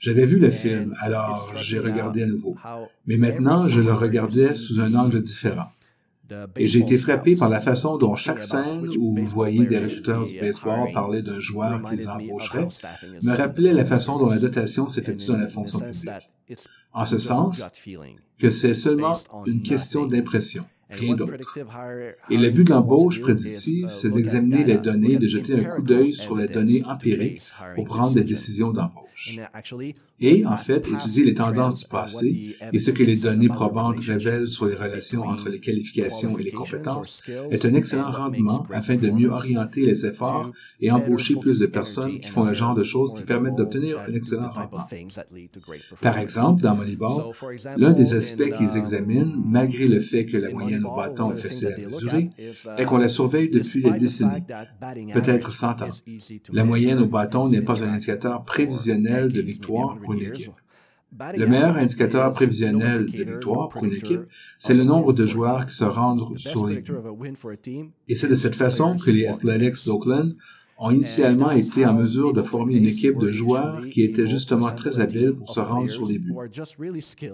J'avais 0.00 0.26
vu 0.26 0.38
le 0.38 0.50
film, 0.50 0.94
alors 1.00 1.52
j'ai 1.56 1.80
regardé 1.80 2.22
à 2.22 2.26
nouveau. 2.26 2.56
Mais 3.06 3.18
maintenant, 3.18 3.68
je 3.68 3.80
le 3.80 3.92
regardais 3.92 4.54
sous 4.54 4.80
un 4.80 4.94
angle 4.94 5.22
différent. 5.22 5.66
Et 6.56 6.66
j'ai 6.66 6.80
été 6.80 6.98
frappé 6.98 7.36
par 7.36 7.48
la 7.48 7.60
façon 7.60 7.96
dont 7.96 8.16
chaque 8.16 8.42
scène 8.42 8.88
où 8.98 9.14
vous 9.16 9.26
voyez 9.26 9.66
des 9.66 9.78
recruteurs 9.78 10.26
du 10.26 10.38
baseball 10.38 10.92
parler 10.92 11.22
d'un 11.22 11.40
joueur 11.40 11.82
qu'ils 11.88 12.08
embaucheraient 12.08 12.68
me 13.22 13.34
rappelait 13.34 13.72
la 13.72 13.84
façon 13.84 14.18
dont 14.18 14.28
la 14.28 14.38
dotation 14.38 14.88
s'effectue 14.88 15.26
dans 15.26 15.36
la 15.36 15.48
fonction 15.48 15.80
publique. 15.80 16.30
En 16.92 17.06
ce 17.06 17.18
sens 17.18 17.64
que 18.38 18.50
c'est 18.50 18.74
seulement 18.74 19.18
une 19.46 19.62
question 19.62 20.06
d'impression 20.06 20.64
rien 20.90 21.14
d'autre. 21.14 21.32
Et 22.30 22.36
le 22.36 22.50
but 22.50 22.64
de 22.64 22.70
l'embauche 22.70 23.20
prédictive, 23.20 23.88
c'est 23.94 24.10
d'examiner 24.10 24.64
les 24.64 24.78
données, 24.78 25.16
de 25.16 25.26
jeter 25.26 25.54
un 25.54 25.64
coup 25.64 25.82
d'œil 25.82 26.12
sur 26.12 26.36
les 26.36 26.48
données 26.48 26.82
empiriques 26.84 27.42
pour 27.74 27.84
prendre 27.84 28.14
des 28.14 28.24
décisions 28.24 28.70
d'embauche. 28.70 29.38
Et, 30.20 30.44
en 30.44 30.56
fait, 30.56 30.86
étudier 30.88 31.24
les 31.24 31.34
tendances 31.34 31.76
du 31.76 31.86
passé 31.86 32.56
et 32.72 32.78
ce 32.78 32.90
que 32.90 33.02
les 33.02 33.16
données 33.16 33.48
probantes 33.48 34.00
révèlent 34.00 34.46
sur 34.46 34.66
les 34.66 34.74
relations 34.74 35.22
entre 35.22 35.48
les 35.48 35.60
qualifications 35.60 36.38
et 36.38 36.42
les 36.42 36.50
compétences 36.50 37.22
est 37.50 37.64
un 37.64 37.74
excellent 37.74 38.10
rendement 38.10 38.66
afin 38.70 38.96
de 38.96 39.10
mieux 39.10 39.30
orienter 39.30 39.86
les 39.86 40.04
efforts 40.04 40.50
et 40.80 40.90
embaucher 40.90 41.36
plus 41.36 41.58
de 41.58 41.66
personnes 41.66 42.20
qui 42.20 42.28
font 42.28 42.44
le 42.44 42.54
genre 42.54 42.74
de 42.74 42.84
choses 42.84 43.14
qui 43.14 43.22
permettent 43.22 43.56
d'obtenir 43.56 43.98
un 44.00 44.12
excellent 44.14 44.50
rendement. 44.50 44.86
Par 46.00 46.18
exemple, 46.18 46.62
dans 46.62 46.76
Moneyball, 46.76 47.32
l'un 47.76 47.92
des 47.92 48.12
aspects 48.14 48.50
qu'ils 48.56 48.76
examinent, 48.76 49.42
malgré 49.46 49.88
le 49.88 50.00
fait 50.00 50.26
que 50.26 50.36
la 50.36 50.50
moyenne 50.50 50.84
au 50.84 50.94
bâton 50.94 51.32
est 51.32 51.38
facile 51.38 51.68
à 51.68 51.88
mesurer, 51.88 52.30
est 52.76 52.84
qu'on 52.84 52.98
la 52.98 53.08
surveille 53.08 53.48
depuis 53.48 53.82
des 53.82 53.92
décennies, 53.92 54.42
peut-être 55.14 55.52
100 55.52 55.82
ans. 55.82 55.90
La 56.52 56.64
moyenne 56.64 56.98
au 56.98 57.06
bâton 57.06 57.48
n'est 57.48 57.62
pas 57.62 57.82
un 57.82 57.92
indicateur 57.92 58.44
prévisionnel 58.44 59.32
de 59.32 59.40
victoire 59.40 59.96
pour 60.10 60.20
une 60.20 60.28
équipe. 60.28 60.52
Le 61.36 61.46
meilleur 61.46 61.76
indicateur 61.76 62.32
prévisionnel 62.32 63.06
de 63.06 63.24
victoire 63.24 63.68
pour 63.68 63.84
une 63.84 63.94
équipe, 63.94 64.22
c'est 64.58 64.74
le 64.74 64.84
nombre 64.84 65.12
de 65.12 65.26
joueurs 65.26 65.66
qui 65.66 65.74
se 65.74 65.84
rendent 65.84 66.38
sur 66.38 66.66
les 66.66 66.80
buts. 66.80 66.92
Et 68.08 68.14
c'est 68.14 68.28
de 68.28 68.36
cette 68.36 68.54
façon 68.54 68.96
que 68.96 69.10
les 69.10 69.26
Athletics 69.26 69.84
d'Oakland 69.86 70.36
ont 70.80 70.90
initialement 70.90 71.50
été 71.50 71.84
en 71.84 71.92
mesure 71.92 72.32
de 72.32 72.42
former 72.42 72.76
une 72.76 72.86
équipe 72.86 73.18
de 73.18 73.30
joueurs 73.30 73.82
qui 73.90 74.02
étaient 74.02 74.26
justement 74.26 74.72
très 74.72 74.98
habiles 74.98 75.34
pour 75.34 75.52
se 75.52 75.60
rendre 75.60 75.90
sur 75.90 76.06
les 76.06 76.18
buts. 76.18 76.34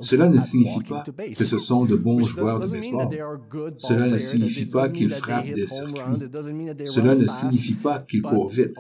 Cela 0.01 0.28
ne 0.28 0.40
signifie 0.40 0.82
pas 0.88 1.05
que 1.36 1.44
ce 1.44 1.59
sont 1.59 1.84
de 1.84 1.94
bons 1.94 2.22
joueurs 2.22 2.59
de 2.59 2.66
baseball. 2.66 3.09
Cela 3.78 4.09
ne 4.09 4.18
signifie 4.18 4.66
pas 4.66 4.88
qu'ils 4.88 5.11
frappent 5.11 5.53
des 5.55 5.68
circuits. 5.68 6.03
Cela 6.84 7.14
ne 7.14 7.26
signifie 7.26 7.74
pas 7.74 8.01
qu'ils 8.01 8.22
courent 8.22 8.49
vite. 8.49 8.76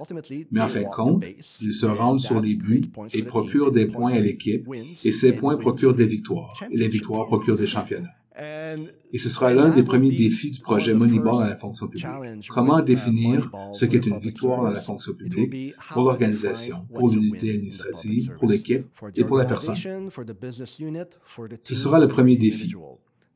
Mais 0.50 0.60
en 0.60 0.68
fin 0.68 0.82
de 0.82 0.94
compte, 0.94 1.24
ils 1.60 1.72
se 1.72 1.86
rendent 1.86 2.20
sur 2.20 2.40
les 2.40 2.54
buts 2.54 2.82
et 3.12 3.22
procurent 3.22 3.70
des 3.70 3.86
points 3.86 4.12
à 4.12 4.20
l'équipe, 4.20 4.66
et 5.04 5.12
ces 5.12 5.32
points 5.32 5.56
procurent 5.56 5.94
des 5.94 6.06
victoires, 6.06 6.60
et 6.70 6.76
les 6.76 6.88
victoires 6.88 7.26
procurent 7.26 7.56
des 7.56 7.68
championnats. 7.68 8.10
Et 8.38 9.18
ce 9.18 9.28
sera 9.28 9.52
l'un 9.52 9.70
des 9.70 9.82
premiers 9.82 10.14
défis 10.14 10.50
du 10.50 10.60
projet 10.60 10.92
Moneyball 10.92 11.42
à 11.42 11.48
la 11.48 11.56
fonction 11.56 11.88
publique. 11.88 12.06
Comment 12.50 12.82
définir 12.82 13.50
ce 13.72 13.84
qu'est 13.86 14.04
une 14.06 14.18
victoire 14.18 14.62
dans 14.62 14.70
la 14.70 14.80
fonction 14.80 15.14
publique 15.14 15.74
pour 15.90 16.02
l'organisation, 16.04 16.86
pour 16.94 17.08
l'unité 17.08 17.54
administrative, 17.54 18.34
pour 18.38 18.48
l'équipe 18.48 18.86
et 19.16 19.24
pour 19.24 19.38
la 19.38 19.44
personne. 19.44 19.76
Ce 19.76 21.74
sera 21.74 21.98
le 21.98 22.08
premier 22.08 22.36
défi. 22.36 22.74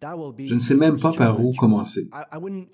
Je 0.02 0.54
ne 0.54 0.60
sais 0.60 0.74
même 0.74 0.98
pas 0.98 1.12
par 1.12 1.44
où 1.44 1.52
commencer. 1.52 2.08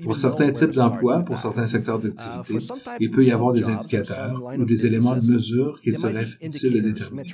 Pour 0.03 0.15
certains 0.15 0.53
types 0.53 0.71
d'emplois, 0.71 1.25
pour 1.25 1.39
certains 1.39 1.67
secteurs 1.67 1.99
d'activité, 1.99 2.59
il 3.01 3.11
peut 3.11 3.25
y 3.25 3.33
avoir 3.33 3.53
des 3.53 3.65
indicateurs 3.65 4.41
ou 4.57 4.65
des 4.65 4.87
éléments 4.87 5.17
de 5.17 5.27
mesure 5.27 5.81
qu'il 5.83 5.99
serait 5.99 6.27
utile 6.41 6.75
de 6.75 6.81
déterminer. 6.81 7.29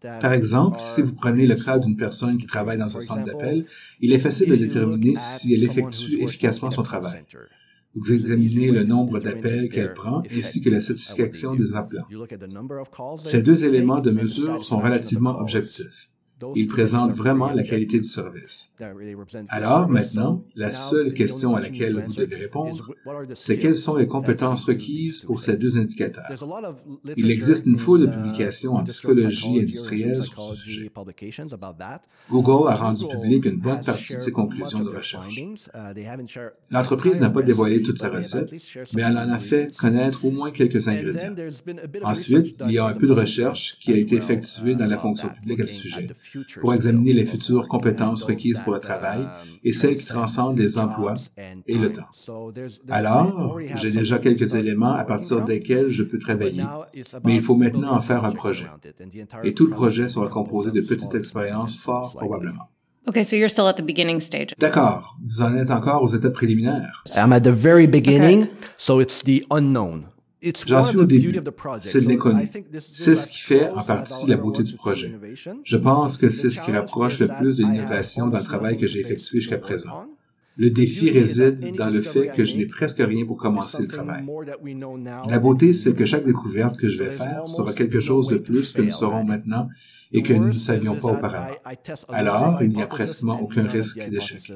Par 0.00 0.32
exemple, 0.32 0.78
si 0.80 1.00
vous 1.00 1.14
prenez 1.14 1.46
le 1.46 1.54
cas 1.54 1.78
d'une 1.78 1.96
personne 1.96 2.36
qui 2.36 2.46
travaille 2.46 2.78
dans 2.78 2.94
un 2.94 3.00
centre 3.00 3.24
d'appel, 3.24 3.64
il 4.00 4.12
est 4.12 4.18
facile 4.18 4.50
de 4.50 4.56
déterminer 4.56 5.14
si 5.14 5.54
elle 5.54 5.64
effectue 5.64 6.22
efficacement 6.22 6.70
son 6.70 6.82
travail. 6.82 7.24
Vous 7.94 8.12
examinez 8.12 8.70
le 8.70 8.84
nombre 8.84 9.18
d'appels 9.18 9.70
qu'elle 9.70 9.94
prend 9.94 10.22
ainsi 10.30 10.60
que 10.60 10.68
la 10.68 10.82
satisfaction 10.82 11.54
des 11.54 11.74
appelants. 11.74 12.06
Ces 13.24 13.42
deux 13.42 13.64
éléments 13.64 14.00
de 14.00 14.10
mesure 14.10 14.62
sont 14.62 14.78
relativement 14.78 15.38
objectifs. 15.40 16.10
Il 16.54 16.66
présente 16.68 17.12
vraiment 17.12 17.52
la 17.52 17.62
qualité 17.62 17.98
du 17.98 18.08
service. 18.08 18.70
Alors 19.48 19.88
maintenant, 19.88 20.44
la 20.54 20.72
seule 20.72 21.12
question 21.12 21.56
à 21.56 21.60
laquelle 21.60 22.00
vous 22.00 22.12
devez 22.12 22.36
répondre, 22.36 22.92
c'est 23.34 23.58
quelles 23.58 23.76
sont 23.76 23.96
les 23.96 24.06
compétences 24.06 24.64
requises 24.64 25.22
pour 25.22 25.40
ces 25.40 25.56
deux 25.56 25.76
indicateurs. 25.76 26.30
Il 27.16 27.30
existe 27.30 27.66
une 27.66 27.78
foule 27.78 28.02
de 28.02 28.14
publications 28.14 28.74
en 28.74 28.84
psychologie 28.84 29.60
industrielle 29.60 30.22
sur 30.22 30.54
ce 30.54 30.54
sujet. 30.54 30.90
Google 32.30 32.68
a 32.68 32.74
rendu 32.74 33.06
public 33.06 33.44
une 33.46 33.58
bonne 33.58 33.82
partie 33.82 34.14
de 34.14 34.20
ses 34.20 34.32
conclusions 34.32 34.80
de 34.80 34.90
recherche. 34.90 35.40
L'entreprise 36.70 37.20
n'a 37.20 37.30
pas 37.30 37.42
dévoilé 37.42 37.82
toute 37.82 37.98
sa 37.98 38.10
recette, 38.10 38.54
mais 38.94 39.02
elle 39.02 39.18
en 39.18 39.30
a 39.30 39.38
fait 39.38 39.74
connaître 39.76 40.24
au 40.24 40.30
moins 40.30 40.50
quelques 40.50 40.88
ingrédients. 40.88 41.34
Ensuite, 42.02 42.56
il 42.66 42.72
y 42.72 42.78
a 42.78 42.86
un 42.86 42.94
peu 42.94 43.06
de 43.06 43.12
recherche 43.12 43.78
qui 43.80 43.92
a 43.92 43.96
été 43.96 44.16
effectuée 44.16 44.74
dans 44.74 44.86
la 44.86 44.98
fonction 44.98 45.28
publique 45.28 45.60
à 45.60 45.66
ce 45.66 45.74
sujet 45.74 46.06
pour 46.60 46.74
examiner 46.74 47.12
les 47.12 47.26
futures 47.26 47.68
compétences 47.68 48.24
requises 48.24 48.60
pour 48.64 48.72
le 48.72 48.80
travail 48.80 49.26
et 49.64 49.72
celles 49.72 49.96
qui 49.96 50.06
transcendent 50.06 50.58
les 50.58 50.78
emplois 50.78 51.14
et 51.66 51.78
le 51.78 51.92
temps. 51.92 52.08
Alors, 52.88 53.58
j'ai 53.76 53.90
déjà 53.90 54.18
quelques 54.18 54.54
éléments 54.54 54.94
à 54.94 55.04
partir 55.04 55.42
desquels 55.42 55.88
je 55.88 56.02
peux 56.02 56.18
travailler, 56.18 56.64
mais 57.24 57.36
il 57.36 57.42
faut 57.42 57.56
maintenant 57.56 57.92
en 57.92 58.00
faire 58.00 58.24
un 58.24 58.32
projet. 58.32 58.66
Et 59.44 59.54
tout 59.54 59.66
le 59.66 59.72
projet 59.72 60.08
sera 60.08 60.28
composé 60.28 60.70
de 60.70 60.80
petites 60.80 61.14
expériences 61.14 61.78
fort 61.78 62.14
probablement. 62.16 62.68
Okay, 63.08 63.24
so 63.24 63.36
you're 63.36 63.48
still 63.48 63.66
at 63.66 63.74
the 63.74 63.82
beginning 63.82 64.20
stage. 64.20 64.54
D'accord, 64.58 65.16
vous 65.24 65.40
en 65.40 65.54
êtes 65.56 65.70
encore 65.70 66.02
aux 66.02 66.08
étapes 66.08 66.34
préliminaires. 66.34 67.02
I'm 67.16 67.32
at 67.32 67.40
the 67.40 67.50
very 67.50 67.86
beginning, 67.86 68.48
so 68.76 69.00
it's 69.00 69.22
the 69.22 69.46
unknown. 69.50 70.04
J'en 70.66 70.82
suis 70.82 70.96
au 70.96 71.04
début. 71.04 71.40
C'est 71.80 72.00
de 72.00 72.08
l'inconnu. 72.08 72.48
C'est 72.80 73.16
ce 73.16 73.26
qui 73.26 73.40
fait 73.40 73.68
en 73.70 73.82
partie 73.82 74.26
la 74.26 74.36
beauté 74.36 74.62
du 74.62 74.74
projet. 74.74 75.12
Je 75.64 75.76
pense 75.76 76.16
que 76.16 76.30
c'est 76.30 76.50
ce 76.50 76.60
qui 76.60 76.70
rapproche 76.70 77.18
le 77.20 77.28
plus 77.28 77.56
de 77.56 77.64
l'innovation 77.64 78.28
dans 78.28 78.38
le 78.38 78.44
travail 78.44 78.76
que 78.76 78.86
j'ai 78.86 79.00
effectué 79.00 79.40
jusqu'à 79.40 79.58
présent. 79.58 80.06
Le 80.60 80.70
défi 80.70 81.08
réside 81.08 81.76
dans 81.76 81.88
le 81.88 82.02
fait 82.02 82.32
que 82.34 82.44
je 82.44 82.56
n'ai 82.56 82.66
presque 82.66 82.98
rien 82.98 83.24
pour 83.24 83.36
commencer 83.36 83.82
le 83.82 83.86
travail. 83.86 84.24
La 85.28 85.38
beauté, 85.38 85.72
c'est 85.72 85.94
que 85.94 86.04
chaque 86.04 86.24
découverte 86.24 86.76
que 86.76 86.88
je 86.88 86.98
vais 86.98 87.12
faire 87.12 87.46
sera 87.46 87.72
quelque 87.72 88.00
chose 88.00 88.26
de 88.26 88.38
plus 88.38 88.72
que 88.72 88.82
nous 88.82 88.90
saurons 88.90 89.22
maintenant 89.22 89.68
et 90.10 90.22
que 90.22 90.32
nous 90.32 90.48
ne 90.48 90.52
savions 90.52 90.96
pas 90.96 91.12
auparavant. 91.12 91.54
Alors, 92.08 92.60
il 92.60 92.70
n'y 92.70 92.82
a 92.82 92.88
pratiquement 92.88 93.40
aucun 93.40 93.68
risque 93.68 94.00
d'échec. 94.10 94.52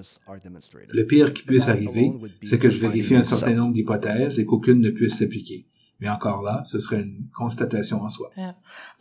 Le 0.88 1.06
pire 1.06 1.32
qui 1.32 1.44
puisse 1.44 1.68
arriver, 1.68 2.12
c'est 2.42 2.58
que 2.58 2.68
je 2.68 2.80
vérifie 2.80 3.14
un 3.14 3.22
certain 3.22 3.54
nombre 3.54 3.72
d'hypothèses 3.72 4.40
et 4.40 4.44
qu'aucune 4.44 4.80
ne 4.80 4.90
puisse 4.90 5.18
s'appliquer. 5.18 5.66
Mais 6.02 6.08
encore 6.08 6.42
là, 6.42 6.64
ce 6.64 6.80
serait 6.80 7.00
une 7.00 7.28
constatation 7.32 8.00
en 8.00 8.10
soi. 8.10 8.30
Yeah. 8.36 8.56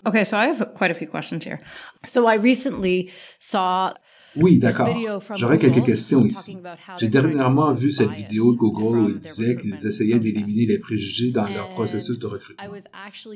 Okay, 0.05 0.23
so 0.23 0.37
I 0.37 0.45
have 0.45 0.75
quite 0.75 0.91
a 0.91 0.93
few 0.93 1.07
questions 1.07 1.43
here. 1.43 1.59
So 2.03 2.27
I 2.27 2.35
recently 2.35 3.11
saw 3.39 3.93
oui, 4.35 4.59
d'accord. 4.59 4.89
J'aurais 5.35 5.59
quelques 5.59 5.83
questions 5.83 6.25
ici. 6.25 6.57
J'ai 6.97 7.07
dernièrement 7.07 7.73
vu 7.73 7.91
cette 7.91 8.11
vidéo 8.11 8.53
de 8.53 8.57
Google 8.57 8.99
où 8.99 9.09
ils 9.09 9.19
disaient 9.19 9.55
qu'ils 9.55 9.85
essayaient 9.85 10.19
d'éliminer 10.19 10.65
les 10.65 10.79
préjugés 10.79 11.31
dans 11.31 11.47
leur 11.47 11.69
processus 11.69 12.19
de 12.19 12.27
recrutement. 12.27 12.63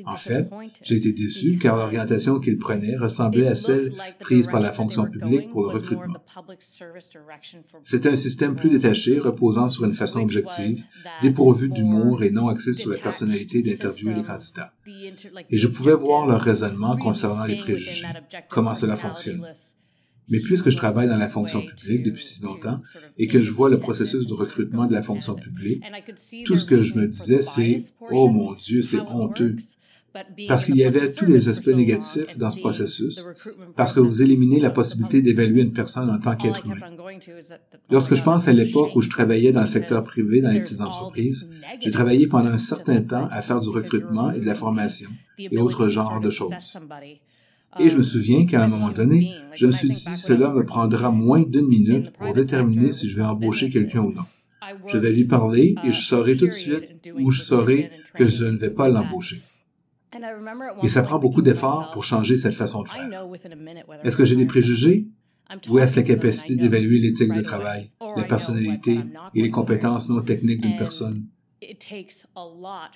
En 0.06 0.16
fait, 0.16 0.48
j'ai 0.82 0.96
été 0.96 1.12
déçu 1.12 1.58
car 1.58 1.76
l'orientation 1.76 2.40
qu'ils 2.40 2.58
prenaient 2.58 2.96
ressemblait 2.96 3.48
à 3.48 3.54
celle 3.54 3.92
prise 4.20 4.46
par 4.46 4.60
la 4.60 4.72
fonction 4.72 5.04
publique 5.06 5.48
pour 5.48 5.62
le 5.62 5.68
recrutement. 5.68 6.18
C'était 7.82 8.08
un 8.08 8.16
système 8.16 8.56
plus 8.56 8.70
détaché, 8.70 9.18
reposant 9.18 9.70
sur 9.70 9.84
une 9.84 9.94
façon 9.94 10.20
objective, 10.20 10.84
dépourvu 11.22 11.68
d'humour 11.68 12.22
et 12.22 12.30
non 12.30 12.48
axé 12.48 12.72
sur 12.72 12.90
la 12.90 12.98
personnalité 12.98 13.62
d'interviewer 13.62 14.14
les 14.14 14.22
candidats. 14.22 14.72
Et 15.50 15.56
je 15.56 15.68
pouvais 15.68 15.94
voir 15.94 16.26
leur 16.26 16.40
raisonnement 16.40 16.96
concernant 16.96 17.44
les 17.44 17.56
préjugés, 17.56 18.06
comment 18.48 18.74
cela 18.74 18.96
fonctionne. 18.96 19.46
Mais 20.28 20.40
puisque 20.40 20.70
je 20.70 20.76
travaille 20.76 21.08
dans 21.08 21.18
la 21.18 21.28
fonction 21.28 21.62
publique 21.62 22.02
depuis 22.02 22.24
si 22.24 22.42
longtemps 22.42 22.80
et 23.18 23.28
que 23.28 23.40
je 23.40 23.50
vois 23.50 23.70
le 23.70 23.78
processus 23.78 24.26
de 24.26 24.34
recrutement 24.34 24.86
de 24.86 24.92
la 24.92 25.02
fonction 25.02 25.34
publique, 25.34 25.82
tout 26.44 26.56
ce 26.56 26.64
que 26.64 26.82
je 26.82 26.94
me 26.94 27.06
disais, 27.06 27.42
c'est⁇ 27.42 27.76
Oh 28.10 28.28
mon 28.28 28.54
Dieu, 28.54 28.82
c'est 28.82 29.00
honteux!⁇ 29.00 29.56
parce 30.48 30.64
qu'il 30.64 30.76
y 30.76 30.84
avait 30.84 31.12
tous 31.12 31.26
les 31.26 31.48
aspects 31.48 31.68
négatifs 31.68 32.38
dans 32.38 32.50
ce 32.50 32.58
processus, 32.58 33.24
parce 33.74 33.92
que 33.92 34.00
vous 34.00 34.22
éliminez 34.22 34.60
la 34.60 34.70
possibilité 34.70 35.22
d'évaluer 35.22 35.62
une 35.62 35.72
personne 35.72 36.10
en 36.10 36.18
tant 36.18 36.36
qu'être 36.36 36.64
humain. 36.64 36.76
Lorsque 37.90 38.14
je 38.14 38.22
pense 38.22 38.48
à 38.48 38.52
l'époque 38.52 38.94
où 38.94 39.02
je 39.02 39.10
travaillais 39.10 39.52
dans 39.52 39.62
le 39.62 39.66
secteur 39.66 40.04
privé 40.04 40.40
dans 40.40 40.50
les 40.50 40.60
petites 40.60 40.80
entreprises, 40.80 41.48
j'ai 41.80 41.90
travaillé 41.90 42.26
pendant 42.26 42.50
un 42.50 42.58
certain 42.58 43.02
temps 43.02 43.28
à 43.30 43.42
faire 43.42 43.60
du 43.60 43.68
recrutement 43.68 44.30
et 44.30 44.40
de 44.40 44.46
la 44.46 44.54
formation 44.54 45.10
et 45.38 45.58
autres 45.58 45.88
genres 45.88 46.20
de 46.20 46.30
choses. 46.30 46.78
Et 47.78 47.90
je 47.90 47.96
me 47.96 48.02
souviens 48.02 48.46
qu'à 48.46 48.64
un 48.64 48.68
moment 48.68 48.90
donné, 48.90 49.32
je 49.54 49.66
me 49.66 49.72
suis 49.72 49.88
dit, 49.88 50.14
cela 50.14 50.50
me 50.50 50.64
prendra 50.64 51.10
moins 51.10 51.42
d'une 51.42 51.66
minute 51.66 52.10
pour 52.12 52.32
déterminer 52.32 52.92
si 52.92 53.08
je 53.08 53.16
vais 53.16 53.24
embaucher 53.24 53.68
quelqu'un 53.68 54.00
ou 54.00 54.12
non. 54.12 54.24
Je 54.88 54.98
vais 54.98 55.12
lui 55.12 55.24
parler 55.24 55.74
et 55.84 55.92
je 55.92 56.00
saurai 56.00 56.36
tout 56.36 56.46
de 56.46 56.52
suite 56.52 56.84
où 57.20 57.30
je 57.30 57.42
saurai 57.42 57.90
que 58.14 58.26
je 58.26 58.44
ne 58.44 58.56
vais 58.56 58.70
pas 58.70 58.88
l'embaucher. 58.88 59.42
Et 60.82 60.88
ça 60.88 61.02
prend 61.02 61.18
beaucoup 61.18 61.42
d'efforts 61.42 61.90
pour 61.92 62.04
changer 62.04 62.36
cette 62.36 62.54
façon 62.54 62.82
de 62.82 62.88
faire. 62.88 63.26
Est-ce 64.02 64.16
que 64.16 64.24
j'ai 64.24 64.36
des 64.36 64.46
préjugés? 64.46 65.06
Ou 65.68 65.78
est-ce 65.78 65.94
la 65.94 66.02
capacité 66.02 66.56
d'évaluer 66.56 66.98
l'éthique 66.98 67.32
de 67.32 67.40
travail, 67.40 67.90
la 68.16 68.24
personnalité 68.24 68.98
et 69.34 69.42
les 69.42 69.50
compétences 69.50 70.08
non 70.08 70.20
techniques 70.22 70.60
d'une 70.60 70.76
personne? 70.76 71.26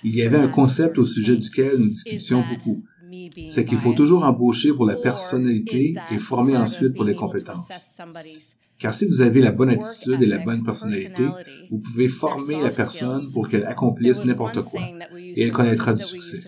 Il 0.04 0.14
y 0.14 0.22
avait 0.22 0.38
un 0.38 0.48
concept 0.48 0.98
au 0.98 1.04
sujet 1.04 1.36
duquel 1.36 1.76
nous 1.76 1.88
discutions 1.88 2.44
beaucoup. 2.48 2.84
C'est 3.48 3.64
qu'il 3.64 3.78
faut 3.78 3.92
toujours 3.92 4.24
embaucher 4.24 4.72
pour 4.72 4.86
la 4.86 4.96
personnalité 4.96 5.94
et 6.10 6.18
former 6.18 6.56
ensuite 6.56 6.94
pour 6.94 7.04
les 7.04 7.14
compétences. 7.14 7.68
Car 8.78 8.94
si 8.94 9.04
vous 9.06 9.20
avez 9.20 9.42
la 9.42 9.52
bonne 9.52 9.68
attitude 9.68 10.22
et 10.22 10.26
la 10.26 10.38
bonne 10.38 10.62
personnalité, 10.62 11.26
vous 11.70 11.78
pouvez 11.78 12.08
former 12.08 12.60
la 12.62 12.70
personne 12.70 13.22
pour 13.34 13.48
qu'elle 13.48 13.66
accomplisse 13.66 14.24
n'importe 14.24 14.62
quoi 14.62 14.80
et 15.18 15.42
elle 15.42 15.52
connaîtra 15.52 15.92
du 15.92 16.02
succès. 16.02 16.40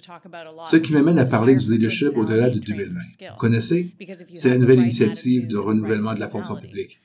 Ce 0.66 0.76
qui 0.76 0.92
m'amène 0.92 1.18
à 1.18 1.26
parler 1.26 1.54
du 1.56 1.70
leadership 1.70 2.16
au-delà 2.16 2.48
de 2.48 2.58
2020. 2.58 3.00
Vous 3.20 3.38
connaissez? 3.38 3.92
C'est 4.34 4.48
la 4.48 4.58
nouvelle 4.58 4.80
initiative 4.80 5.46
de 5.46 5.58
renouvellement 5.58 6.14
de 6.14 6.20
la 6.20 6.28
fonction 6.28 6.56
publique. 6.56 7.00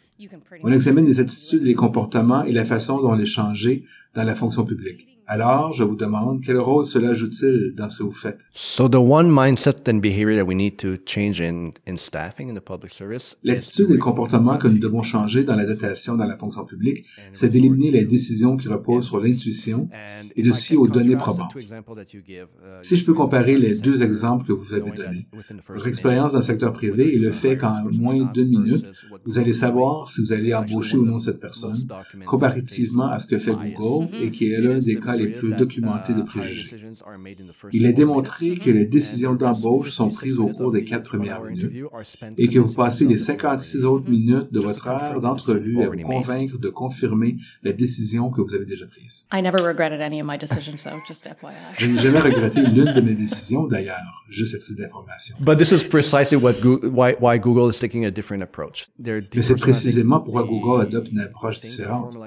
On 0.63 0.71
examine 0.71 1.05
les 1.05 1.19
attitudes, 1.19 1.63
les 1.63 1.75
comportements 1.75 2.43
et 2.43 2.51
la 2.51 2.65
façon 2.65 3.01
dont 3.01 3.13
les 3.13 3.25
changer 3.25 3.83
dans 4.15 4.23
la 4.23 4.33
fonction 4.33 4.63
publique. 4.63 5.16
Alors, 5.29 5.73
je 5.73 5.83
vous 5.83 5.97
demande, 5.97 6.41
quel 6.41 6.57
rôle 6.57 6.85
cela 6.85 7.13
joue-t-il 7.13 7.73
dans 7.75 7.89
ce 7.89 7.97
que 7.97 8.03
vous 8.03 8.13
faites? 8.13 8.45
So 8.53 8.87
the 8.87 8.95
one 8.95 9.29
mindset 9.29 9.89
and 9.89 9.95
behavior 9.95 10.37
that 10.37 10.45
we 10.45 10.55
need 10.55 10.77
to 10.77 10.95
change 11.05 11.41
in, 11.41 11.71
in 11.85 11.97
staffing 11.97 12.49
in 12.49 12.55
the 12.55 12.63
public 12.63 12.93
service. 12.93 13.35
L'attitude 13.43 13.89
et 13.89 13.93
le 13.95 13.99
comportement 13.99 14.57
que 14.57 14.69
nous 14.69 14.79
devons 14.79 15.03
changer 15.03 15.43
dans 15.43 15.57
la 15.57 15.65
dotation 15.65 16.15
dans 16.15 16.23
la 16.25 16.37
fonction 16.37 16.63
publique, 16.63 17.03
c'est 17.33 17.49
d'éliminer 17.49 17.91
les 17.91 18.05
décisions 18.05 18.55
qui 18.55 18.69
reposent 18.69 19.07
sur 19.07 19.19
l'intuition 19.19 19.89
et 20.37 20.43
de 20.43 20.53
s'y 20.53 20.77
aux 20.77 20.87
données 20.87 21.17
probantes. 21.17 21.51
Si 22.81 22.95
je 22.95 23.03
peux 23.03 23.13
comparer 23.13 23.57
les 23.57 23.75
deux 23.75 24.03
exemples 24.03 24.45
que 24.45 24.53
vous 24.53 24.73
avez 24.73 24.91
donnés, 24.91 25.27
votre 25.67 25.87
expérience 25.87 26.31
dans 26.31 26.39
le 26.39 26.45
secteur 26.45 26.71
privé 26.71 27.13
et 27.13 27.19
le 27.19 27.33
fait 27.33 27.57
qu'en 27.57 27.83
moins 27.91 28.31
d'une 28.33 28.47
minute, 28.47 28.85
vous 29.25 29.39
allez 29.39 29.51
savoir 29.51 30.07
si 30.07 30.21
vous 30.21 30.31
allez 30.31 30.53
embaucher 30.53 30.95
ou 30.95 31.05
non 31.05 31.19
cette 31.19 31.41
personne, 31.41 31.85
comparativement 32.25 33.09
à 33.09 33.19
ce 33.19 33.27
que 33.27 33.37
fait 33.37 33.51
Google 33.51 34.07
et 34.21 34.31
qui 34.31 34.51
est 34.51 34.61
l'un 34.61 34.79
des 34.79 34.95
cas 34.97 35.16
les 35.17 35.27
plus 35.27 35.53
documentés 35.53 36.13
de 36.13 36.21
préjugés. 36.21 36.75
Il 37.73 37.85
est 37.85 37.93
démontré 37.93 38.57
que 38.57 38.69
les 38.69 38.85
décisions 38.85 39.33
d'embauche 39.35 39.91
sont 39.91 40.09
prises 40.09 40.39
au 40.39 40.47
cours 40.47 40.71
des 40.71 40.83
quatre 40.83 41.03
premières 41.03 41.43
minutes 41.43 41.73
et 42.37 42.47
que 42.47 42.59
vous 42.59 42.73
passez 42.73 43.05
les 43.05 43.17
56 43.17 43.85
autres 43.85 44.09
minutes 44.09 44.51
de 44.51 44.59
votre 44.59 44.87
heure 44.87 45.19
d'entrevue 45.21 45.81
à 45.81 45.87
vous 45.87 46.01
convaincre 46.01 46.57
de 46.57 46.69
confirmer 46.69 47.37
la 47.63 47.73
décision 47.73 48.29
que 48.29 48.41
vous 48.41 48.53
avez 48.53 48.65
déjà 48.65 48.87
prise. 48.87 49.25
Je 51.77 51.87
n'ai 51.87 51.99
jamais 51.99 52.19
regretté 52.19 52.61
l'une 52.61 52.93
de 52.93 53.01
mes 53.01 53.13
décisions 53.15 53.65
d'ailleurs, 53.67 54.25
juste 54.29 54.55
à 54.55 54.57
titre 54.57 54.81
d'information. 54.81 55.35
But 55.39 55.57
this 55.57 55.71
is 55.71 55.85
precisely 55.85 56.37
what 56.37 56.53
Google, 56.61 56.89
why, 56.89 57.15
why 57.19 57.39
Google 57.39 57.69
is 57.69 57.79
taking 57.79 58.05
a 58.05 58.11
different 58.11 58.41
approach. 58.41 58.87
Mais 58.99 59.41
c'est 59.41 59.55
précisément 59.55 60.19
pourquoi 60.19 60.43
Google 60.43 60.81
adopte 60.81 61.11
une 61.11 61.19
approche 61.19 61.59
différente. 61.59 62.17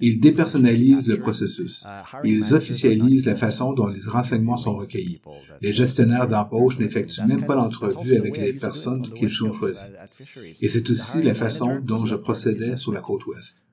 Ils 0.00 0.20
dépersonnalisent 0.20 1.08
le 1.08 1.18
processus. 1.18 1.86
Ils 2.24 2.54
officialisent 2.54 3.26
la 3.26 3.36
façon 3.36 3.72
dont 3.72 3.86
les 3.86 4.00
renseignements 4.06 4.56
sont 4.56 4.76
recueillis. 4.76 5.20
Les 5.60 5.72
gestionnaires 5.72 6.28
d'embauche 6.28 6.78
n'effectuent 6.78 7.26
même 7.26 7.44
pas 7.44 7.54
l'entrevue 7.54 8.16
avec 8.16 8.36
les 8.36 8.52
personnes 8.52 9.10
qu'ils 9.14 9.42
ont 9.44 9.52
choisies. 9.52 9.86
Et 10.60 10.68
c'est 10.68 10.88
aussi 10.90 11.22
la 11.22 11.34
façon 11.34 11.78
dont 11.82 12.04
je 12.04 12.14
procédais 12.14 12.76
sur 12.76 12.92
la 12.92 13.00
côte 13.00 13.26
ouest. 13.26 13.64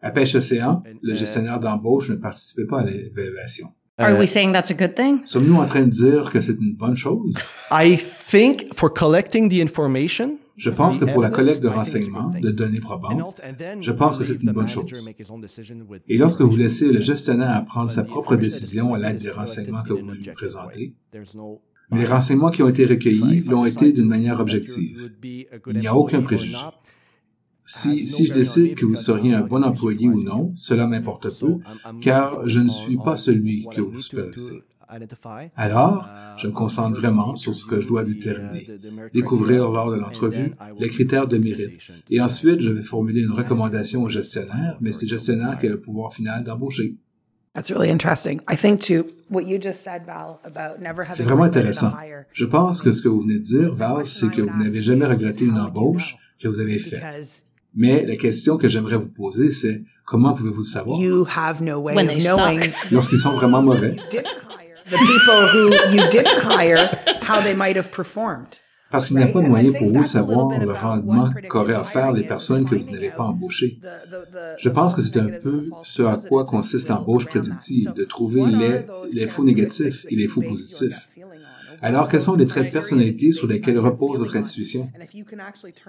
À 0.00 0.10
Pêche 0.10 0.34
Océan, 0.34 0.82
le 1.02 1.14
gestionnaire 1.14 1.58
d'embauche 1.58 2.08
ne 2.10 2.16
participait 2.16 2.66
pas 2.66 2.80
à 2.80 2.84
l'évaluation. 2.84 3.68
Are 4.00 4.16
we 4.16 4.30
saying 4.30 4.52
that's 4.52 4.70
a 4.70 4.74
good 4.74 4.94
thing? 4.94 5.22
Sommes-nous 5.24 5.56
en 5.56 5.66
train 5.66 5.82
de 5.82 5.90
dire 5.90 6.30
que 6.30 6.40
c'est 6.40 6.52
une 6.52 6.74
bonne 6.74 6.94
chose? 6.94 7.34
I 7.72 7.96
think 7.96 8.72
for 8.72 8.92
collecting 8.94 9.50
the 9.50 9.60
information, 9.60 10.38
Je 10.58 10.70
pense 10.70 10.98
que 10.98 11.04
pour 11.04 11.22
la 11.22 11.30
collecte 11.30 11.62
de 11.62 11.68
renseignements, 11.68 12.30
de 12.40 12.50
données 12.50 12.80
probantes, 12.80 13.40
je 13.80 13.92
pense 13.92 14.18
que 14.18 14.24
c'est 14.24 14.42
une 14.42 14.52
bonne 14.52 14.68
chose. 14.68 15.08
Et 16.08 16.18
lorsque 16.18 16.42
vous 16.42 16.56
laissez 16.56 16.92
le 16.92 17.00
gestionnaire 17.00 17.64
prendre 17.64 17.90
sa 17.90 18.04
propre 18.04 18.36
décision 18.36 18.92
à 18.92 18.98
l'aide 18.98 19.18
des 19.18 19.30
renseignements 19.30 19.82
que 19.82 19.92
vous 19.92 20.10
lui 20.10 20.30
présentez, 20.34 20.94
les 21.92 22.04
renseignements 22.04 22.50
qui 22.50 22.62
ont 22.62 22.68
été 22.68 22.84
recueillis 22.84 23.40
l'ont 23.42 23.64
été 23.64 23.92
d'une 23.92 24.08
manière 24.08 24.40
objective. 24.40 25.10
Il 25.24 25.78
n'y 25.78 25.86
a 25.86 25.94
aucun 25.94 26.20
préjugé. 26.20 26.58
Si, 27.70 28.06
si 28.06 28.24
je 28.24 28.32
décide 28.32 28.74
que 28.76 28.86
vous 28.86 28.96
seriez 28.96 29.34
un 29.34 29.42
bon 29.42 29.62
employé 29.62 30.08
ou 30.08 30.22
non, 30.22 30.52
cela 30.56 30.86
m'importe 30.86 31.38
peu, 31.38 31.58
car 32.00 32.48
je 32.48 32.60
ne 32.60 32.68
suis 32.68 32.96
pas 32.96 33.18
celui 33.18 33.66
que 33.74 33.82
vous 33.82 34.00
supervisez. 34.00 34.62
Alors, 35.56 36.06
je 36.36 36.46
me 36.46 36.52
concentre 36.52 36.98
vraiment 36.98 37.36
sur 37.36 37.54
ce 37.54 37.64
que 37.64 37.80
je 37.80 37.86
dois 37.86 38.04
déterminer, 38.04 38.66
découvrir 39.12 39.68
lors 39.68 39.90
de 39.90 39.96
l'entrevue 39.96 40.52
les 40.78 40.88
critères 40.88 41.28
de 41.28 41.38
mérite, 41.38 41.80
et 42.10 42.20
ensuite 42.20 42.60
je 42.60 42.70
vais 42.70 42.82
formuler 42.82 43.22
une 43.22 43.32
recommandation 43.32 44.02
au 44.02 44.08
gestionnaire, 44.08 44.76
mais 44.80 44.92
c'est 44.92 45.06
le 45.06 45.10
gestionnaire 45.10 45.58
qui 45.58 45.66
a 45.66 45.70
le 45.70 45.80
pouvoir 45.80 46.12
final 46.12 46.42
d'embaucher. 46.44 46.96
That's 47.54 47.72
really 47.72 47.90
interesting. 47.90 48.40
I 48.48 48.56
think 48.56 48.80
too 48.80 49.04
what 49.30 49.42
you 49.42 49.58
just 49.60 49.82
said, 49.82 50.06
Val, 50.06 50.38
about 50.44 50.80
never 50.80 51.02
having 51.02 51.16
C'est 51.16 51.24
vraiment 51.24 51.44
intéressant. 51.44 51.92
Je 52.32 52.44
pense 52.44 52.82
que 52.82 52.92
ce 52.92 53.02
que 53.02 53.08
vous 53.08 53.20
venez 53.20 53.40
de 53.40 53.44
dire, 53.44 53.74
Val, 53.74 54.06
c'est 54.06 54.28
que 54.28 54.42
vous 54.42 54.62
n'avez 54.62 54.80
jamais 54.80 55.06
regretté 55.06 55.44
une 55.44 55.58
embauche 55.58 56.16
que 56.40 56.46
vous 56.46 56.60
avez 56.60 56.78
faite. 56.78 57.44
Mais 57.74 58.04
la 58.06 58.16
question 58.16 58.58
que 58.58 58.68
j'aimerais 58.68 58.96
vous 58.96 59.10
poser, 59.10 59.50
c'est 59.50 59.82
comment 60.04 60.34
pouvez-vous 60.34 60.58
le 60.58 60.62
savoir? 60.62 61.00
Lorsqu'ils 62.92 63.18
sont 63.18 63.32
vraiment 63.32 63.62
mauvais? 63.62 63.96
didn't 64.88 64.96
hire 64.96 64.96
the 64.96 64.96
people 64.96 65.46
who 65.48 65.94
you 65.94 66.08
didn't 66.10 66.42
hire 66.42 66.90
how 67.22 67.40
they 67.40 67.54
might 67.54 67.76
have 67.76 67.90
performed. 67.90 68.60
Parce 68.90 69.08
qu'il 69.08 69.16
n'y 69.18 69.22
a 69.22 69.26
pas 69.26 69.42
de 69.42 69.48
moyen 69.48 69.70
pour 69.72 69.88
vous 69.88 70.02
de 70.02 70.06
savoir 70.06 70.58
le 70.58 70.72
rendement 70.72 71.30
qu'auraient 71.48 71.74
offert 71.74 72.12
les 72.12 72.22
personnes 72.22 72.64
que 72.64 72.74
vous 72.74 72.90
n'avez 72.90 73.10
pas 73.10 73.24
embauchées. 73.24 73.78
Je 74.58 74.68
pense 74.70 74.94
que 74.94 75.02
c'est 75.02 75.18
un 75.18 75.28
peu 75.42 75.68
ce 75.84 76.02
à 76.02 76.16
quoi 76.16 76.44
consiste 76.46 76.88
l'embauche 76.88 77.26
prédictive, 77.26 77.92
de 77.92 78.04
trouver 78.04 78.46
les, 78.46 78.86
les 79.12 79.28
faux 79.28 79.44
négatifs 79.44 80.06
et 80.08 80.16
les 80.16 80.26
faux 80.26 80.40
positifs? 80.40 81.07
Alors, 81.80 82.08
quels 82.08 82.20
sont 82.20 82.34
les 82.34 82.46
traits 82.46 82.66
de 82.66 82.72
personnalité 82.72 83.32
sur 83.32 83.46
lesquels 83.46 83.78
repose 83.78 84.18
votre 84.18 84.36
intuition? 84.36 84.90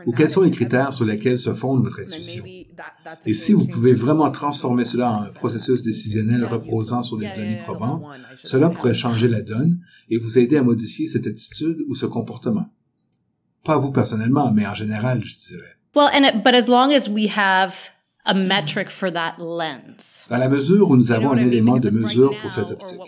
Ou 0.05 0.11
quels 0.11 0.29
sont 0.29 0.41
les 0.41 0.51
critères 0.51 0.93
sur 0.93 1.05
lesquels 1.05 1.39
se 1.39 1.53
fonde 1.53 1.83
votre 1.83 1.99
intuition? 1.99 2.43
Et 3.25 3.33
si 3.33 3.53
vous 3.53 3.67
pouvez 3.67 3.93
vraiment 3.93 4.29
transformer 4.31 4.85
cela 4.85 5.11
en 5.11 5.23
un 5.23 5.29
processus 5.29 5.81
décisionnel 5.81 6.45
reposant 6.45 7.03
sur 7.03 7.17
les 7.17 7.29
données 7.35 7.57
probantes, 7.57 8.03
cela 8.43 8.69
pourrait 8.69 8.93
changer 8.93 9.27
la 9.27 9.41
donne 9.41 9.79
et 10.09 10.17
vous 10.17 10.37
aider 10.37 10.57
à 10.57 10.63
modifier 10.63 11.07
cette 11.07 11.27
attitude 11.27 11.79
ou 11.87 11.95
ce 11.95 12.05
comportement. 12.05 12.69
Pas 13.63 13.77
vous 13.77 13.91
personnellement, 13.91 14.51
mais 14.51 14.65
en 14.65 14.75
général, 14.75 15.23
je 15.23 15.35
dirais. 15.49 15.75
Well, 15.95 16.09
and 16.13 16.23
it, 16.23 16.43
but 16.43 16.53
as 16.53 16.67
long 16.67 16.93
as 16.93 17.09
we 17.09 17.29
have 17.35 17.89
a 18.25 18.33
metric 18.33 18.89
for 18.89 19.11
that 19.11 19.35
lens. 19.39 20.25
Dans 20.29 20.37
la 20.37 20.49
mesure 20.49 20.89
où 20.89 20.97
nous 20.97 21.11
avons 21.11 21.31
un 21.31 21.37
élément 21.37 21.77
de 21.77 21.89
mesure 21.89 22.35
pour 22.37 22.51
cette 22.51 22.71
optique. 22.71 22.99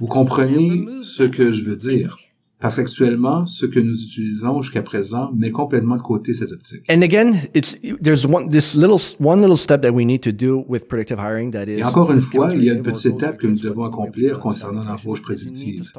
Vous 0.00 0.06
comprenez 0.06 0.84
ce 1.02 1.24
que 1.24 1.52
je 1.52 1.64
veux 1.64 1.76
dire. 1.76 2.16
Parce 2.60 2.74
qu'actuellement, 2.74 3.46
ce 3.46 3.66
que 3.66 3.78
nous 3.78 3.94
utilisons 3.94 4.62
jusqu'à 4.62 4.82
présent 4.82 5.30
met 5.32 5.52
complètement 5.52 5.94
de 5.94 6.02
côté 6.02 6.34
cette 6.34 6.50
optique. 6.50 6.82
and 6.90 7.02
again, 7.02 7.34
it's 7.54 7.78
there's 8.02 8.26
one 8.26 8.48
this 8.48 8.74
little 8.74 8.98
one 9.20 9.40
little 9.40 9.56
step 9.56 9.80
that 9.82 9.92
we 9.92 10.04
need 10.04 10.22
to 10.22 10.32
do 10.32 10.64
with 10.66 10.88
predictive 10.88 11.18
hiring 11.20 11.52
that 11.52 11.66
is. 11.68 11.78
Et 11.78 11.84
encore 11.84 12.10
une 12.10 12.20
fois, 12.20 12.52
il 12.52 12.64
y 12.64 12.70
a 12.70 12.72
une 12.72 12.82
petite 12.82 13.14
étape 13.14 13.38
que 13.38 13.46
nous 13.46 13.58
devons 13.58 13.84
accomplir 13.84 14.40
concernant 14.40 14.82
l'embauche 14.82 15.22
prédictive, 15.22 15.92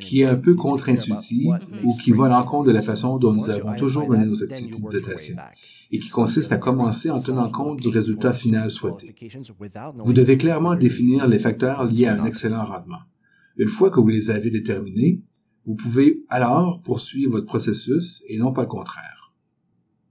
qui 0.00 0.20
est 0.20 0.26
un 0.26 0.36
peu 0.36 0.54
contre-intuitive 0.54 1.58
ou 1.82 1.96
qui 1.96 2.12
va 2.12 2.26
à 2.26 2.28
l'encontre 2.28 2.66
de 2.66 2.72
la 2.72 2.82
façon 2.82 3.16
dont 3.16 3.32
nous 3.32 3.48
avons 3.48 3.74
toujours 3.76 4.06
mené 4.06 4.26
nos 4.26 4.42
activités 4.42 4.82
de 4.82 4.90
dotation, 4.90 5.36
et 5.90 5.98
qui 5.98 6.10
consiste 6.10 6.52
à 6.52 6.58
commencer 6.58 7.10
en 7.10 7.20
tenant 7.20 7.48
compte 7.48 7.80
du 7.80 7.88
résultat 7.88 8.34
final 8.34 8.70
souhaité. 8.70 9.14
Vous 10.04 10.12
devez 10.12 10.36
clairement 10.36 10.74
définir 10.74 11.26
les 11.26 11.38
facteurs 11.38 11.84
liés 11.84 12.06
à 12.06 12.20
un 12.20 12.26
excellent 12.26 12.66
rendement. 12.66 13.00
Une 13.56 13.68
fois 13.68 13.90
que 13.90 14.00
vous 14.00 14.08
les 14.08 14.30
avez 14.30 14.50
déterminés, 14.50 15.20
vous 15.66 15.74
pouvez 15.74 16.22
alors 16.28 16.80
poursuivre 16.82 17.32
votre 17.32 17.46
processus 17.46 18.22
et 18.28 18.38
non 18.38 18.52
pas 18.52 18.62
le 18.62 18.68
contraire. 18.68 19.32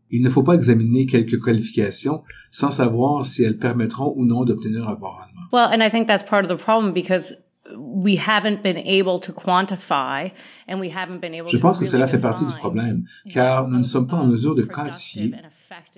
Il 0.10 0.22
ne 0.22 0.30
faut 0.30 0.44
pas 0.44 0.56
examiner 0.56 1.06
quelques 1.06 1.42
qualifications 1.42 2.24
sans 2.52 2.72
savoir 2.72 3.26
si 3.26 3.44
elles 3.44 3.58
permettront 3.58 4.14
ou 4.18 4.26
non 4.26 4.44
d'obtenir 4.44 4.90
un 4.90 4.96
bon 4.96 5.08
rendement. 5.08 5.42
Well, 5.54 5.70
and 5.74 5.82
I 5.82 5.90
think 5.90 6.08
that's 6.08 6.24
part 6.24 6.44
of 6.44 6.50
the 6.50 6.62
problem 6.62 6.94
because 6.94 7.36
we 7.78 8.18
haven't 8.18 8.62
been 8.62 8.78
able 8.78 9.20
to 9.20 9.32
quantify 9.32 10.32
and 10.68 10.80
we 10.80 10.90
haven't 10.90 11.20
been 11.20 11.34
able 11.34 11.50
Je 11.50 11.58
to 11.58 11.62
pense 11.62 11.80
que 11.80 11.86
cela 11.86 12.08
fait 12.08 12.20
partie 12.20 12.46
du 12.46 12.54
problème, 12.54 13.06
car 13.32 13.68
nous 13.68 13.80
ne 13.80 13.84
sommes 13.84 14.08
pas 14.08 14.18
en 14.18 14.26
mesure 14.26 14.56
de 14.56 14.64
quantifier 14.64 15.34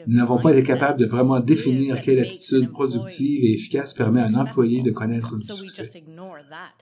n'avons 0.08 0.38
pas 0.40 0.52
été 0.52 0.64
capables 0.64 1.00
de 1.00 1.06
vraiment 1.06 1.40
définir 1.40 2.02
quelle 2.02 2.20
attitude 2.20 2.70
productive 2.72 3.44
et 3.44 3.54
efficace 3.54 3.94
permet 3.94 4.22
à 4.22 4.28
un 4.28 4.34
employé 4.36 4.82
de 4.82 4.92
connaître 4.92 5.36
du 5.38 5.46
succès. 5.46 5.90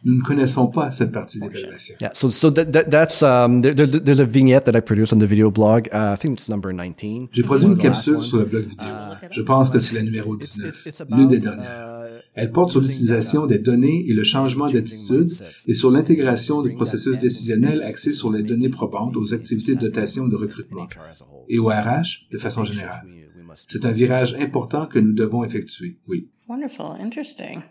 Nous 0.03 0.15
ne 0.15 0.21
connaissons 0.21 0.67
pas 0.67 0.91
cette 0.91 1.11
partie 1.11 1.39
d'évaluation. 1.39 1.95
Yeah, 2.01 2.11
so 2.13 2.29
so 2.29 2.49
that, 2.51 2.65
that 2.65 2.83
that's 2.85 3.21
um 3.23 3.61
there, 3.61 3.73
there- 3.75 3.87
there's 4.03 4.19
a 4.19 4.25
vignette 4.25 4.65
that 4.65 4.75
I 4.77 4.81
produced 4.81 5.13
on 5.13 5.19
the 5.19 5.27
video 5.27 5.51
blog. 5.51 5.87
Uh, 5.93 6.13
I 6.13 6.17
think 6.17 6.39
it's 6.39 6.49
number 6.49 6.71
19. 6.73 7.27
J'ai 7.31 7.43
produit 7.43 7.65
une 7.65 7.71
One 7.71 7.77
of 7.77 7.81
the 7.81 7.85
last 7.85 7.95
capsule 7.97 8.15
ones. 8.15 8.23
sur 8.23 8.37
le 8.37 8.45
blog 8.45 8.63
vidéo. 8.65 8.87
Je 9.31 9.41
pense 9.41 9.69
que 9.69 9.79
c'est 9.79 9.95
la 9.95 10.03
numéro 10.03 10.35
19, 10.35 10.87
l'une 11.09 11.27
des 11.27 11.39
dernières. 11.39 11.97
Elle 12.33 12.51
porte 12.51 12.71
sur 12.71 12.81
l'utilisation 12.81 13.45
des 13.45 13.59
données 13.59 14.05
et 14.09 14.13
le 14.13 14.23
changement 14.23 14.69
d'attitude 14.69 15.31
et 15.67 15.73
sur 15.73 15.91
l'intégration 15.91 16.61
du 16.61 16.73
processus 16.73 17.19
décisionnel 17.19 17.81
axé 17.83 18.13
sur 18.13 18.31
les 18.31 18.43
données 18.43 18.69
probantes 18.69 19.17
aux 19.17 19.33
activités 19.33 19.75
de 19.75 19.81
dotation 19.81 20.27
et 20.27 20.29
de 20.29 20.35
recrutement 20.35 20.87
et 21.51 21.59
au 21.59 21.67
RH 21.67 22.29
de 22.31 22.37
façon 22.37 22.63
générale. 22.63 23.05
C'est 23.67 23.85
un 23.85 23.91
virage 23.91 24.33
important 24.39 24.85
que 24.87 24.97
nous 24.97 25.13
devons 25.13 25.43
effectuer, 25.43 25.99
oui. 26.07 26.29
Wonderful, 26.47 26.95
interesting. 26.99 27.61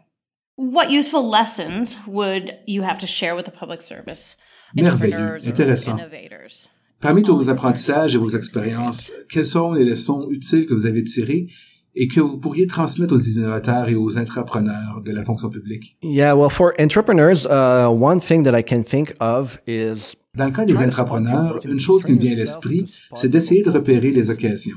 What 0.59 0.91
useful 0.91 1.23
lessons 1.23 1.97
would 2.07 2.53
you 2.67 2.83
have 2.83 2.99
to 2.99 3.07
share 3.07 3.35
with 3.35 3.47
the 3.47 3.51
public 3.51 3.81
service? 3.81 4.37
Merveilleux, 4.77 5.47
intéressant. 5.47 5.97
innovators? 5.97 6.69
Parmi 7.01 7.23
tous 7.23 7.35
vos 7.35 7.49
apprentissages 7.49 8.15
et 8.15 8.19
vos 8.19 8.29
expériences, 8.29 9.11
quelles 9.31 9.47
sont 9.47 9.73
les 9.73 9.85
leçons 9.85 10.29
utiles 10.31 10.67
que 10.67 10.75
vous 10.75 10.85
avez 10.85 11.03
tirées 11.03 11.47
et 11.95 12.09
que 12.09 12.21
vous 12.21 12.37
pourriez 12.37 12.67
transmettre 12.67 13.15
aux 13.15 13.19
innovateurs 13.19 13.89
et 13.89 13.95
aux 13.95 14.19
entrepreneurs 14.19 15.01
de 15.03 15.13
la 15.13 15.25
fonction 15.25 15.49
publique? 15.49 15.97
Yeah, 16.03 16.35
well, 16.35 16.51
for 16.51 16.75
entrepreneurs, 16.79 17.47
uh, 17.47 17.89
one 17.89 18.21
thing 18.21 18.45
that 18.45 18.55
I 18.55 18.63
can 18.63 18.83
think 18.83 19.15
of 19.19 19.63
is 19.67 20.15
Dans 20.37 20.47
le 20.47 20.53
cas 20.53 20.65
des 20.65 20.77
entrepreneurs, 20.77 21.59
une 21.65 21.81
chose 21.81 22.05
qui 22.05 22.13
me 22.13 22.19
vient 22.19 22.33
à 22.33 22.37
l'esprit, 22.37 22.85
c'est 23.15 23.29
d'essayer 23.29 23.63
de 23.63 23.71
repérer 23.71 24.13
les 24.13 24.31
occasions. 24.31 24.77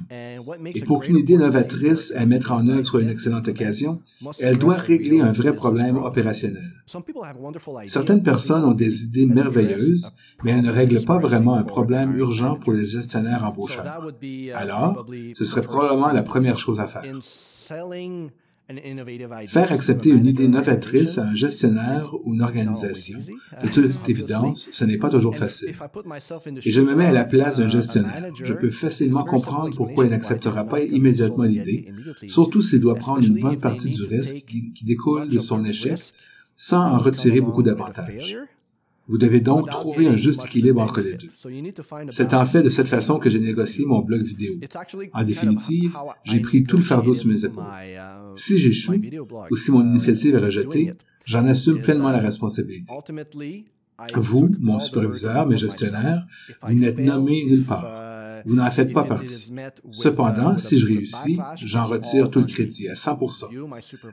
Et 0.74 0.82
pour 0.82 1.02
qu'une 1.02 1.18
idée 1.18 1.38
novatrice 1.38 2.12
à 2.16 2.26
mettre 2.26 2.52
en 2.52 2.68
œuvre 2.68 2.84
soit 2.84 3.02
une 3.02 3.10
excellente 3.10 3.48
occasion, 3.48 4.02
elle 4.40 4.58
doit 4.58 4.76
régler 4.76 5.22
un 5.22 5.32
vrai 5.32 5.54
problème 5.54 5.98
opérationnel. 5.98 6.74
Certaines 7.86 8.24
personnes 8.24 8.66
ont 8.66 8.74
des 8.74 9.04
idées 9.04 9.28
merveilleuses, 9.28 10.12
mais 10.44 10.54
elles 10.54 10.62
ne 10.62 10.72
règlent 10.72 11.06
pas 11.06 11.20
vraiment 11.20 11.54
un 11.54 11.64
problème 11.64 12.18
urgent 12.18 12.56
pour 12.56 12.74
les 12.74 12.88
gestionnaires 12.88 13.46
embaucheurs. 13.46 14.02
Alors, 14.56 15.06
ce 15.36 15.46
serait 15.46 15.62
probablement 15.62 16.12
la 16.12 16.24
première 16.24 16.58
chose 16.58 16.80
à 16.80 16.88
faire. 16.88 17.04
Faire 19.48 19.72
accepter 19.74 20.10
une 20.10 20.26
idée 20.26 20.48
novatrice 20.48 21.18
à 21.18 21.28
un 21.28 21.36
gestionnaire 21.36 22.14
ou 22.24 22.34
une 22.34 22.42
organisation, 22.42 23.20
de 23.62 23.68
toute 23.68 24.08
évidence, 24.10 24.70
ce 24.72 24.86
n'est 24.86 24.98
pas 24.98 25.10
toujours 25.10 25.36
facile. 25.36 25.74
Et 26.66 26.72
je 26.72 26.82
me 26.82 26.96
mets 26.96 27.08
à 27.08 27.12
la 27.12 27.26
place 27.26 27.58
d'un 27.58 27.68
gestionnaire. 27.68 28.32
Je 28.34 28.54
peux 28.54 28.72
facilement 28.72 29.26
comprendre 29.26 29.76
pourquoi 29.76 30.06
il 30.06 30.12
n'acceptera 30.12 30.64
pas 30.64 30.82
immédiatement 30.82 31.44
l'idée, 31.44 31.92
surtout 32.28 32.62
s'il 32.62 32.80
doit 32.80 32.96
prendre 32.96 33.26
une 33.26 33.40
bonne 33.40 33.60
partie 33.60 33.90
du 33.90 34.04
risque 34.04 34.46
qui, 34.46 34.72
qui 34.72 34.86
découle 34.86 35.28
de 35.28 35.40
son 35.40 35.66
échec, 35.66 36.00
sans 36.56 36.82
en 36.82 36.98
retirer 37.00 37.42
beaucoup 37.42 37.64
d'avantages. 37.64 38.38
Vous 39.08 39.18
devez 39.18 39.42
donc 39.42 39.70
trouver 39.70 40.08
un 40.08 40.16
juste 40.16 40.46
équilibre 40.46 40.82
entre 40.82 41.02
les 41.02 41.14
deux. 41.14 41.28
C'est 42.12 42.34
en 42.34 42.46
fait 42.46 42.62
de 42.62 42.70
cette 42.70 42.88
façon 42.88 43.20
que 43.20 43.30
j'ai 43.30 43.40
négocié 43.40 43.86
mon 43.86 44.00
blog 44.00 44.24
vidéo. 44.24 44.56
En 45.14 45.24
définitive, 45.24 45.98
j'ai 46.24 46.40
pris 46.40 46.64
tout 46.64 46.78
le 46.78 46.84
fardeau 46.84 47.14
sur 47.14 47.28
mes 47.28 47.44
épaules. 47.44 47.66
Si 48.36 48.58
j'échoue, 48.58 49.02
ou 49.52 49.56
si 49.56 49.72
mon 49.72 49.86
initiative 49.86 50.36
est 50.36 50.40
rejetée, 50.40 50.94
j'en 51.26 51.46
assume 51.46 51.80
pleinement 51.82 52.12
la 52.12 52.20
responsabilité. 52.20 52.94
Vous, 54.16 54.50
mon 54.60 54.80
superviseur, 54.80 55.48
mes 55.48 55.58
gestionnaires, 55.58 56.26
vous 56.62 56.74
n'êtes 56.74 56.98
nommé 56.98 57.46
nulle 57.46 57.64
part. 57.64 57.86
Vous 58.46 58.56
n'en 58.56 58.70
faites 58.72 58.94
pas 58.94 59.04
partie. 59.04 59.52
Cependant, 59.92 60.58
si 60.58 60.80
je 60.80 60.88
réussis, 60.88 61.40
j'en 61.64 61.86
retire 61.86 62.30
tout 62.30 62.40
le 62.40 62.46
crédit 62.46 62.88
à 62.90 62.94
100%. 62.94 63.46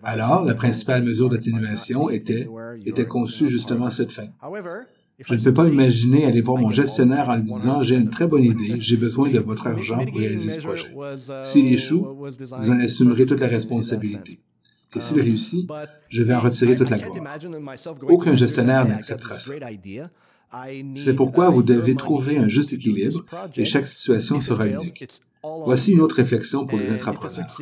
Alors, 0.03 0.45
la 0.45 0.55
principale 0.55 1.03
mesure 1.03 1.29
d'atténuation 1.29 2.11
était, 2.11 2.49
conçue 3.09 3.49
justement 3.49 3.87
à 3.87 3.91
cette 3.91 4.13
fin. 4.13 4.29
Je 5.23 5.35
ne 5.35 5.41
peux 5.41 5.53
pas 5.53 5.67
imaginer 5.67 6.25
aller 6.25 6.41
voir 6.41 6.57
mon 6.57 6.71
gestionnaire 6.71 7.29
en 7.29 7.37
lui 7.37 7.53
disant 7.53 7.83
j'ai 7.83 7.97
une 7.97 8.09
très 8.09 8.27
bonne 8.27 8.45
idée, 8.45 8.77
j'ai 8.79 8.97
besoin 8.97 9.29
de 9.29 9.39
votre 9.39 9.67
argent 9.67 10.05
pour 10.07 10.19
réaliser 10.19 10.51
ce 10.51 10.61
projet. 10.61 10.89
S'il 11.43 11.73
échoue, 11.73 12.07
vous 12.59 12.71
en 12.71 12.81
assumerez 12.81 13.27
toute 13.27 13.41
la 13.41 13.49
responsabilité. 13.49 14.41
Et 14.97 15.01
s'il 15.01 15.21
réussit, 15.21 15.71
je 16.09 16.23
vais 16.23 16.35
en 16.35 16.41
retirer 16.41 16.75
toute 16.75 16.91
la 16.91 16.99
gloire. 16.99 17.39
Aucun 18.09 18.35
gestionnaire 18.35 18.89
n'acceptera 18.89 19.39
ça. 19.39 19.53
C'est 20.97 21.15
pourquoi 21.15 21.51
vous 21.51 21.63
devez 21.63 21.95
trouver 21.95 22.39
un 22.39 22.49
juste 22.49 22.73
équilibre 22.73 23.25
et 23.57 23.65
chaque 23.65 23.87
situation 23.87 24.41
sera 24.41 24.67
unique. 24.67 25.21
Voici 25.65 25.93
une 25.93 26.01
autre 26.01 26.17
réflexion 26.17 26.67
pour 26.67 26.79
les 26.79 26.91
entrepreneurs. 26.93 27.59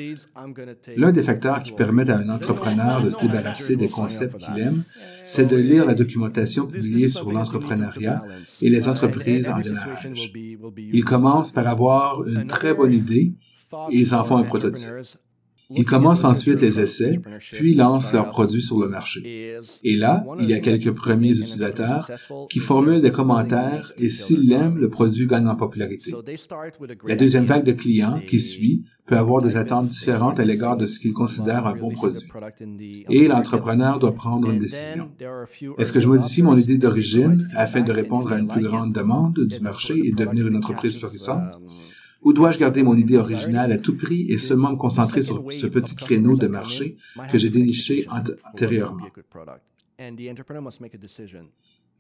L'un 0.97 1.13
des 1.13 1.23
facteurs 1.23 1.63
qui 1.63 1.73
permettent 1.73 2.11
à 2.11 2.19
un 2.19 2.29
entrepreneur 2.29 3.03
de 3.03 3.11
se 3.11 3.21
débarrasser 3.21 3.77
des 3.77 3.89
concepts 3.89 4.37
qu'il 4.37 4.59
aime, 4.59 4.85
c'est 5.25 5.47
de 5.47 5.57
lire 5.57 5.85
la 5.85 5.95
documentation 5.95 6.67
publiée 6.67 7.09
sur 7.09 7.31
l'entrepreneuriat 7.31 8.25
et 8.63 8.69
les 8.69 8.89
entreprises 8.89 9.49
en 9.49 9.61
démarrage. 9.61 10.09
Ils 10.77 11.05
commencent 11.05 11.53
par 11.53 11.69
avoir 11.69 12.27
une 12.27 12.47
très 12.47 12.75
bonne 12.75 12.93
idée 12.93 13.33
et 13.91 13.99
ils 13.99 14.15
en 14.15 14.25
font 14.25 14.39
un 14.39 14.45
prototype. 14.45 14.89
Ils 15.71 15.85
commencent 15.85 16.25
ensuite 16.25 16.61
les 16.61 16.81
essais, 16.81 17.21
puis 17.53 17.75
lancent 17.75 18.15
leurs 18.15 18.31
produits 18.31 18.63
sur 18.63 18.81
le 18.81 18.89
marché. 18.89 19.59
Et 19.85 19.97
là, 19.97 20.25
il 20.41 20.49
y 20.49 20.55
a 20.55 20.61
quelques 20.61 20.93
premiers 20.93 21.37
utilisateurs 21.39 22.11
qui 22.49 22.59
formulent 22.59 23.03
des 23.03 23.13
commentaires 23.13 23.93
et 23.99 24.09
s'ils 24.09 24.49
l'aiment, 24.49 24.79
le 24.79 24.89
produit 24.89 25.27
gagne 25.27 25.47
en 25.47 25.57
popularité. 25.57 26.13
La 27.07 27.17
deuxième 27.17 27.45
vague 27.45 27.65
de 27.65 27.73
clients 27.73 28.21
qui 28.27 28.39
suit 28.39 28.85
peut 29.07 29.17
avoir 29.17 29.43
des 29.43 29.57
attentes 29.57 29.89
différentes 29.89 30.41
à 30.41 30.45
l'égard 30.45 30.77
de 30.77 30.87
ce 30.87 31.01
qu'ils 31.01 31.13
considèrent 31.13 31.67
un 31.67 31.77
bon 31.77 31.91
produit. 31.91 32.29
Et 33.11 33.29
l'entrepreneur 33.29 33.99
doit 33.99 34.15
prendre 34.15 34.51
une 34.51 34.59
décision. 34.59 35.11
Est-ce 35.79 35.93
que 35.93 36.01
je 36.01 36.09
modifie 36.09 36.43
mon 36.43 36.57
idée 36.57 36.79
d'origine 36.79 37.49
afin 37.55 37.83
de 37.83 37.93
répondre 37.93 38.33
à 38.33 38.39
une 38.39 38.49
plus 38.49 38.63
grande 38.63 38.93
demande 38.95 39.39
du 39.39 39.61
marché 39.61 39.95
et 40.03 40.13
devenir 40.13 40.47
une 40.47 40.57
entreprise 40.57 40.97
florissante? 40.99 41.59
Ou 42.23 42.33
dois-je 42.33 42.59
garder 42.59 42.83
mon 42.83 42.97
idée 42.97 43.17
originale 43.17 43.73
à 43.73 43.79
tout 43.79 43.97
prix 43.97 44.27
et 44.31 44.39
seulement 44.39 44.73
me 44.73 44.77
concentrer 44.77 45.23
sur 45.23 45.45
ce 45.53 45.67
petit 45.67 45.95
créneau 45.95 46.37
de 46.37 46.49
marché 46.49 46.97
que 47.31 47.39
j'ai 47.39 47.51
déniché 47.51 48.07
antérieurement? 48.53 49.07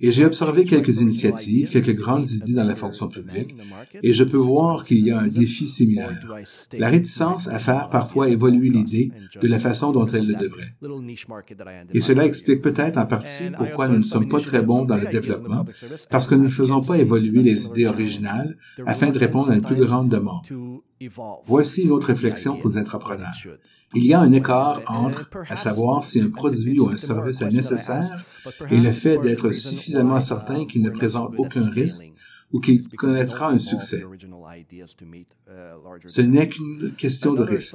Et 0.00 0.12
j'ai 0.12 0.24
observé 0.24 0.64
quelques 0.64 1.00
initiatives, 1.00 1.70
quelques 1.70 1.94
grandes 1.94 2.30
idées 2.30 2.52
dans 2.52 2.64
la 2.64 2.76
fonction 2.76 3.08
publique, 3.08 3.54
et 4.02 4.12
je 4.12 4.24
peux 4.24 4.36
voir 4.36 4.84
qu'il 4.84 5.04
y 5.04 5.10
a 5.10 5.18
un 5.18 5.26
défi 5.26 5.66
similaire. 5.66 6.22
La 6.78 6.88
réticence 6.88 7.48
à 7.48 7.58
faire 7.58 7.88
parfois 7.88 8.28
évoluer 8.28 8.68
l'idée 8.68 9.10
de 9.40 9.48
la 9.48 9.58
façon 9.58 9.90
dont 9.92 10.06
elle 10.06 10.26
le 10.26 10.34
devrait. 10.34 10.74
Et 11.94 12.00
cela 12.00 12.24
explique 12.24 12.62
peut-être 12.62 12.96
en 12.96 13.06
partie 13.06 13.50
pourquoi 13.56 13.88
nous 13.88 13.98
ne 13.98 14.04
sommes 14.04 14.28
pas 14.28 14.40
très 14.40 14.62
bons 14.62 14.84
dans 14.84 14.96
le 14.96 15.06
développement, 15.06 15.64
parce 16.10 16.26
que 16.26 16.34
nous 16.34 16.44
ne 16.44 16.48
faisons 16.48 16.80
pas 16.80 16.98
évoluer 16.98 17.42
les 17.42 17.66
idées 17.66 17.86
originales 17.86 18.56
afin 18.86 19.10
de 19.10 19.18
répondre 19.18 19.50
à 19.50 19.54
une 19.54 19.62
plus 19.62 19.76
grande 19.76 20.08
demande. 20.08 20.42
Voici 21.46 21.82
une 21.82 21.90
autre 21.92 22.08
réflexion 22.08 22.56
pour 22.56 22.70
les 22.70 22.78
entrepreneurs. 22.78 23.34
Il 23.94 24.04
y 24.04 24.12
a 24.12 24.20
un 24.20 24.32
écart 24.32 24.82
entre, 24.86 25.30
à 25.48 25.56
savoir 25.56 26.04
si 26.04 26.20
un 26.20 26.28
produit 26.28 26.78
ou 26.78 26.88
un 26.88 26.96
service 26.98 27.40
est 27.40 27.50
nécessaire 27.50 28.22
et 28.70 28.78
le 28.78 28.92
fait 28.92 29.18
d'être 29.18 29.50
suffisamment 29.52 30.20
certain 30.20 30.66
qu'il 30.66 30.82
ne 30.82 30.90
présente 30.90 31.34
aucun 31.38 31.68
risque 31.70 32.12
ou 32.52 32.60
qu'il 32.60 32.86
connaîtra 32.88 33.50
un 33.50 33.58
succès. 33.58 34.04
Ce 36.06 36.20
n'est 36.20 36.48
qu'une 36.48 36.92
question 36.96 37.34
de 37.34 37.42
risque. 37.42 37.74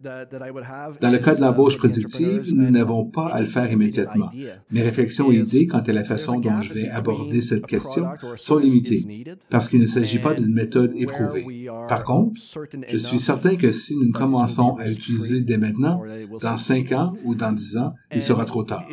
Dans 0.00 1.10
le 1.10 1.18
cas 1.18 1.34
de 1.34 1.40
l'embauche 1.40 1.76
prédictive, 1.76 2.54
nous 2.54 2.70
n'avons 2.70 3.04
pas 3.04 3.26
à 3.26 3.40
le 3.40 3.48
faire 3.48 3.70
immédiatement. 3.70 4.30
Mes 4.70 4.82
réflexions 4.82 5.32
et 5.32 5.36
idées 5.36 5.66
quant 5.66 5.80
à 5.80 5.92
la 5.92 6.04
façon 6.04 6.38
dont 6.38 6.60
je 6.60 6.72
vais 6.72 6.88
aborder 6.88 7.40
cette 7.40 7.66
question 7.66 8.06
sont 8.36 8.58
limitées, 8.58 9.06
parce 9.50 9.68
qu'il 9.68 9.80
ne 9.80 9.86
s'agit 9.86 10.18
pas 10.20 10.34
d'une 10.34 10.52
méthode 10.52 10.92
éprouvée. 10.96 11.68
Par 11.88 12.04
contre, 12.04 12.40
je 12.88 12.96
suis 12.96 13.18
certain 13.18 13.56
que 13.56 13.72
si 13.72 13.96
nous 13.96 14.12
commençons 14.12 14.76
à 14.76 14.88
utiliser 14.88 15.40
dès 15.40 15.58
maintenant, 15.58 16.02
dans 16.40 16.56
cinq 16.56 16.92
ans 16.92 17.12
ou 17.24 17.34
dans 17.34 17.52
dix 17.52 17.76
ans, 17.76 17.94
il 18.14 18.22
sera 18.22 18.44
trop 18.44 18.62
tard. 18.62 18.86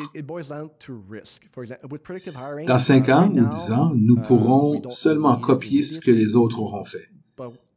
Dans 2.68 2.80
cinq 2.80 3.10
ans 3.10 3.30
ou 3.30 3.46
dix 3.46 3.72
ans, 3.72 3.92
nous 3.96 4.16
pourrons 4.16 4.82
seulement 4.90 5.38
copier 5.38 5.84
ce 5.84 6.00
que 6.00 6.12
les 6.12 6.36
autres 6.36 6.60
auront 6.60 6.86
fait. 6.86 7.10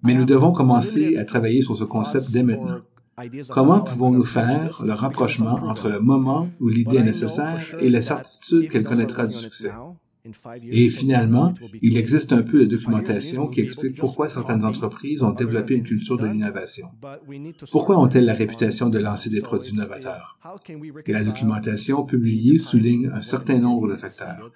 Mais 0.03 0.15
nous 0.15 0.25
devons 0.25 0.53
commencer 0.53 1.17
à 1.17 1.25
travailler 1.25 1.63
sur 1.63 1.77
ce 1.77 1.85
concept 1.85 2.31
dès 2.31 2.43
maintenant. 2.43 2.81
Comment 3.51 3.81
pouvons-nous 3.81 4.25
faire 4.25 4.83
le 4.85 4.93
rapprochement 4.93 5.59
entre 5.65 5.89
le 5.89 5.99
moment 5.99 6.49
où 6.61 6.69
l'idée 6.69 6.99
est 6.99 7.05
nécessaire 7.05 7.75
et 7.81 7.89
la 7.89 8.03
certitude 8.03 8.69
qu'elle 8.69 8.85
connaîtra 8.85 9.27
du 9.27 9.35
succès? 9.35 9.73
Et 10.71 10.91
finalement, 10.91 11.55
il 11.81 11.97
existe 11.97 12.33
un 12.33 12.43
peu 12.43 12.61
de 12.61 12.67
documentation 12.67 13.47
qui 13.47 13.61
explique 13.61 13.99
pourquoi 13.99 14.29
certaines 14.29 14.65
entreprises 14.65 15.23
ont 15.23 15.33
développé 15.33 15.75
une 15.75 15.85
culture 15.85 16.19
de 16.19 16.27
l'innovation. 16.27 16.89
Pourquoi 17.71 17.99
ont-elles 17.99 18.27
la 18.27 18.35
réputation 18.35 18.91
de 18.91 18.99
lancer 18.99 19.31
des 19.31 19.41
produits 19.41 19.75
novateurs? 19.75 20.39
Et 21.07 21.13
la 21.13 21.25
documentation 21.25 22.05
publiée 22.05 22.59
souligne 22.59 23.11
un 23.13 23.23
certain 23.23 23.59
nombre 23.59 23.89
de 23.89 23.97
facteurs. 23.97 24.53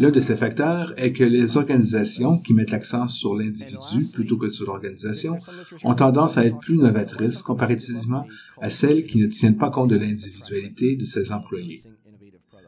L'un 0.00 0.10
de 0.10 0.20
ces 0.20 0.34
facteurs 0.34 0.92
est 0.96 1.12
que 1.12 1.22
les 1.22 1.56
organisations 1.56 2.38
qui 2.38 2.52
mettent 2.52 2.72
l'accent 2.72 3.06
sur 3.06 3.34
l'individu 3.34 4.06
plutôt 4.12 4.36
que 4.36 4.50
sur 4.50 4.66
l'organisation 4.66 5.38
ont 5.84 5.94
tendance 5.94 6.36
à 6.36 6.44
être 6.44 6.58
plus 6.58 6.76
novatrices 6.76 7.42
comparativement 7.42 8.26
à 8.60 8.70
celles 8.70 9.04
qui 9.04 9.18
ne 9.18 9.26
tiennent 9.26 9.56
pas 9.56 9.70
compte 9.70 9.90
de 9.90 9.96
l'individualité 9.96 10.96
de 10.96 11.04
ses 11.04 11.30
employés. 11.30 11.82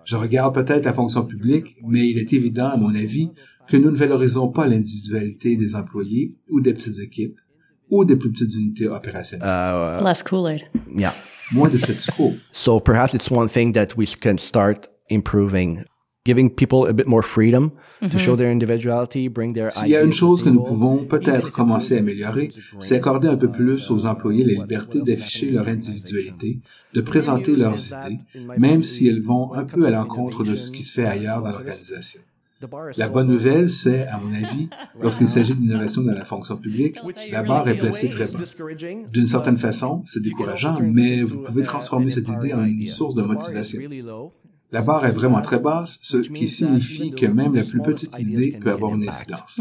Je 0.04 0.14
regarde 0.14 0.54
peut-être 0.54 0.84
la 0.84 0.94
fonction 0.94 1.24
publique, 1.24 1.74
mais 1.84 2.08
il 2.08 2.18
est 2.18 2.32
évident, 2.32 2.68
à 2.68 2.76
mon 2.76 2.94
avis, 2.94 3.30
que 3.66 3.76
nous 3.76 3.90
ne 3.90 3.96
valorisons 3.96 4.48
pas 4.48 4.68
l'individualité 4.68 5.56
des 5.56 5.74
employés 5.74 6.36
ou 6.48 6.60
des 6.60 6.72
petites 6.72 7.00
équipes 7.00 7.36
ou 7.90 8.04
des 8.04 8.14
plus 8.14 8.30
petites 8.30 8.54
unités 8.54 8.86
opérationnelles. 8.88 9.48
Uh, 9.48 10.04
Less 10.04 10.22
Kool-Aid. 10.22 10.62
yeah. 10.94 11.14
Moins 11.52 11.68
de 11.68 11.78
cette 11.78 12.04
quo. 12.16 12.34
So 12.52 12.80
perhaps 12.80 13.14
it's 13.14 13.30
one 13.30 13.48
thing 13.48 13.72
that 13.72 13.96
we 13.96 14.06
can 14.06 14.38
start 14.38 14.88
improving, 15.10 15.84
giving 16.26 16.50
people 16.50 16.88
a 16.88 16.92
bit 16.92 17.06
more 17.06 17.22
freedom 17.22 17.70
to 18.10 18.18
show 18.18 18.36
their 18.36 18.50
individuality, 18.50 19.28
bring 19.28 19.54
their 19.54 19.72
S'il 19.72 19.88
y 19.88 19.96
a 19.96 20.02
une 20.02 20.12
chose 20.12 20.42
que 20.42 20.50
nous 20.50 20.62
pouvons 20.62 21.04
peut-être 21.04 21.52
commencer 21.52 21.96
à 21.96 21.98
améliorer, 22.00 22.50
c'est 22.80 22.96
accorder 22.96 23.28
un 23.28 23.36
peu 23.36 23.48
plus 23.48 23.90
aux 23.90 24.04
employés 24.04 24.44
la 24.44 24.62
liberté 24.62 25.00
d'afficher 25.00 25.50
leur 25.50 25.68
individualité, 25.68 26.60
de 26.92 27.00
présenter 27.00 27.54
leurs 27.54 27.78
idées, 27.78 28.18
même 28.58 28.82
si 28.82 29.06
elles 29.08 29.22
vont 29.22 29.54
un 29.54 29.64
peu 29.64 29.86
à 29.86 29.90
l'encontre 29.90 30.42
de 30.44 30.56
ce 30.56 30.70
qui 30.70 30.82
se 30.82 30.92
fait 30.92 31.06
ailleurs 31.06 31.42
dans 31.42 31.50
l'organisation. 31.50 32.20
La 32.96 33.10
bonne 33.10 33.28
nouvelle, 33.28 33.70
c'est, 33.70 34.06
à 34.06 34.18
mon 34.18 34.32
avis, 34.34 34.68
lorsqu'il 35.00 35.28
s'agit 35.28 35.54
d'innovation 35.54 36.02
dans 36.02 36.14
la 36.14 36.24
fonction 36.24 36.56
publique, 36.56 36.98
la 37.30 37.42
barre 37.42 37.68
est 37.68 37.76
placée 37.76 38.08
très 38.08 38.24
bas. 38.24 38.38
D'une 39.12 39.26
certaine 39.26 39.58
façon, 39.58 40.02
c'est 40.06 40.22
décourageant, 40.22 40.78
mais 40.80 41.22
vous 41.22 41.38
pouvez 41.38 41.62
transformer 41.62 42.10
cette 42.10 42.28
idée 42.28 42.54
en 42.54 42.64
une 42.64 42.88
source 42.88 43.14
de 43.14 43.22
motivation. 43.22 43.80
La 44.72 44.82
barre 44.82 45.06
est 45.06 45.12
vraiment 45.12 45.40
très 45.40 45.58
basse, 45.60 45.98
ce 46.02 46.16
qui 46.18 46.48
signifie 46.48 47.12
que 47.12 47.26
même 47.26 47.54
la 47.54 47.62
plus 47.62 47.80
petite 47.80 48.18
idée 48.18 48.58
peut 48.60 48.72
avoir 48.72 48.94
une 48.94 49.08
incidence. 49.08 49.60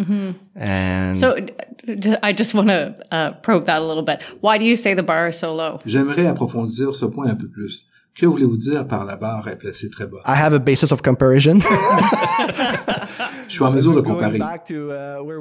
And 0.59 1.13
So 1.15 1.35
d- 1.39 1.53
d- 1.95 2.17
I 2.23 2.33
just 2.35 2.53
want 2.53 2.67
to 2.67 2.95
uh, 3.11 3.31
probe 3.41 3.65
that 3.65 3.77
a 3.77 3.87
little 3.87 4.03
bit. 4.03 4.19
Why 4.41 4.57
do 4.57 4.65
you 4.65 4.75
say 4.75 4.95
the 4.95 5.03
bar 5.03 5.29
is 5.29 5.33
so 5.33 5.55
low? 5.55 5.79
J'aimerais 5.85 6.25
approfondir 6.25 6.95
ce 6.95 7.05
point 7.05 7.27
un 7.27 7.35
peu 7.35 7.47
plus. 7.47 7.85
Que 8.15 8.25
voulez-vous 8.25 8.55
dire 8.55 8.87
par 8.87 9.03
la 9.03 9.17
barre 9.17 9.49
est 9.49 9.57
placée 9.57 9.89
très 9.89 10.07
bas? 10.07 10.19
I 10.25 10.31
have 10.41 10.53
a 10.53 10.59
basis 10.59 10.91
of 10.93 11.01
comparison. 11.01 11.59
Je 13.47 13.53
suis 13.53 13.63
en 13.63 13.71
mesure 13.71 13.93
de 13.93 14.01
comparer. 14.01 14.39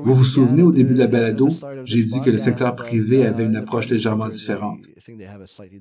Vous 0.04 0.14
vous 0.14 0.24
souvenez 0.24 0.62
au 0.62 0.72
début 0.72 0.94
de 0.94 0.98
la 0.98 1.06
balado, 1.06 1.48
j'ai 1.84 2.02
dit 2.02 2.20
que 2.20 2.30
le 2.30 2.38
secteur 2.38 2.76
privé 2.76 3.24
avait 3.26 3.44
une 3.44 3.56
approche 3.56 3.88
légèrement 3.88 4.28
différente. 4.28 4.80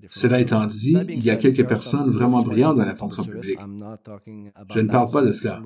Cela 0.10 0.40
étant 0.40 0.66
dit, 0.66 0.96
il 1.10 1.24
y 1.24 1.30
a 1.30 1.36
quelques 1.36 1.68
personnes 1.68 2.10
vraiment 2.10 2.42
brillantes 2.42 2.78
dans 2.78 2.86
la 2.86 2.96
fonction 2.96 3.24
publique. 3.24 3.60
Je 4.74 4.80
ne 4.80 4.88
parle 4.88 5.12
pas 5.12 5.22
de 5.22 5.32
cela. 5.32 5.62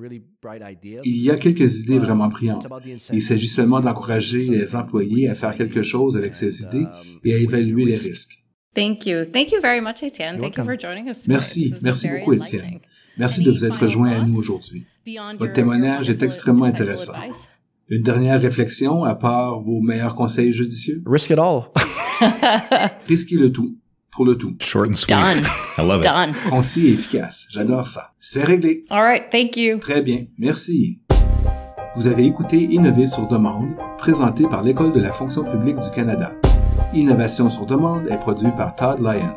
Il 1.04 1.22
y 1.22 1.30
a 1.30 1.36
quelques 1.36 1.80
idées 1.80 1.98
vraiment 1.98 2.28
brillantes. 2.28 2.66
Il 3.12 3.22
s'agit 3.22 3.48
seulement 3.48 3.80
d'encourager 3.80 4.46
les 4.48 4.74
employés 4.74 5.28
à 5.28 5.34
faire 5.34 5.54
quelque 5.56 5.82
chose 5.82 6.16
avec 6.16 6.34
ces 6.34 6.62
idées 6.62 6.86
et 7.24 7.34
à 7.34 7.38
évaluer 7.38 7.84
les 7.84 7.96
risques. 7.96 8.42
Thank 8.74 9.06
you. 9.06 9.24
Thank 9.24 9.50
you 9.52 9.60
very 9.60 9.80
much, 9.80 10.02
Etienne. 10.02 10.38
Thank 10.38 10.56
you 10.56 10.64
for 10.64 10.76
joining 10.78 11.08
us. 11.08 11.22
today. 11.22 11.32
Merci, 11.32 11.74
merci 11.82 12.08
beaucoup 12.08 12.32
Étienne. 12.34 12.60
enlightening. 12.62 12.80
Merci 13.16 13.40
Any 13.40 13.46
de 13.46 13.50
vous 13.52 13.64
être 13.64 13.74
final 13.78 13.90
joint 13.90 14.10
à 14.12 14.20
nous 14.20 14.36
aujourd'hui. 14.38 14.86
Votre 15.06 15.44
your- 15.46 15.52
témoignage 15.52 16.08
est 16.10 16.22
extrêmement 16.22 16.66
intéressant. 16.66 17.12
advice? 17.14 17.48
Une 17.88 18.02
dernière 18.02 18.40
réflexion 18.40 19.02
à 19.04 19.14
part 19.14 19.60
vos 19.60 19.80
meilleurs 19.80 20.14
conseils 20.14 20.52
judicieux? 20.52 21.02
Risk 21.06 21.30
it 21.30 21.38
all. 21.38 21.62
Risquez 23.08 23.36
le 23.36 23.50
tout 23.50 23.76
pour 24.12 24.24
le 24.26 24.36
tout. 24.36 24.54
Short 24.60 24.90
and 24.90 24.94
sweet. 24.94 25.08
Done. 25.08 25.40
I 25.78 25.82
love 25.82 26.00
it. 26.00 26.04
Done. 26.04 26.34
Concis 26.50 26.88
et 26.88 26.92
efficace. 26.92 27.46
J'adore 27.50 27.88
ça. 27.88 28.12
C'est 28.20 28.44
réglé. 28.44 28.84
All 28.90 29.02
right. 29.02 29.24
Thank 29.30 29.56
you. 29.56 29.78
Très 29.78 30.02
bien. 30.02 30.26
Merci. 30.38 31.00
Vous 31.96 32.06
avez 32.06 32.26
écouté 32.26 32.58
Innover 32.70 33.06
sur 33.06 33.26
demande, 33.26 33.70
présenté 33.96 34.44
par 34.46 34.62
l'École 34.62 34.92
de 34.92 35.00
la 35.00 35.12
fonction 35.12 35.42
publique 35.44 35.80
du 35.80 35.90
Canada. 35.90 36.34
Innovation 36.94 37.50
sur 37.50 37.66
demande 37.66 38.08
est 38.08 38.18
produit 38.18 38.50
par 38.56 38.74
Todd 38.74 39.00
Lyons. 39.00 39.34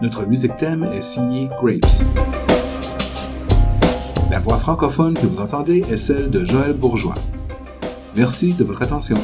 Notre 0.00 0.26
musique 0.26 0.56
thème 0.56 0.84
est 0.92 1.02
signée 1.02 1.48
Grapes. 1.60 2.04
La 4.30 4.40
voix 4.40 4.58
francophone 4.58 5.14
que 5.14 5.26
vous 5.26 5.40
entendez 5.40 5.84
est 5.90 5.98
celle 5.98 6.30
de 6.30 6.44
Joël 6.44 6.72
Bourgeois. 6.72 7.14
Merci 8.16 8.54
de 8.54 8.64
votre 8.64 8.82
attention. 8.82 9.16